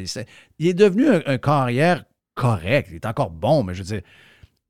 [0.60, 2.04] Il est devenu un, un carrière
[2.36, 2.90] correct.
[2.92, 4.02] Il est encore bon, mais je veux dire.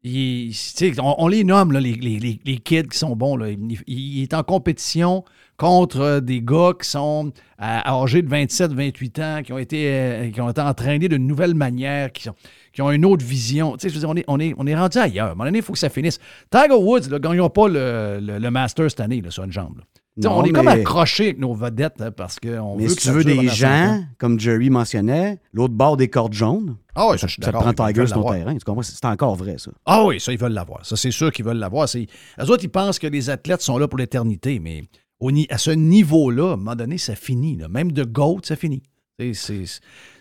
[0.03, 0.53] il-
[0.99, 3.35] on, on les nomme, là, les, les- les- les kids qui sont bons.
[3.35, 3.49] Là.
[3.49, 5.23] Il, il est en compétition
[5.57, 9.87] contre euh, des gars qui sont à, âgés de 27, 28 ans, qui ont été,
[9.91, 12.35] euh, qui ont été entraînés d'une nouvelle manière, qui, sont,
[12.73, 13.73] qui ont une autre vision.
[13.75, 15.27] Tu sais, je veux dire, on est, on est, on est rendu ailleurs.
[15.27, 16.19] À un moment donné, il faut que ça finisse.
[16.51, 19.77] Tiger Woods ne gagnera pas le, le, le Master cette année là, sur une jambe.
[19.79, 19.83] là.
[20.19, 23.11] Non, on est comme accroché avec nos vedettes parce qu'on Mais veut si que tu
[23.11, 27.33] veux des gens, comme Jerry mentionnait, l'autre bord des cordes jaunes, Ah oui, ça, je
[27.33, 28.53] suis ça te prend Tiger sur ton terrain.
[28.55, 28.81] Tu comprends?
[28.81, 29.69] C'est encore vrai, ça.
[29.85, 30.83] Ah oui, ça, ils veulent l'avoir.
[30.87, 31.87] Ça, c'est sûr qu'ils veulent l'avoir.
[31.95, 34.85] Eux autres, ils pensent que les athlètes sont là pour l'éternité, mais
[35.19, 37.55] au à ce niveau-là, à un moment donné, ça finit.
[37.55, 37.67] là.
[37.67, 38.83] Même de GOAT, ça finit.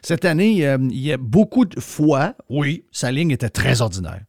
[0.03, 4.23] Cette année, euh, il y a beaucoup de fois, oui, sa ligne était très ordinaire.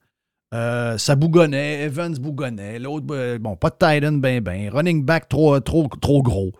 [0.53, 5.29] Euh, ça bougonnait, Evans bougonnait, l'autre, euh, bon, pas de Titan, ben, ben, running back
[5.29, 6.51] trop, trop, trop gros,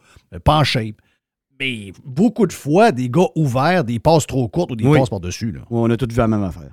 [0.43, 0.95] pas en shape.
[1.59, 4.99] Mais beaucoup de fois, des gars ouverts, des passes trop courtes ou des Oui.
[4.99, 5.55] passes par-dessus.
[5.69, 6.69] On a tous vu la même affaire.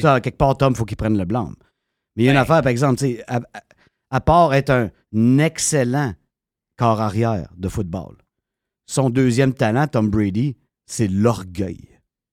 [0.00, 1.50] Ça, quelque part, Tom, il faut qu'il prenne le blanc.
[2.16, 2.42] Mais il y a une Ben.
[2.42, 3.04] affaire, par exemple,
[4.10, 6.14] à part être un excellent
[6.82, 8.16] corps arrière de football,
[8.86, 11.88] son deuxième talent, Tom Brady, c'est l'orgueil.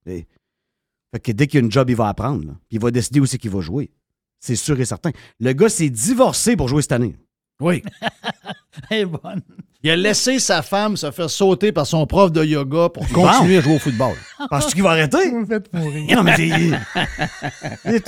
[0.07, 2.45] Fait que dès qu'il y a une job, il va apprendre.
[2.47, 2.53] là.
[2.71, 3.91] Il va décider où c'est qu'il va jouer.
[4.39, 5.11] C'est sûr et certain.
[5.39, 7.15] Le gars s'est divorcé pour jouer cette année.
[7.61, 7.83] Oui.
[8.89, 9.41] Elle est bonne.
[9.83, 13.57] Il a laissé sa femme se faire sauter par son prof de yoga pour continuer
[13.57, 14.15] à jouer au football.
[14.49, 15.29] Penses-tu qu'il va arrêter?
[15.29, 16.15] Vous me faites mourir.
[16.17, 16.79] Non, mais il, a-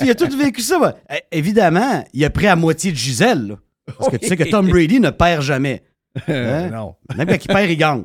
[0.04, 0.96] il a tout vécu ça.
[1.10, 3.46] Eh, Évidemment, il a pris à moitié de Gisèle.
[3.46, 3.58] là.
[3.98, 5.82] Parce que tu sais que Tom Brady ne perd jamais.
[6.28, 6.70] Hein?
[6.70, 6.94] non.
[7.16, 8.04] Même quand il perd, il gagne.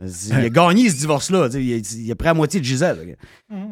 [0.00, 1.48] Il a gagné ce divorce-là.
[1.54, 3.16] Il a, il a pris à moitié de Gisèle.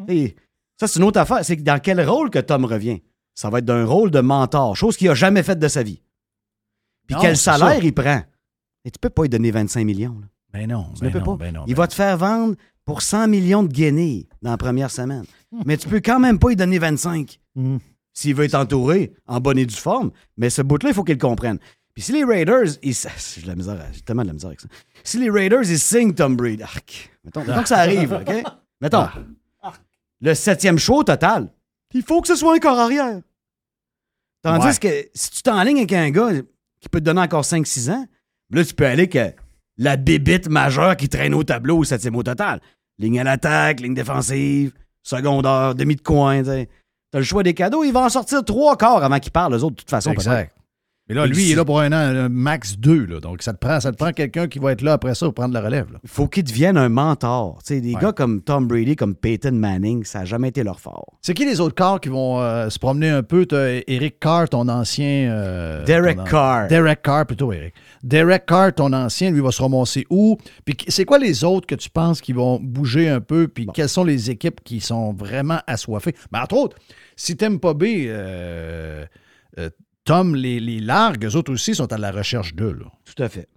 [0.07, 0.35] Et
[0.79, 1.43] ça, c'est une autre affaire.
[1.45, 3.01] C'est que dans quel rôle que Tom revient?
[3.35, 6.01] Ça va être d'un rôle de mentor, chose qu'il n'a jamais faite de sa vie.
[7.07, 7.83] Puis Non, quel salaire ça.
[7.83, 8.21] il prend?
[8.85, 10.17] Et tu peux pas lui donner 25 millions.
[10.21, 10.27] là.
[10.53, 11.35] Ben non, Tu ben ne peux non, pas.
[11.45, 11.63] ben non.
[11.67, 15.25] il va te faire vendre pour 100 millions de guinées dans la première semaine.
[15.65, 17.77] Mais tu peux quand même pas lui donner 25 Mm.
[18.13, 20.11] s'il veut être entouré en bonne et due forme.
[20.37, 21.57] Mais ce bout-là, il faut qu'il le comprenne.
[21.95, 22.93] Puis si les Raiders, ils...
[23.35, 24.67] j'ai de la misère, j'ai tellement de la misère avec ça.
[25.03, 28.43] Si les Raiders, ils signent Tom Brady, arc, mettons, mettons que ça arrive, OK?
[28.81, 29.07] Mettons,
[30.21, 31.49] le septième show au total,
[31.93, 33.21] il faut que ce soit un corps arrière.
[34.41, 34.77] Tandis Ouais.
[34.77, 36.29] que si tu t'enlignes avec un gars
[36.79, 38.05] qui peut te donner encore 5-6 ans,
[38.51, 39.31] là, tu peux aller que
[39.77, 42.61] la bébite majeure qui traîne au tableau au septième au total.
[42.99, 44.71] Ligne à l'attaque, ligne défensive,
[45.03, 46.43] secondaire, demi de coin.
[46.43, 46.67] tu.
[47.11, 49.63] T'as le choix des cadeaux, il va en sortir trois quarts avant qu'il parle, les
[49.63, 50.11] autres, de toute façon.
[50.11, 50.53] Exact.
[51.07, 53.05] Mais là, lui, il est là pour un an, un max deux.
[53.05, 53.19] Là.
[53.19, 55.35] Donc, ça te prend, ça te prend quelqu'un qui va être là après ça pour
[55.35, 55.91] prendre la relève.
[55.93, 55.99] là.
[56.03, 57.59] Il faut qu'il devienne un mentor.
[57.63, 58.01] Tu sais, des Ouais.
[58.01, 61.13] gars comme Tom Brady, comme Peyton Manning, ça n'a jamais été leur fort.
[61.21, 63.45] C'est qui les autres corps qui vont euh, se promener un peu?
[63.51, 65.29] Eric Carr, ton ancien.
[65.31, 66.67] euh, Derek ton an- Carr.
[66.69, 67.75] Derek Carr, plutôt, Eric.
[68.03, 70.37] Derek Carr, ton ancien, lui, va se ramasser où?
[70.65, 73.47] Puis c'est quoi les autres que tu penses qui vont bouger un peu?
[73.47, 76.15] Puis quelles sont les équipes qui sont vraiment assoiffées?
[76.33, 76.77] Mais entre autres,
[77.15, 79.05] si t'aimes pas B, euh,
[79.59, 79.69] euh,
[80.05, 82.73] Tom les, les largues, eux autres aussi sont à la recherche d'eux.
[82.73, 82.85] là.
[83.03, 83.49] Tout à fait.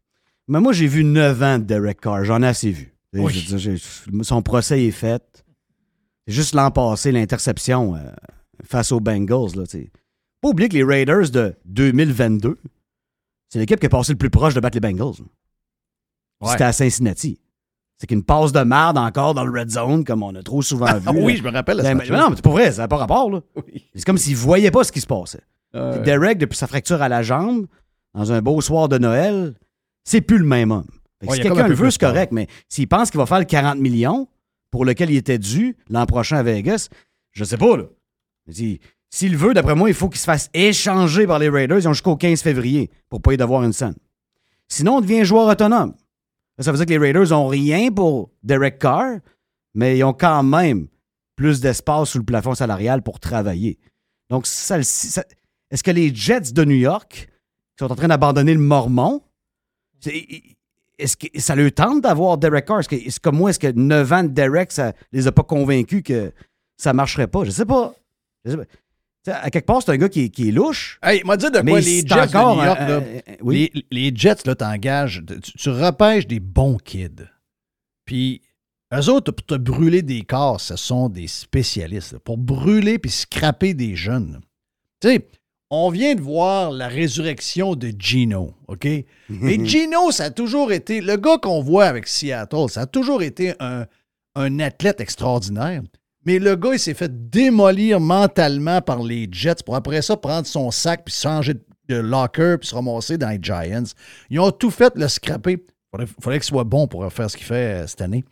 [0.48, 2.24] Mais moi, j'ai vu 9 ans de Derek Carr.
[2.24, 2.94] J'en ai assez vu.
[3.14, 3.32] Oui.
[3.32, 3.76] j'ai-
[4.22, 5.44] son procès est fait.
[6.26, 8.00] C'est juste l'an passé, l'interception euh,
[8.64, 9.54] face aux Bengals.
[9.56, 9.64] Là.
[10.40, 12.58] Pas oublier que les Raiders de 2022,
[13.48, 15.20] c'est l'équipe qui est passée le plus proche de battre les Bengals.
[16.40, 16.50] Ouais.
[16.52, 17.40] C'était à Cincinnati.
[17.98, 20.94] C'est qu'une passe de merde encore dans le red zone, comme on a trop souvent
[20.98, 21.08] vu.
[21.14, 21.38] Oui, là.
[21.38, 21.82] je me rappelle.
[21.82, 23.30] Ben, mais non, mais c'est pas vrai, ça n'a pas rapport.
[23.30, 23.40] Là.
[23.94, 25.42] C'est comme s'ils ne voyaient pas ce qui se passait.
[25.74, 26.00] Ouais.
[26.00, 27.66] Derek, depuis sa fracture à la jambe,
[28.14, 29.54] dans un beau soir de Noël,
[30.04, 30.86] c'est plus le même homme.
[31.20, 33.26] Fait que Ouais, si quelqu'un un le veut, c'est correct, mais s'il pense qu'il va
[33.26, 34.28] faire le 40 millions
[34.70, 36.88] pour lequel il était dû l'an prochain à Vegas,
[37.32, 37.84] je sais pas, là.
[39.10, 41.78] S'il veut, d'après moi, il faut qu'il se fasse échanger par les Raiders.
[41.78, 43.94] Ils ont jusqu'au 15 février pour pas y devoir une scène.
[44.68, 45.94] Sinon, on devient joueur autonome.
[46.58, 49.18] Ça veut dire que les Raiders ont rien pour Derek Carr,
[49.74, 50.88] mais ils ont quand même
[51.36, 53.78] plus d'espace sous le plafond salarial pour travailler.
[54.28, 55.24] Donc, ça, ça-
[55.70, 57.28] est-ce que les Jets de New York
[57.78, 59.22] qui sont en train d'abandonner le Mormon,
[60.98, 62.80] est-ce que ça leur tente d'avoir Derek Carr?
[62.80, 65.44] Est-ce que, est-ce que moi, est-ce que 9 ans de Derek, ça les a pas
[65.44, 66.32] convaincus que
[66.76, 67.44] ça marcherait pas?
[67.44, 67.94] Je sais pas.
[68.44, 68.64] Je sais pas.
[69.30, 70.98] À quelque part, c'est un gars qui est, qui est louche.
[71.02, 73.00] Hey, m'a dit de quoi les Jets encore de New York, là,
[73.42, 73.70] oui.
[73.74, 77.26] les, les Jets, là, t'engages, tu, tu repêches des bons kids.
[78.06, 78.40] Puis,
[78.94, 82.12] eux autres, pour te brûler des corps, ce sont des spécialistes.
[82.14, 84.40] là, pour brûler puis scraper des jeunes.
[85.00, 85.28] Tu sais,
[85.70, 88.86] on vient de voir la résurrection de Gino, OK?
[89.28, 93.22] Mais Gino, ça a toujours été, le gars qu'on voit avec Seattle, ça a toujours
[93.22, 93.84] été un,
[94.34, 95.82] un athlète extraordinaire.
[96.24, 100.46] Mais le gars, il s'est fait démolir mentalement par les Jets pour après ça prendre
[100.46, 103.84] son sac puis changer de- locker puis se ramasser dans les Giants.
[104.28, 105.64] Ils ont tout fait le scraper.
[105.98, 108.24] Il fallait, qu'il soit bon pour faire ce qu'il fait euh, cette année.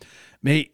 [0.42, 0.70] Mais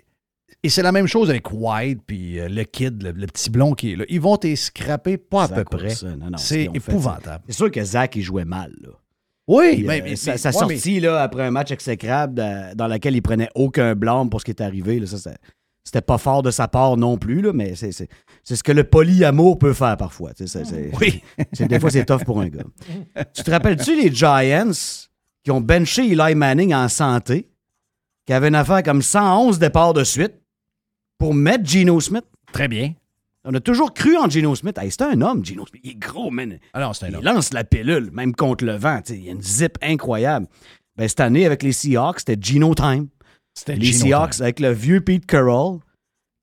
[0.63, 3.73] et c'est la même chose avec White puis euh, le kid, le, le petit blond
[3.75, 4.05] qui est là.
[4.09, 5.89] Ils vont te scraper pas à Zach peu près.
[5.89, 7.45] Wilson, C'est épouvantable.
[7.49, 8.73] C'est sûr que Zach, il jouait mal.
[8.81, 8.91] Là.
[9.49, 12.41] Oui, Puis, mais, euh, mais- sa, mais- sa ouais, sortie là, après un match exécrable
[12.41, 15.35] euh, dans lequel il prenait aucun blâme pour ce qui est arrivé, là, ça, ça-
[15.85, 18.09] c'était pas fort de sa part non plus, là, mais c'est, c'est-
[18.45, 20.31] c'est ce que le polyamour peut faire parfois.
[21.01, 21.23] Oui.
[21.69, 22.63] des fois, c'est tough pour un gars.
[23.35, 24.71] Tu te rappelles-tu les Giants
[25.43, 27.49] qui ont benché Eli Manning en santé,
[28.25, 30.35] qui avaient une affaire comme 111 départs de suite
[31.23, 32.25] pour mettre Geno Smith?
[32.53, 32.95] Très bien.
[33.45, 34.77] On a toujours cru en Geno Smith.
[34.77, 35.81] Hey, c'est un homme, Geno Smith.
[35.85, 36.59] Il est gros, man.
[36.73, 37.23] Ah non, c'est un Il homme.
[37.23, 39.01] lance la pilule, même contre le vent.
[39.03, 40.49] tu sais, Il y a une zip incroyable.
[40.97, 43.07] Ben, cette année, avec les Seahawks, c'était Geno Time.
[43.55, 44.43] C'était Les Seahawks, Time.
[44.43, 45.79] avec le vieux Pete Carroll,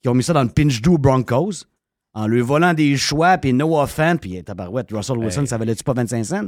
[0.01, 1.65] qui ont mis ça dans le pinch do Broncos,
[2.14, 5.47] en lui volant des choix, puis no offense, puis tabarouette, Russell Wilson, Hey.
[5.47, 6.47] ça valait-tu pas 25 cents?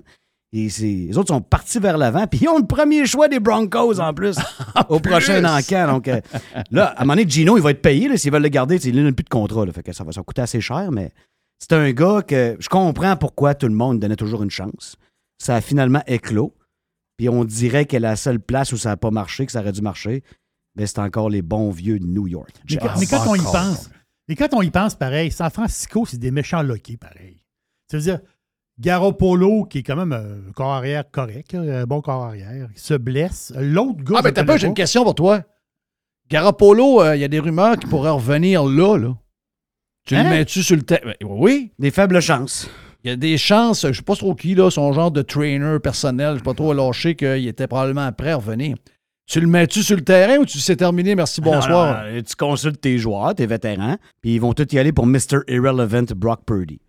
[0.53, 3.99] Et les autres sont partis vers l'avant, puis ils ont le premier choix des Broncos
[4.01, 4.37] en plus,
[4.89, 5.87] au prochain encamp.
[5.93, 6.19] Donc euh,
[6.71, 8.09] là, à un moment donné, Gino, il va être payé.
[8.09, 9.65] là, S'ils veulent le garder, il n'a plus de contrat.
[9.65, 11.11] là, fait que ça va ça coûter assez cher, mais
[11.57, 14.97] c'est un gars que je comprends pourquoi tout le monde donnait toujours une chance.
[15.37, 16.53] Ça a finalement éclos.
[17.17, 19.71] Puis on dirait que la seule place où ça n'a pas marché, que ça aurait
[19.71, 20.21] dû marcher,
[20.75, 22.49] ben, c'est encore les bons vieux de New York.
[22.69, 23.89] Mais, quand- mais quand on y pense,
[24.27, 27.41] mais quand on y pense, pareil, San Francisco, c'est des méchants loqués, pareil.
[27.89, 28.19] Ça veut dire,
[28.81, 32.95] Garoppolo, qui est quand même un corps arrière correct, un bon corps arrière, il se
[32.95, 33.53] blesse.
[33.57, 34.15] L'autre gars.
[34.15, 35.41] Ah, je ben t'as pas, j'ai une question pour toi.
[36.29, 39.15] Garoppolo, euh, il y a des rumeurs qu'il pourrait revenir là, là.
[40.07, 40.23] Tu Hein?
[40.23, 41.13] le mets-tu sur le terrain?
[41.23, 41.71] Oui.
[41.77, 42.69] Des faibles chances.
[43.03, 45.77] Il y a des chances, je sais pas trop qui, là, son genre de trainer
[45.79, 48.77] personnel, je sais pas trop lâché qu'il était probablement prêt à revenir.
[49.27, 52.05] Tu le mets-tu sur le terrain ou tu sais terminé, merci, bonsoir?
[52.05, 55.05] Non, non, tu consultes tes joueurs, tes vétérans, puis ils vont tous y aller pour
[55.07, 55.39] Mr.
[55.47, 56.79] Irrelevant Brock Purdy.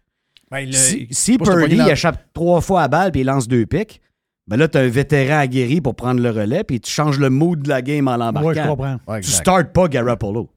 [0.53, 3.49] Ben, le- si si si Purdy dans- échappe trois fois à balle puis il lance
[3.49, 4.01] deux pics,
[4.47, 7.31] ben là, tu as un vétéran aguerri pour prendre le relais, puis tu changes le
[7.31, 8.49] mood de la game en l'embarquant.
[8.49, 8.97] Ouais, je comprends.
[9.09, 10.49] Ouais, tu startes pas Garoppolo.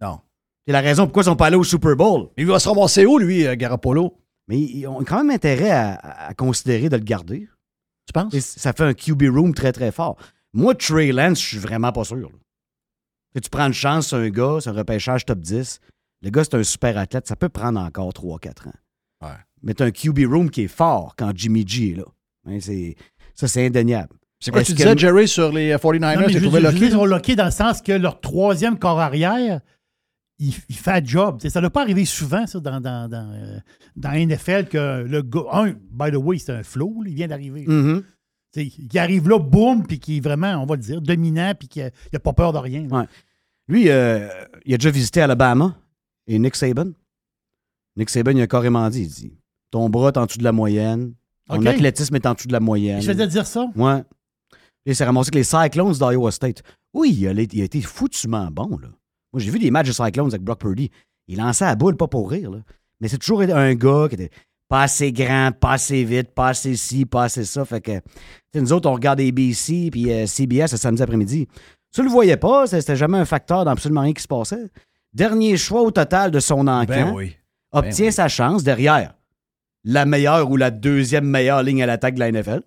[0.00, 0.20] Non.
[0.66, 2.28] C'est la raison pourquoi ils sont pas allés au Super Bowl.
[2.36, 4.14] Il va se ramasser où, lui, euh, Garoppolo?
[4.48, 5.94] Mais ils ont quand même intérêt à,
[6.28, 7.48] à considérer de le garder.
[8.06, 8.32] Tu penses?
[8.34, 10.16] Et ça fait un QB room très, très fort.
[10.52, 12.30] Moi, Trey Lance, je suis vraiment pas sûr.
[13.34, 15.80] Que tu prends une chance sur un gars, c'est un repêchage top 10.
[16.22, 17.26] Le gars, c'est un super athlète.
[17.26, 18.72] Ça peut prendre encore 3-4 ans.
[19.22, 19.28] Ouais.
[19.62, 22.04] Mais tu un QB room qui est fort quand Jimmy G est là.
[22.46, 22.94] Hein, c'est-
[23.34, 24.14] ça, c'est indéniable.
[24.40, 26.14] C'est quoi Est-ce tu que- disais, Jerry, sur les euh, 49ers?
[26.14, 26.84] Non, mais T'as je, trouvé je- je Lucky?
[26.90, 29.60] les ont lockés dans le sens que leur troisième corps arrière,
[30.38, 31.38] il, il fait le job.
[31.38, 33.58] T'sais, ça ne doit pas arriver souvent, ça, dans, dans, dans, euh,
[33.96, 35.42] dans NFL, que le gars.
[35.52, 37.66] Un, by the way, c'est un flow, là, il vient d'arriver.
[38.52, 41.66] T'sais, Qui arrive là, boum, puis qui est vraiment, on va le dire, dominant, puis
[41.68, 42.86] qui n'a pas peur de rien.
[42.88, 43.04] Ouais.
[43.66, 44.28] Lui, euh,
[44.64, 45.76] il a déjà visité Alabama
[46.28, 46.92] et Nick Saban.
[47.98, 49.32] Nick Saban, il a carrément dit, il dit
[49.70, 51.14] ton bras est en dessous de la moyenne,
[51.46, 53.00] ton athlétisme est en dessous de la moyenne.
[53.02, 53.68] Il faisait dire ça?
[53.76, 54.02] Ouais.
[54.86, 56.62] Il s'est ramassé avec les Cyclones d'Iowa State.
[56.94, 58.78] Oui, il a, il a été foutument bon.
[58.78, 58.88] Là.
[59.32, 60.90] Moi, j'ai vu des matchs de Cyclones avec Brock Purdy.
[61.26, 62.50] Il lançait à boule, pas pour rire.
[62.50, 62.58] Là.
[63.00, 64.30] Mais c'est toujours un gars qui était
[64.68, 67.64] pas assez grand, pas assez vite, pas assez ci, pas assez ça.
[67.64, 68.02] Fait que, tu
[68.54, 71.48] sais, nous autres, on regarde ABC puis euh, CBS le samedi après-midi.
[71.94, 74.70] Tu le voyais pas, c'était jamais un facteur dans absolument rien qui se passait.
[75.12, 76.86] Dernier choix au total de son encan.
[76.86, 77.37] Ben oui.
[77.72, 78.12] Obtient Ben oui.
[78.12, 79.14] sa chance derrière
[79.84, 82.60] la meilleure ou la deuxième meilleure ligne à l'attaque de la NFL.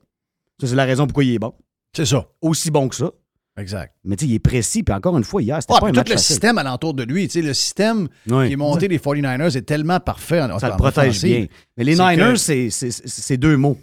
[0.60, 1.54] Ça, c'est la raison pourquoi il est bon.
[1.96, 2.28] C'est ça.
[2.42, 3.12] Aussi bon que ça.
[3.58, 3.94] Exact.
[4.06, 4.82] Mais tu sais, il est précis.
[4.84, 6.28] Puis encore une fois, hier, c'était Ah, pas un tout match le facile.
[6.28, 8.48] système alentour de lui, tu sais, le système Oui.
[8.48, 10.42] qui est monté des 49ers est tellement parfait.
[10.42, 11.48] En, Ça le protège bien.
[11.78, 13.78] Mais les Niners, que- c'est- deux mots.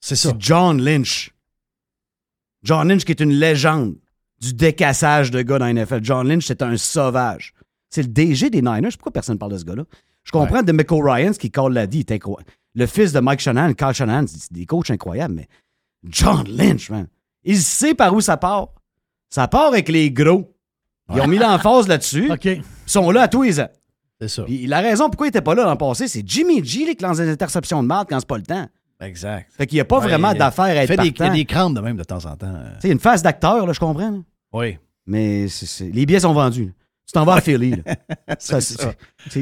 [0.00, 0.30] C'est ça.
[0.30, 1.32] C'est John Lynch.
[2.62, 3.96] John Lynch qui est une légende
[4.40, 6.00] du décassage de gars dans la NFL.
[6.02, 7.54] John Lynch, c'est un sauvage.
[7.90, 8.90] C'est le DG des Niners.
[8.92, 9.84] Pourquoi personne ne parle de ce gars-là?
[10.24, 12.50] Je comprends de Michael Ryan, qui call la incroyable.
[12.74, 15.48] Le fils de Mike Shanahan, Carl Shanahan, c'est des coachs incroyables, mais
[16.04, 17.06] John Lynch, man,
[17.44, 18.68] il sait par où ça part.
[19.28, 20.54] Ça part avec les gros.
[21.14, 22.30] Ils ont mis l'emphase là-dessus.
[22.44, 23.68] Ils sont là à tous les ans.
[24.20, 24.44] C'est ça.
[24.44, 27.02] Puis la raison pourquoi il n'était pas là l'an passé, c'est Jimmy G là, qui
[27.02, 28.66] lance des interceptions de marde quand c'est pas le temps.
[29.00, 29.50] Exact.
[29.52, 31.12] Fait qu'il n'y a pas Ouais, vraiment d'affaire à être fait des, Il y a
[31.18, 31.34] partant.
[31.34, 32.54] des crampes de même de temps en temps.
[32.82, 34.10] A une phase d'acteur, là, je comprends.
[34.10, 34.18] là.
[34.52, 34.78] Oui.
[35.06, 36.72] Mais c'est- c'est- les billets sont vendus.
[37.12, 37.74] Tu t'en vas à Philly.
[38.38, 38.58] ça.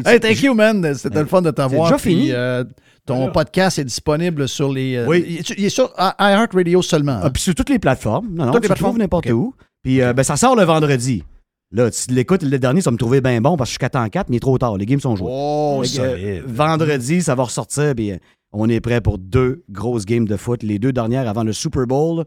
[0.05, 0.93] Hey, thank you, man.
[0.95, 1.85] C'était le fun de t'avoir.
[1.89, 2.33] déjà Puis, fini.
[2.33, 2.65] euh,
[3.07, 4.97] ton podcast est disponible sur les.
[4.97, 5.41] euh, Oui.
[5.57, 7.13] Il est, sur iHeartRadio seulement.
[7.13, 7.21] hein?
[7.23, 8.27] Ah, puis sur toutes les plateformes.
[8.35, 8.99] Non, non, Toutes tu les plateformes?
[8.99, 9.55] n'importe où.
[9.85, 11.23] Puis euh, ben, ça sort le vendredi.
[11.71, 13.95] Là, tu l'écoutes le dernier, ça me trouver bien bon parce que je suis 4
[13.97, 14.77] en 4, mais il est trop tard.
[14.77, 15.31] Les games sont joués.
[15.31, 17.95] Oh, euh, vendredi, ça va ressortir.
[17.95, 18.15] Puis
[18.53, 20.65] on est prêt pour deux grosses games de foot.
[20.65, 22.25] Les deux dernières avant le Super Bowl.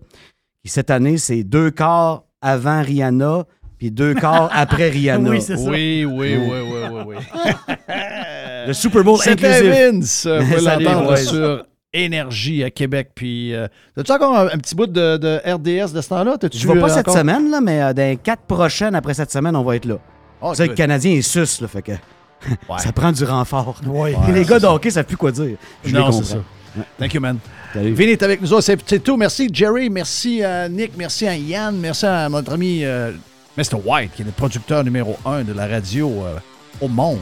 [0.64, 3.44] Puis cette année, c'est deux quarts avant Rihanna,
[3.84, 5.30] puis deux quarts après Rihanna.
[5.30, 5.70] Oui, c'est ça.
[5.70, 7.16] Oui, oui, oui, oui, oui, oui.
[8.68, 9.62] Le Super Bowl inclusif.
[9.64, 10.26] Vince.
[10.26, 13.10] Vous pouvez Salut, l'entendre sur Énergie à Québec.
[13.14, 16.38] Puis, euh, as-tu encore un, un petit bout de, de RDS de ce temps-là?
[16.54, 18.96] Je ne vais pas euh, cette encore- semaine, là, mais euh, dans les quatre prochaines
[18.96, 19.96] après cette semaine, on va être là.
[20.42, 20.76] Ah, Vous savez, le.
[20.76, 21.92] Canadien est sus, là, fait que
[22.42, 22.78] Ouais.
[22.78, 23.82] ça prend du renfort.
[23.86, 24.16] Ouais.
[24.30, 24.74] Et les gars c'est de ça.
[24.74, 25.58] hockey ne savent plus quoi dire.
[25.84, 26.38] Je Non, c'est ça.
[26.98, 27.38] Thank you, man.
[27.74, 27.92] Salut.
[27.94, 28.64] Vinny est avec nous autres.
[28.64, 29.18] C'est, c'est tout.
[29.18, 29.90] Merci, Jerry.
[29.90, 30.94] Merci à Nick.
[30.98, 31.76] Merci à Yann.
[31.78, 33.12] Merci à notre ami euh,
[33.58, 33.76] Mr.
[33.86, 36.38] White, qui est le producteur numéro un de la radio euh,
[36.82, 37.20] au monde.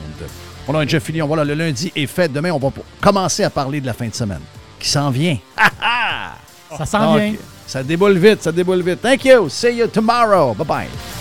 [0.68, 1.28] On a un Jeff Fillion.
[1.28, 2.32] Voilà, le lundi est fait.
[2.32, 2.72] Demain, on va
[3.02, 4.42] commencer à parler de la fin de semaine
[4.80, 5.38] qui s'en vient.
[6.78, 7.32] Ça s'en vient.
[7.32, 9.02] Donc, Ça déboule vite, ça déboule vite.
[9.02, 9.50] Thank you.
[9.50, 10.54] See you tomorrow.
[10.54, 11.21] Bye-bye.